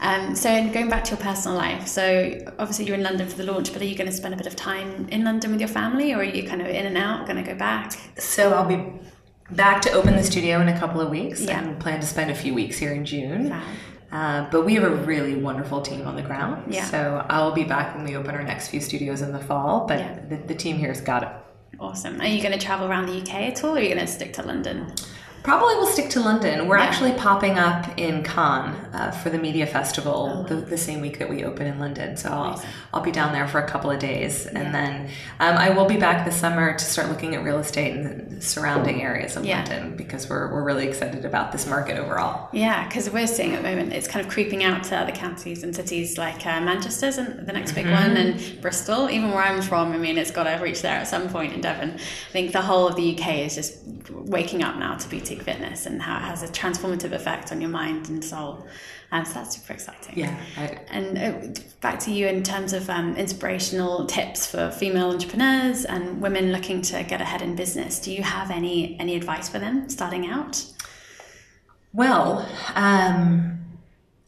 Um, 0.00 0.34
so 0.34 0.50
going 0.70 0.88
back 0.90 1.04
to 1.04 1.10
your 1.12 1.20
personal 1.20 1.56
life, 1.56 1.86
so 1.86 2.38
obviously 2.58 2.84
you're 2.86 2.96
in 2.96 3.02
London 3.02 3.26
for 3.28 3.36
the 3.36 3.44
launch, 3.50 3.72
but 3.72 3.80
are 3.80 3.86
you 3.86 3.96
going 3.96 4.10
to 4.10 4.16
spend 4.16 4.34
a 4.34 4.36
bit 4.36 4.46
of 4.46 4.54
time 4.54 5.08
in 5.10 5.24
London 5.24 5.52
with 5.52 5.60
your 5.60 5.68
family, 5.68 6.12
or 6.12 6.18
are 6.18 6.22
you 6.24 6.46
kind 6.46 6.60
of 6.60 6.68
in 6.68 6.84
and 6.86 6.96
out, 6.98 7.26
going 7.26 7.42
to 7.42 7.50
go 7.50 7.56
back? 7.56 7.92
So 8.18 8.52
I'll 8.52 8.66
be 8.68 8.84
back 9.50 9.80
to 9.82 9.92
open 9.92 10.14
the 10.16 10.22
studio 10.22 10.60
in 10.60 10.68
a 10.68 10.78
couple 10.78 11.00
of 11.00 11.08
weeks 11.10 11.40
Yeah. 11.40 11.60
and 11.62 11.78
plan 11.80 12.00
to 12.00 12.06
spend 12.06 12.30
a 12.30 12.34
few 12.34 12.52
weeks 12.52 12.76
here 12.76 12.92
in 12.92 13.04
June. 13.06 13.52
Uh, 14.12 14.48
but 14.50 14.64
we 14.64 14.74
have 14.74 14.84
a 14.84 14.90
really 15.04 15.34
wonderful 15.34 15.80
team 15.82 16.06
on 16.06 16.14
the 16.14 16.22
ground. 16.22 16.72
Yeah. 16.72 16.84
So 16.84 17.26
I'll 17.28 17.52
be 17.52 17.64
back 17.64 17.94
when 17.96 18.04
we 18.04 18.16
open 18.16 18.34
our 18.34 18.42
next 18.42 18.68
few 18.68 18.80
studios 18.80 19.20
in 19.22 19.32
the 19.32 19.40
fall. 19.40 19.86
But 19.86 19.98
Yeah. 19.98 20.18
the, 20.28 20.36
the 20.36 20.54
team 20.54 20.76
here's 20.76 21.00
got 21.00 21.22
it. 21.22 21.28
Awesome. 21.80 22.20
Are 22.20 22.26
you 22.26 22.40
going 22.42 22.56
to 22.58 22.64
travel 22.64 22.86
around 22.86 23.06
the 23.06 23.20
UK 23.20 23.34
at 23.50 23.64
all, 23.64 23.74
or 23.74 23.78
are 23.78 23.80
you 23.82 23.88
going 23.94 24.06
to 24.06 24.10
stick 24.10 24.32
to 24.34 24.42
London? 24.42 24.92
Probably 25.46 25.76
will 25.76 25.86
stick 25.86 26.10
to 26.10 26.20
London. 26.20 26.66
We're 26.66 26.76
Yeah. 26.78 26.86
actually 26.86 27.12
popping 27.12 27.56
up 27.56 27.96
in 27.96 28.24
Cannes 28.24 28.74
uh, 28.92 29.12
for 29.12 29.30
the 29.30 29.38
media 29.38 29.64
festival 29.64 30.44
Oh. 30.44 30.48
the, 30.48 30.56
the 30.56 30.76
same 30.76 31.00
week 31.00 31.20
that 31.20 31.30
we 31.30 31.44
open 31.44 31.68
in 31.68 31.78
London. 31.78 32.16
So 32.16 32.30
I'll, 32.30 32.60
I'll 32.92 33.00
be 33.00 33.12
down 33.12 33.32
there 33.32 33.46
for 33.46 33.60
a 33.60 33.68
couple 33.68 33.88
of 33.88 34.00
days. 34.00 34.46
And 34.46 34.74
then 34.74 35.06
um, 35.38 35.56
I 35.56 35.70
will 35.70 35.84
be 35.86 35.98
back 35.98 36.24
this 36.24 36.34
summer 36.34 36.76
to 36.76 36.84
start 36.84 37.08
looking 37.10 37.36
at 37.36 37.44
real 37.44 37.58
estate 37.58 37.94
in 37.94 38.02
the 38.34 38.40
surrounding 38.42 39.00
areas 39.02 39.36
of 39.36 39.44
Yeah. 39.46 39.58
London 39.58 39.96
because 39.96 40.28
we're, 40.28 40.52
we're 40.52 40.64
really 40.64 40.88
excited 40.88 41.24
about 41.24 41.52
this 41.52 41.64
market 41.64 41.96
overall. 41.96 42.48
Yeah, 42.52 42.84
because 42.88 43.08
we're 43.08 43.28
seeing 43.28 43.52
at 43.54 43.62
the 43.62 43.68
moment 43.68 43.92
it's 43.92 44.08
kind 44.08 44.26
of 44.26 44.32
creeping 44.32 44.64
out 44.64 44.82
to 44.84 44.96
other 44.96 45.12
counties 45.12 45.62
and 45.62 45.72
cities 45.76 46.18
like 46.18 46.44
uh, 46.44 46.60
Manchester's 46.60 47.18
and 47.18 47.46
the 47.46 47.52
next 47.52 47.70
big 47.72 47.86
one, 47.86 48.16
and 48.16 48.60
Bristol. 48.60 49.08
Even 49.10 49.30
where 49.30 49.44
I'm 49.44 49.62
from, 49.62 49.92
I 49.92 49.96
mean, 49.96 50.18
it's 50.18 50.32
got 50.32 50.44
to 50.44 50.60
reach 50.60 50.82
there 50.82 50.96
at 50.98 51.06
some 51.06 51.28
point 51.28 51.52
in 51.52 51.60
Devon. 51.60 51.90
I 51.92 52.32
think 52.32 52.50
the 52.50 52.62
whole 52.62 52.88
of 52.88 52.96
the 52.96 53.16
UK 53.16 53.36
is 53.46 53.54
just 53.54 53.78
waking 54.10 54.64
up 54.64 54.76
now 54.76 54.96
to 54.96 55.08
boutique 55.36 55.54
fitness 55.54 55.86
and 55.86 56.02
how 56.02 56.16
it 56.16 56.22
has 56.22 56.42
a 56.42 56.48
transformative 56.48 57.12
effect 57.12 57.52
on 57.52 57.60
your 57.60 57.70
mind 57.70 58.08
and 58.08 58.24
soul. 58.24 58.66
And 59.12 59.26
so 59.26 59.34
that's 59.34 59.56
super 59.56 59.72
exciting. 59.72 60.18
Yeah. 60.18 60.36
I, 60.56 60.78
And 60.90 61.18
uh, 61.18 61.60
back 61.80 62.00
to 62.00 62.10
you 62.10 62.26
in 62.26 62.42
terms 62.42 62.72
of 62.72 62.90
um, 62.90 63.16
inspirational 63.16 64.06
tips 64.06 64.46
for 64.50 64.70
female 64.70 65.10
entrepreneurs 65.10 65.84
and 65.84 66.20
women 66.20 66.52
looking 66.52 66.82
to 66.82 67.02
get 67.04 67.20
ahead 67.20 67.42
in 67.42 67.54
business. 67.54 68.00
Do 68.00 68.12
you 68.12 68.22
have 68.22 68.50
any 68.50 68.98
any 68.98 69.14
advice 69.14 69.48
for 69.48 69.58
them 69.58 69.88
starting 69.88 70.26
out? 70.26 70.64
Well, 71.92 72.46
um, 72.74 73.60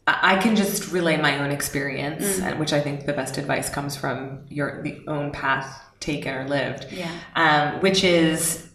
I 0.07 0.37
can 0.37 0.55
just 0.55 0.91
relay 0.91 1.17
my 1.17 1.37
own 1.37 1.51
experience, 1.51 2.39
and 2.39 2.59
which 2.59 2.73
I 2.73 2.79
think 2.79 3.05
the 3.05 3.13
best 3.13 3.37
advice 3.37 3.69
comes 3.69 3.95
from 3.95 4.45
your 4.49 4.81
the 4.81 5.01
own 5.07 5.31
path 5.31 5.79
taken 5.99 6.33
or 6.33 6.47
lived. 6.47 6.87
Yeah. 6.91 7.11
Um, 7.35 7.81
which 7.81 8.03
is, 8.03 8.68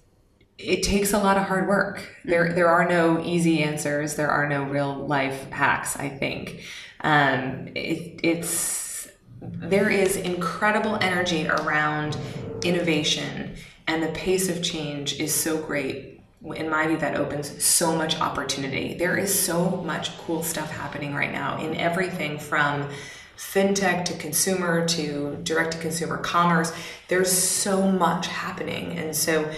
it 0.58 0.82
takes 0.82 1.12
a 1.12 1.18
lot 1.18 1.36
of 1.36 1.44
hard 1.44 1.68
work. 1.68 2.14
There, 2.24 2.52
there 2.52 2.68
are 2.68 2.88
no 2.88 3.22
easy 3.24 3.62
answers. 3.62 4.14
There 4.14 4.30
are 4.30 4.48
no 4.48 4.64
real 4.64 4.94
life 4.94 5.50
hacks. 5.50 5.96
I 5.96 6.08
think 6.08 6.62
um, 7.00 7.68
it, 7.74 8.20
it's 8.22 9.08
there 9.40 9.90
is 9.90 10.16
incredible 10.16 10.96
energy 11.00 11.46
around 11.46 12.16
innovation, 12.64 13.54
and 13.86 14.02
the 14.02 14.08
pace 14.08 14.48
of 14.48 14.62
change 14.62 15.20
is 15.20 15.34
so 15.34 15.58
great. 15.58 16.22
In 16.42 16.68
my 16.70 16.86
view, 16.86 16.98
that 16.98 17.16
opens 17.16 17.62
so 17.62 17.94
much 17.96 18.20
opportunity. 18.20 18.94
There 18.94 19.16
is 19.16 19.38
so 19.38 19.82
much 19.82 20.16
cool 20.18 20.42
stuff 20.42 20.70
happening 20.70 21.14
right 21.14 21.32
now 21.32 21.60
in 21.60 21.74
everything 21.76 22.38
from 22.38 22.88
fintech 23.36 24.04
to 24.06 24.14
consumer 24.14 24.86
to 24.88 25.36
direct 25.42 25.72
to 25.72 25.78
consumer 25.78 26.18
commerce. 26.18 26.72
There's 27.08 27.32
so 27.32 27.90
much 27.90 28.28
happening. 28.28 28.98
And 28.98 29.16
so 29.16 29.50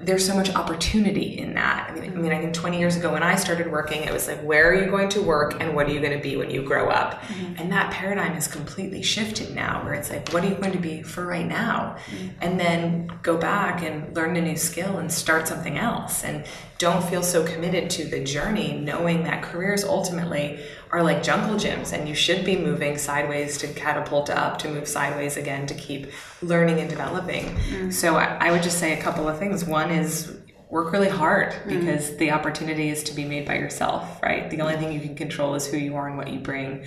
there's 0.00 0.26
so 0.26 0.34
much 0.34 0.50
opportunity 0.54 1.38
in 1.38 1.54
that. 1.54 1.90
I 1.90 1.94
mean, 1.94 2.12
I 2.12 2.16
mean, 2.16 2.32
I 2.32 2.40
think 2.40 2.52
20 2.52 2.78
years 2.78 2.96
ago 2.96 3.12
when 3.12 3.22
I 3.22 3.36
started 3.36 3.70
working, 3.70 4.02
it 4.02 4.12
was 4.12 4.26
like, 4.26 4.40
where 4.42 4.70
are 4.70 4.74
you 4.74 4.90
going 4.90 5.08
to 5.10 5.22
work 5.22 5.60
and 5.60 5.74
what 5.74 5.86
are 5.86 5.92
you 5.92 6.00
going 6.00 6.16
to 6.16 6.22
be 6.22 6.36
when 6.36 6.50
you 6.50 6.62
grow 6.62 6.90
up? 6.90 7.20
Mm-hmm. 7.22 7.62
And 7.62 7.72
that 7.72 7.92
paradigm 7.92 8.32
has 8.32 8.48
completely 8.48 9.02
shifted 9.02 9.54
now, 9.54 9.84
where 9.84 9.94
it's 9.94 10.10
like, 10.10 10.28
what 10.30 10.44
are 10.44 10.48
you 10.48 10.56
going 10.56 10.72
to 10.72 10.78
be 10.78 11.02
for 11.02 11.24
right 11.24 11.46
now? 11.46 11.96
Mm-hmm. 12.06 12.28
And 12.40 12.60
then 12.60 13.12
go 13.22 13.36
back 13.36 13.82
and 13.82 14.14
learn 14.14 14.36
a 14.36 14.42
new 14.42 14.56
skill 14.56 14.98
and 14.98 15.10
start 15.10 15.48
something 15.48 15.78
else. 15.78 16.24
And 16.24 16.44
don't 16.78 17.04
feel 17.04 17.22
so 17.22 17.46
committed 17.46 17.88
to 17.90 18.04
the 18.04 18.22
journey, 18.22 18.72
knowing 18.76 19.22
that 19.24 19.42
careers 19.42 19.84
ultimately 19.84 20.60
are 20.94 21.02
like 21.02 21.24
jungle 21.24 21.56
gyms 21.56 21.92
and 21.92 22.08
you 22.08 22.14
should 22.14 22.44
be 22.44 22.56
moving 22.56 22.96
sideways 22.96 23.58
to 23.58 23.66
catapult 23.66 24.30
up, 24.30 24.58
to 24.60 24.68
move 24.68 24.86
sideways 24.86 25.36
again, 25.36 25.66
to 25.66 25.74
keep 25.74 26.06
learning 26.40 26.78
and 26.78 26.88
developing. 26.88 27.46
Mm. 27.46 27.92
So 27.92 28.14
I, 28.14 28.36
I 28.40 28.52
would 28.52 28.62
just 28.62 28.78
say 28.78 28.96
a 28.96 29.02
couple 29.02 29.28
of 29.28 29.36
things. 29.36 29.64
One 29.64 29.90
is 29.90 30.36
work 30.74 30.92
really 30.92 31.08
hard 31.08 31.52
mm-hmm. 31.52 31.68
because 31.68 32.10
mm. 32.10 32.18
the 32.18 32.32
opportunity 32.32 32.88
is 32.88 33.04
to 33.04 33.14
be 33.14 33.24
made 33.24 33.46
by 33.46 33.54
yourself, 33.54 34.20
right? 34.20 34.50
The 34.50 34.60
only 34.60 34.74
thing 34.74 34.92
you 34.92 34.98
can 34.98 35.14
control 35.14 35.54
is 35.54 35.64
who 35.68 35.76
you 35.76 35.94
are 35.94 36.08
and 36.08 36.16
what 36.16 36.26
you 36.28 36.40
bring. 36.40 36.84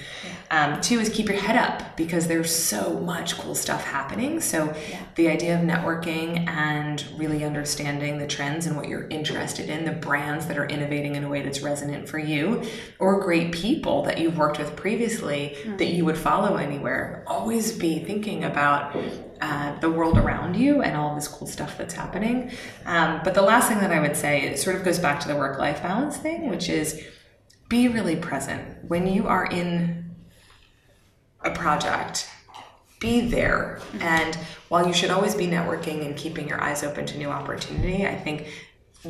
Yeah. 0.49 0.73
Um, 0.73 0.81
two 0.81 0.99
is 0.99 1.07
keep 1.07 1.29
your 1.29 1.37
head 1.37 1.55
up 1.55 1.95
because 1.95 2.27
there's 2.27 2.53
so 2.53 2.99
much 2.99 3.37
cool 3.37 3.55
stuff 3.55 3.85
happening. 3.85 4.41
So 4.41 4.75
yeah. 4.89 5.03
the 5.15 5.29
idea 5.29 5.57
of 5.57 5.61
networking 5.61 6.49
and 6.49 7.01
really 7.15 7.45
understanding 7.45 8.17
the 8.17 8.27
trends 8.27 8.65
and 8.65 8.75
what 8.75 8.89
you're 8.89 9.07
interested 9.07 9.69
in, 9.69 9.85
the 9.85 9.93
brands 9.93 10.47
that 10.47 10.57
are 10.57 10.65
innovating 10.65 11.15
in 11.15 11.23
a 11.23 11.29
way 11.29 11.41
that's 11.41 11.61
resonant 11.61 12.09
for 12.09 12.19
you, 12.19 12.63
or 12.99 13.21
great 13.21 13.53
people 13.53 14.03
that 14.03 14.17
you've 14.17 14.37
worked 14.37 14.59
with 14.59 14.75
previously 14.75 15.55
mm. 15.63 15.77
that 15.77 15.93
you 15.93 16.03
would 16.03 16.17
follow 16.17 16.57
anywhere. 16.57 17.23
Always 17.25 17.71
be 17.71 17.99
thinking 17.99 18.43
about 18.43 18.93
uh, 19.41 19.79
the 19.79 19.89
world 19.89 20.17
around 20.17 20.55
you 20.55 20.81
and 20.81 20.95
all 20.95 21.15
this 21.15 21.27
cool 21.27 21.47
stuff 21.47 21.77
that's 21.77 21.93
happening. 21.93 22.51
Um, 22.85 23.21
but 23.23 23.33
the 23.33 23.41
last 23.41 23.67
thing 23.67 23.79
that 23.79 23.91
I 23.91 23.99
would 23.99 24.15
say, 24.15 24.43
it 24.43 24.59
sort 24.59 24.75
of 24.75 24.83
goes 24.83 24.99
back 24.99 25.19
to 25.21 25.27
the 25.27 25.35
work 25.35 25.59
life 25.59 25.81
balance 25.81 26.17
thing, 26.17 26.49
which 26.49 26.69
is 26.69 27.03
be 27.69 27.87
really 27.87 28.15
present. 28.15 28.85
When 28.87 29.07
you 29.07 29.27
are 29.27 29.45
in 29.45 30.15
a 31.43 31.51
project, 31.51 32.29
be 32.99 33.21
there. 33.21 33.79
And 33.99 34.35
while 34.69 34.87
you 34.87 34.93
should 34.93 35.11
always 35.11 35.35
be 35.35 35.47
networking 35.47 36.05
and 36.05 36.15
keeping 36.15 36.47
your 36.47 36.61
eyes 36.61 36.83
open 36.83 37.05
to 37.07 37.17
new 37.17 37.29
opportunity, 37.29 38.07
I 38.07 38.15
think 38.15 38.47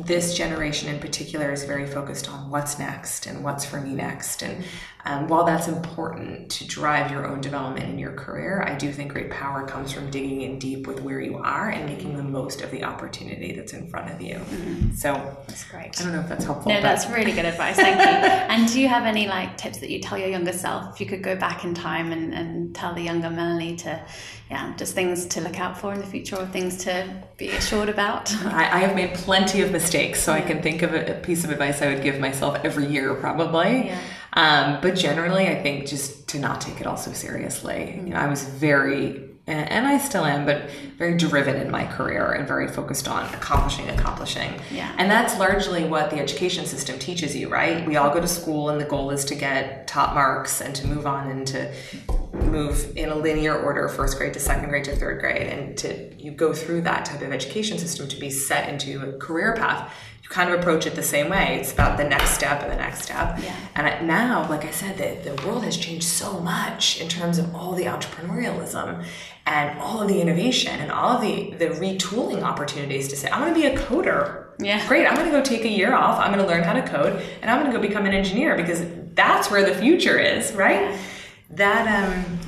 this 0.06 0.36
generation 0.36 0.88
in 0.92 1.00
particular 1.00 1.52
is 1.52 1.64
very 1.64 1.86
focused 1.86 2.28
on 2.28 2.50
what's 2.50 2.78
next 2.78 3.26
and 3.26 3.42
what's 3.42 3.64
for 3.64 3.80
me 3.80 3.94
next. 3.94 4.42
And 4.42 4.64
um, 5.04 5.28
while 5.28 5.44
that's 5.44 5.68
important 5.68 6.50
to 6.50 6.66
drive 6.66 7.10
your 7.10 7.26
own 7.26 7.40
development 7.40 7.88
in 7.88 7.98
your 7.98 8.12
career, 8.12 8.62
I 8.66 8.74
do 8.74 8.92
think 8.92 9.12
great 9.12 9.30
power 9.30 9.66
comes 9.66 9.92
from 9.92 10.10
digging 10.10 10.42
in 10.42 10.58
deep 10.58 10.86
with 10.86 11.00
where 11.00 11.20
you 11.20 11.38
are 11.38 11.70
and 11.70 11.86
making 11.86 12.16
the 12.16 12.22
most 12.22 12.60
of 12.60 12.70
the 12.70 12.84
opportunity 12.84 13.52
that's 13.52 13.72
in 13.72 13.88
front 13.88 14.10
of 14.12 14.20
you. 14.20 14.34
Mm-hmm. 14.34 14.94
So 14.94 15.14
that's 15.46 15.64
great. 15.64 15.98
I 16.00 16.04
don't 16.04 16.12
know 16.12 16.20
if 16.20 16.28
that's 16.28 16.44
helpful. 16.44 16.72
No, 16.72 16.80
that's 16.80 17.08
really 17.08 17.32
good 17.32 17.46
advice. 17.46 17.76
Thank 17.76 17.98
you. 17.98 18.28
and 18.54 18.68
do 18.70 18.80
you 18.80 18.88
have 18.88 19.04
any 19.04 19.28
like 19.28 19.56
tips 19.56 19.78
that 19.78 19.90
you 19.90 20.00
tell 20.00 20.18
your 20.18 20.28
younger 20.28 20.52
self 20.52 20.94
if 20.94 21.00
you 21.00 21.06
could 21.06 21.22
go 21.22 21.36
back 21.36 21.64
in 21.64 21.74
time 21.74 22.12
and, 22.12 22.34
and 22.34 22.74
tell 22.74 22.94
the 22.94 23.02
younger 23.02 23.30
Melanie 23.30 23.76
to, 23.76 24.02
yeah, 24.50 24.74
just 24.76 24.94
things 24.94 25.26
to 25.26 25.40
look 25.42 25.60
out 25.60 25.76
for 25.78 25.92
in 25.92 26.00
the 26.00 26.06
future 26.06 26.36
or 26.36 26.46
things 26.46 26.84
to 26.84 27.22
be 27.36 27.50
assured 27.50 27.88
about? 27.88 28.34
I, 28.46 28.64
I 28.64 28.78
have 28.78 28.96
made 28.96 29.14
plenty 29.14 29.60
of 29.60 29.70
mistakes, 29.70 30.22
so 30.22 30.34
yeah. 30.34 30.42
I 30.42 30.46
can 30.46 30.62
think 30.62 30.82
of 30.82 30.94
a, 30.94 31.16
a, 31.16 31.20
piece 31.20 31.44
of 31.44 31.50
advice 31.50 31.82
I 31.82 31.92
would 31.92 32.02
give 32.02 32.18
myself 32.18 32.58
every 32.64 32.86
year, 32.86 33.14
probably. 33.14 33.86
Yeah. 33.86 34.00
Um, 34.32 34.78
but 34.80 34.94
generally, 34.94 35.48
I 35.48 35.62
think 35.62 35.86
just 35.86 36.28
to 36.28 36.38
not 36.38 36.60
take 36.60 36.80
it 36.80 36.86
all 36.86 36.96
so 36.96 37.12
seriously. 37.12 38.00
You 38.04 38.10
know, 38.10 38.16
I 38.16 38.28
was 38.28 38.44
very 38.44 39.27
and 39.48 39.86
I 39.86 39.98
still 39.98 40.24
am, 40.24 40.44
but 40.44 40.70
very 40.96 41.16
driven 41.16 41.56
in 41.56 41.70
my 41.70 41.84
career 41.84 42.32
and 42.32 42.46
very 42.46 42.68
focused 42.68 43.08
on 43.08 43.32
accomplishing, 43.34 43.88
accomplishing. 43.90 44.60
Yeah. 44.70 44.94
And 44.98 45.10
that's 45.10 45.38
largely 45.38 45.84
what 45.84 46.10
the 46.10 46.18
education 46.18 46.66
system 46.66 46.98
teaches 46.98 47.34
you, 47.34 47.48
right? 47.48 47.86
We 47.86 47.96
all 47.96 48.12
go 48.12 48.20
to 48.20 48.28
school, 48.28 48.68
and 48.68 48.80
the 48.80 48.84
goal 48.84 49.10
is 49.10 49.24
to 49.26 49.34
get 49.34 49.86
top 49.86 50.14
marks 50.14 50.60
and 50.60 50.74
to 50.76 50.86
move 50.86 51.06
on 51.06 51.30
and 51.30 51.46
to 51.48 51.72
move 52.32 52.92
in 52.96 53.08
a 53.08 53.14
linear 53.14 53.58
order, 53.58 53.88
first 53.88 54.18
grade 54.18 54.34
to 54.34 54.40
second 54.40 54.68
grade 54.68 54.84
to 54.84 54.96
third 54.96 55.20
grade, 55.20 55.46
and 55.46 55.76
to 55.78 56.14
you 56.22 56.30
go 56.30 56.52
through 56.52 56.82
that 56.82 57.04
type 57.04 57.22
of 57.22 57.32
education 57.32 57.78
system 57.78 58.08
to 58.08 58.18
be 58.18 58.30
set 58.30 58.68
into 58.68 59.08
a 59.08 59.18
career 59.18 59.54
path 59.54 59.92
kind 60.28 60.52
of 60.52 60.60
approach 60.60 60.86
it 60.86 60.94
the 60.94 61.02
same 61.02 61.30
way. 61.30 61.58
It's 61.60 61.72
about 61.72 61.96
the 61.96 62.04
next 62.04 62.30
step 62.30 62.62
and 62.62 62.70
the 62.70 62.76
next 62.76 63.02
step. 63.02 63.38
Yeah. 63.42 63.56
And 63.74 64.06
now, 64.06 64.48
like 64.48 64.64
I 64.64 64.70
said, 64.70 64.98
the, 64.98 65.30
the 65.30 65.46
world 65.46 65.64
has 65.64 65.76
changed 65.76 66.06
so 66.06 66.40
much 66.40 67.00
in 67.00 67.08
terms 67.08 67.38
of 67.38 67.54
all 67.54 67.72
the 67.72 67.84
entrepreneurialism 67.84 69.04
and 69.46 69.78
all 69.78 70.02
of 70.02 70.08
the 70.08 70.20
innovation 70.20 70.78
and 70.80 70.92
all 70.92 71.16
of 71.16 71.22
the, 71.22 71.52
the 71.52 71.68
retooling 71.68 72.42
opportunities 72.42 73.08
to 73.08 73.16
say, 73.16 73.30
I'm 73.30 73.40
going 73.40 73.54
to 73.54 73.60
be 73.60 73.66
a 73.66 73.78
coder. 73.78 74.48
Yeah. 74.60 74.86
Great. 74.86 75.06
I'm 75.06 75.14
going 75.14 75.30
to 75.30 75.32
go 75.32 75.42
take 75.42 75.64
a 75.64 75.70
year 75.70 75.94
off. 75.94 76.18
I'm 76.18 76.32
going 76.32 76.44
to 76.44 76.50
learn 76.52 76.62
how 76.62 76.74
to 76.74 76.86
code 76.86 77.22
and 77.40 77.50
I'm 77.50 77.60
going 77.60 77.72
to 77.72 77.78
go 77.78 77.80
become 77.80 78.04
an 78.04 78.12
engineer 78.12 78.54
because 78.56 78.84
that's 79.14 79.50
where 79.50 79.64
the 79.64 79.74
future 79.80 80.18
is, 80.18 80.52
right? 80.52 80.98
That, 81.50 82.04
um, 82.04 82.38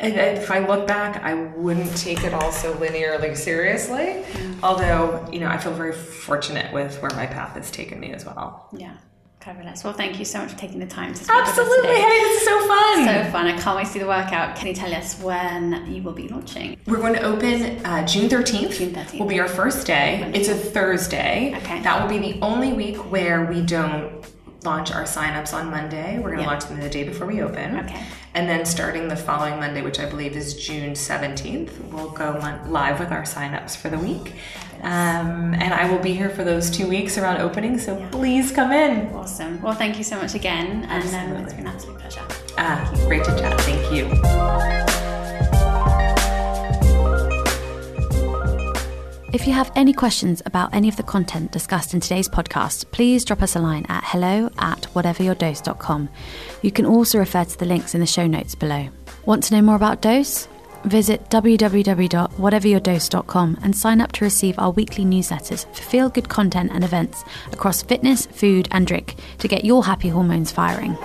if 0.00 0.50
I 0.50 0.60
look 0.66 0.86
back, 0.86 1.22
I 1.22 1.34
wouldn't 1.34 1.96
take 1.96 2.24
it 2.24 2.34
all 2.34 2.52
so 2.52 2.74
linearly 2.74 3.36
seriously. 3.36 4.24
Although, 4.62 5.28
you 5.32 5.40
know, 5.40 5.48
I 5.48 5.58
feel 5.58 5.72
very 5.72 5.92
fortunate 5.92 6.72
with 6.72 7.00
where 7.02 7.10
my 7.12 7.26
path 7.26 7.56
has 7.56 7.70
taken 7.70 8.00
me 8.00 8.12
as 8.12 8.24
well. 8.24 8.68
Yeah. 8.76 8.96
Fabulous. 9.40 9.84
Well, 9.84 9.92
thank 9.92 10.18
you 10.18 10.24
so 10.24 10.40
much 10.40 10.50
for 10.50 10.58
taking 10.58 10.78
the 10.78 10.86
time 10.86 11.14
to 11.14 11.24
speak 11.24 11.34
Absolutely. 11.34 11.94
Hey, 11.94 12.20
this 12.20 12.42
is 12.42 12.48
so 12.48 12.66
fun. 12.66 13.04
So 13.04 13.30
fun. 13.30 13.46
I 13.46 13.56
can't 13.58 13.76
wait 13.76 13.86
to 13.86 13.92
see 13.92 13.98
the 13.98 14.06
workout. 14.06 14.56
Can 14.56 14.66
you 14.66 14.74
tell 14.74 14.92
us 14.92 15.18
when 15.22 15.90
you 15.90 16.02
will 16.02 16.12
be 16.12 16.28
launching? 16.28 16.76
We're 16.86 16.98
going 16.98 17.14
to 17.14 17.22
open 17.22 17.84
uh, 17.86 18.06
June 18.06 18.28
13th. 18.28 18.76
June 18.76 18.92
13th. 18.92 19.18
Will 19.18 19.26
be 19.26 19.40
our 19.40 19.48
first 19.48 19.86
day. 19.86 20.20
Wonderful. 20.20 20.40
It's 20.40 20.48
a 20.50 20.70
Thursday. 20.70 21.54
Okay. 21.58 21.80
That 21.82 22.02
will 22.02 22.10
be 22.10 22.32
the 22.32 22.40
only 22.40 22.72
week 22.72 22.96
where 23.10 23.46
we 23.46 23.62
don't 23.62 24.26
launch 24.68 24.92
our 24.92 25.04
signups 25.04 25.54
on 25.54 25.70
Monday. 25.70 26.18
We're 26.18 26.34
going 26.34 26.36
to 26.38 26.42
yeah. 26.42 26.50
launch 26.50 26.66
them 26.66 26.78
the 26.78 26.90
day 26.90 27.04
before 27.04 27.26
we 27.26 27.40
open. 27.40 27.78
Okay. 27.78 28.04
And 28.34 28.48
then 28.48 28.66
starting 28.66 29.08
the 29.08 29.16
following 29.16 29.58
Monday, 29.58 29.80
which 29.80 29.98
I 29.98 30.08
believe 30.08 30.36
is 30.36 30.54
June 30.54 30.92
17th, 30.92 31.90
we'll 31.90 32.10
go 32.10 32.38
live 32.68 33.00
with 33.00 33.10
our 33.10 33.22
signups 33.22 33.76
for 33.76 33.88
the 33.88 33.98
week. 33.98 34.34
Um, 34.82 35.54
and 35.54 35.72
I 35.74 35.90
will 35.90 35.98
be 35.98 36.12
here 36.12 36.28
for 36.28 36.44
those 36.44 36.70
two 36.70 36.86
weeks 36.86 37.16
around 37.16 37.40
opening, 37.40 37.78
so 37.78 37.98
yeah. 37.98 38.08
please 38.10 38.52
come 38.52 38.70
in. 38.70 39.08
Awesome. 39.14 39.60
Well, 39.62 39.74
thank 39.74 39.96
you 39.96 40.04
so 40.04 40.20
much 40.20 40.34
again. 40.34 40.84
And 40.84 41.02
um, 41.14 41.42
it's 41.42 41.54
been 41.54 41.66
an 41.66 41.72
absolute 41.72 41.98
pleasure. 41.98 42.22
Ah, 42.58 42.92
great 43.06 43.24
to 43.24 43.30
chat. 43.38 43.58
Thank 43.62 43.92
you. 43.92 44.97
If 49.30 49.46
you 49.46 49.52
have 49.52 49.70
any 49.76 49.92
questions 49.92 50.40
about 50.46 50.74
any 50.74 50.88
of 50.88 50.96
the 50.96 51.02
content 51.02 51.52
discussed 51.52 51.92
in 51.92 52.00
today's 52.00 52.30
podcast, 52.30 52.90
please 52.92 53.26
drop 53.26 53.42
us 53.42 53.56
a 53.56 53.58
line 53.58 53.84
at 53.90 54.02
hello 54.06 54.48
at 54.58 54.84
whateveryourdose.com. 54.94 56.08
You 56.62 56.72
can 56.72 56.86
also 56.86 57.18
refer 57.18 57.44
to 57.44 57.58
the 57.58 57.66
links 57.66 57.94
in 57.94 58.00
the 58.00 58.06
show 58.06 58.26
notes 58.26 58.54
below. 58.54 58.88
Want 59.26 59.42
to 59.44 59.54
know 59.54 59.60
more 59.60 59.76
about 59.76 60.00
Dose? 60.00 60.48
Visit 60.84 61.28
www.whateveryourdose.com 61.28 63.58
and 63.62 63.76
sign 63.76 64.00
up 64.00 64.12
to 64.12 64.24
receive 64.24 64.58
our 64.58 64.70
weekly 64.70 65.04
newsletters 65.04 65.66
for 65.76 65.82
feel 65.82 66.08
good 66.08 66.30
content 66.30 66.70
and 66.72 66.82
events 66.82 67.22
across 67.52 67.82
fitness, 67.82 68.24
food, 68.24 68.66
and 68.70 68.86
drink 68.86 69.16
to 69.40 69.48
get 69.48 69.62
your 69.62 69.84
happy 69.84 70.08
hormones 70.08 70.50
firing. 70.50 70.96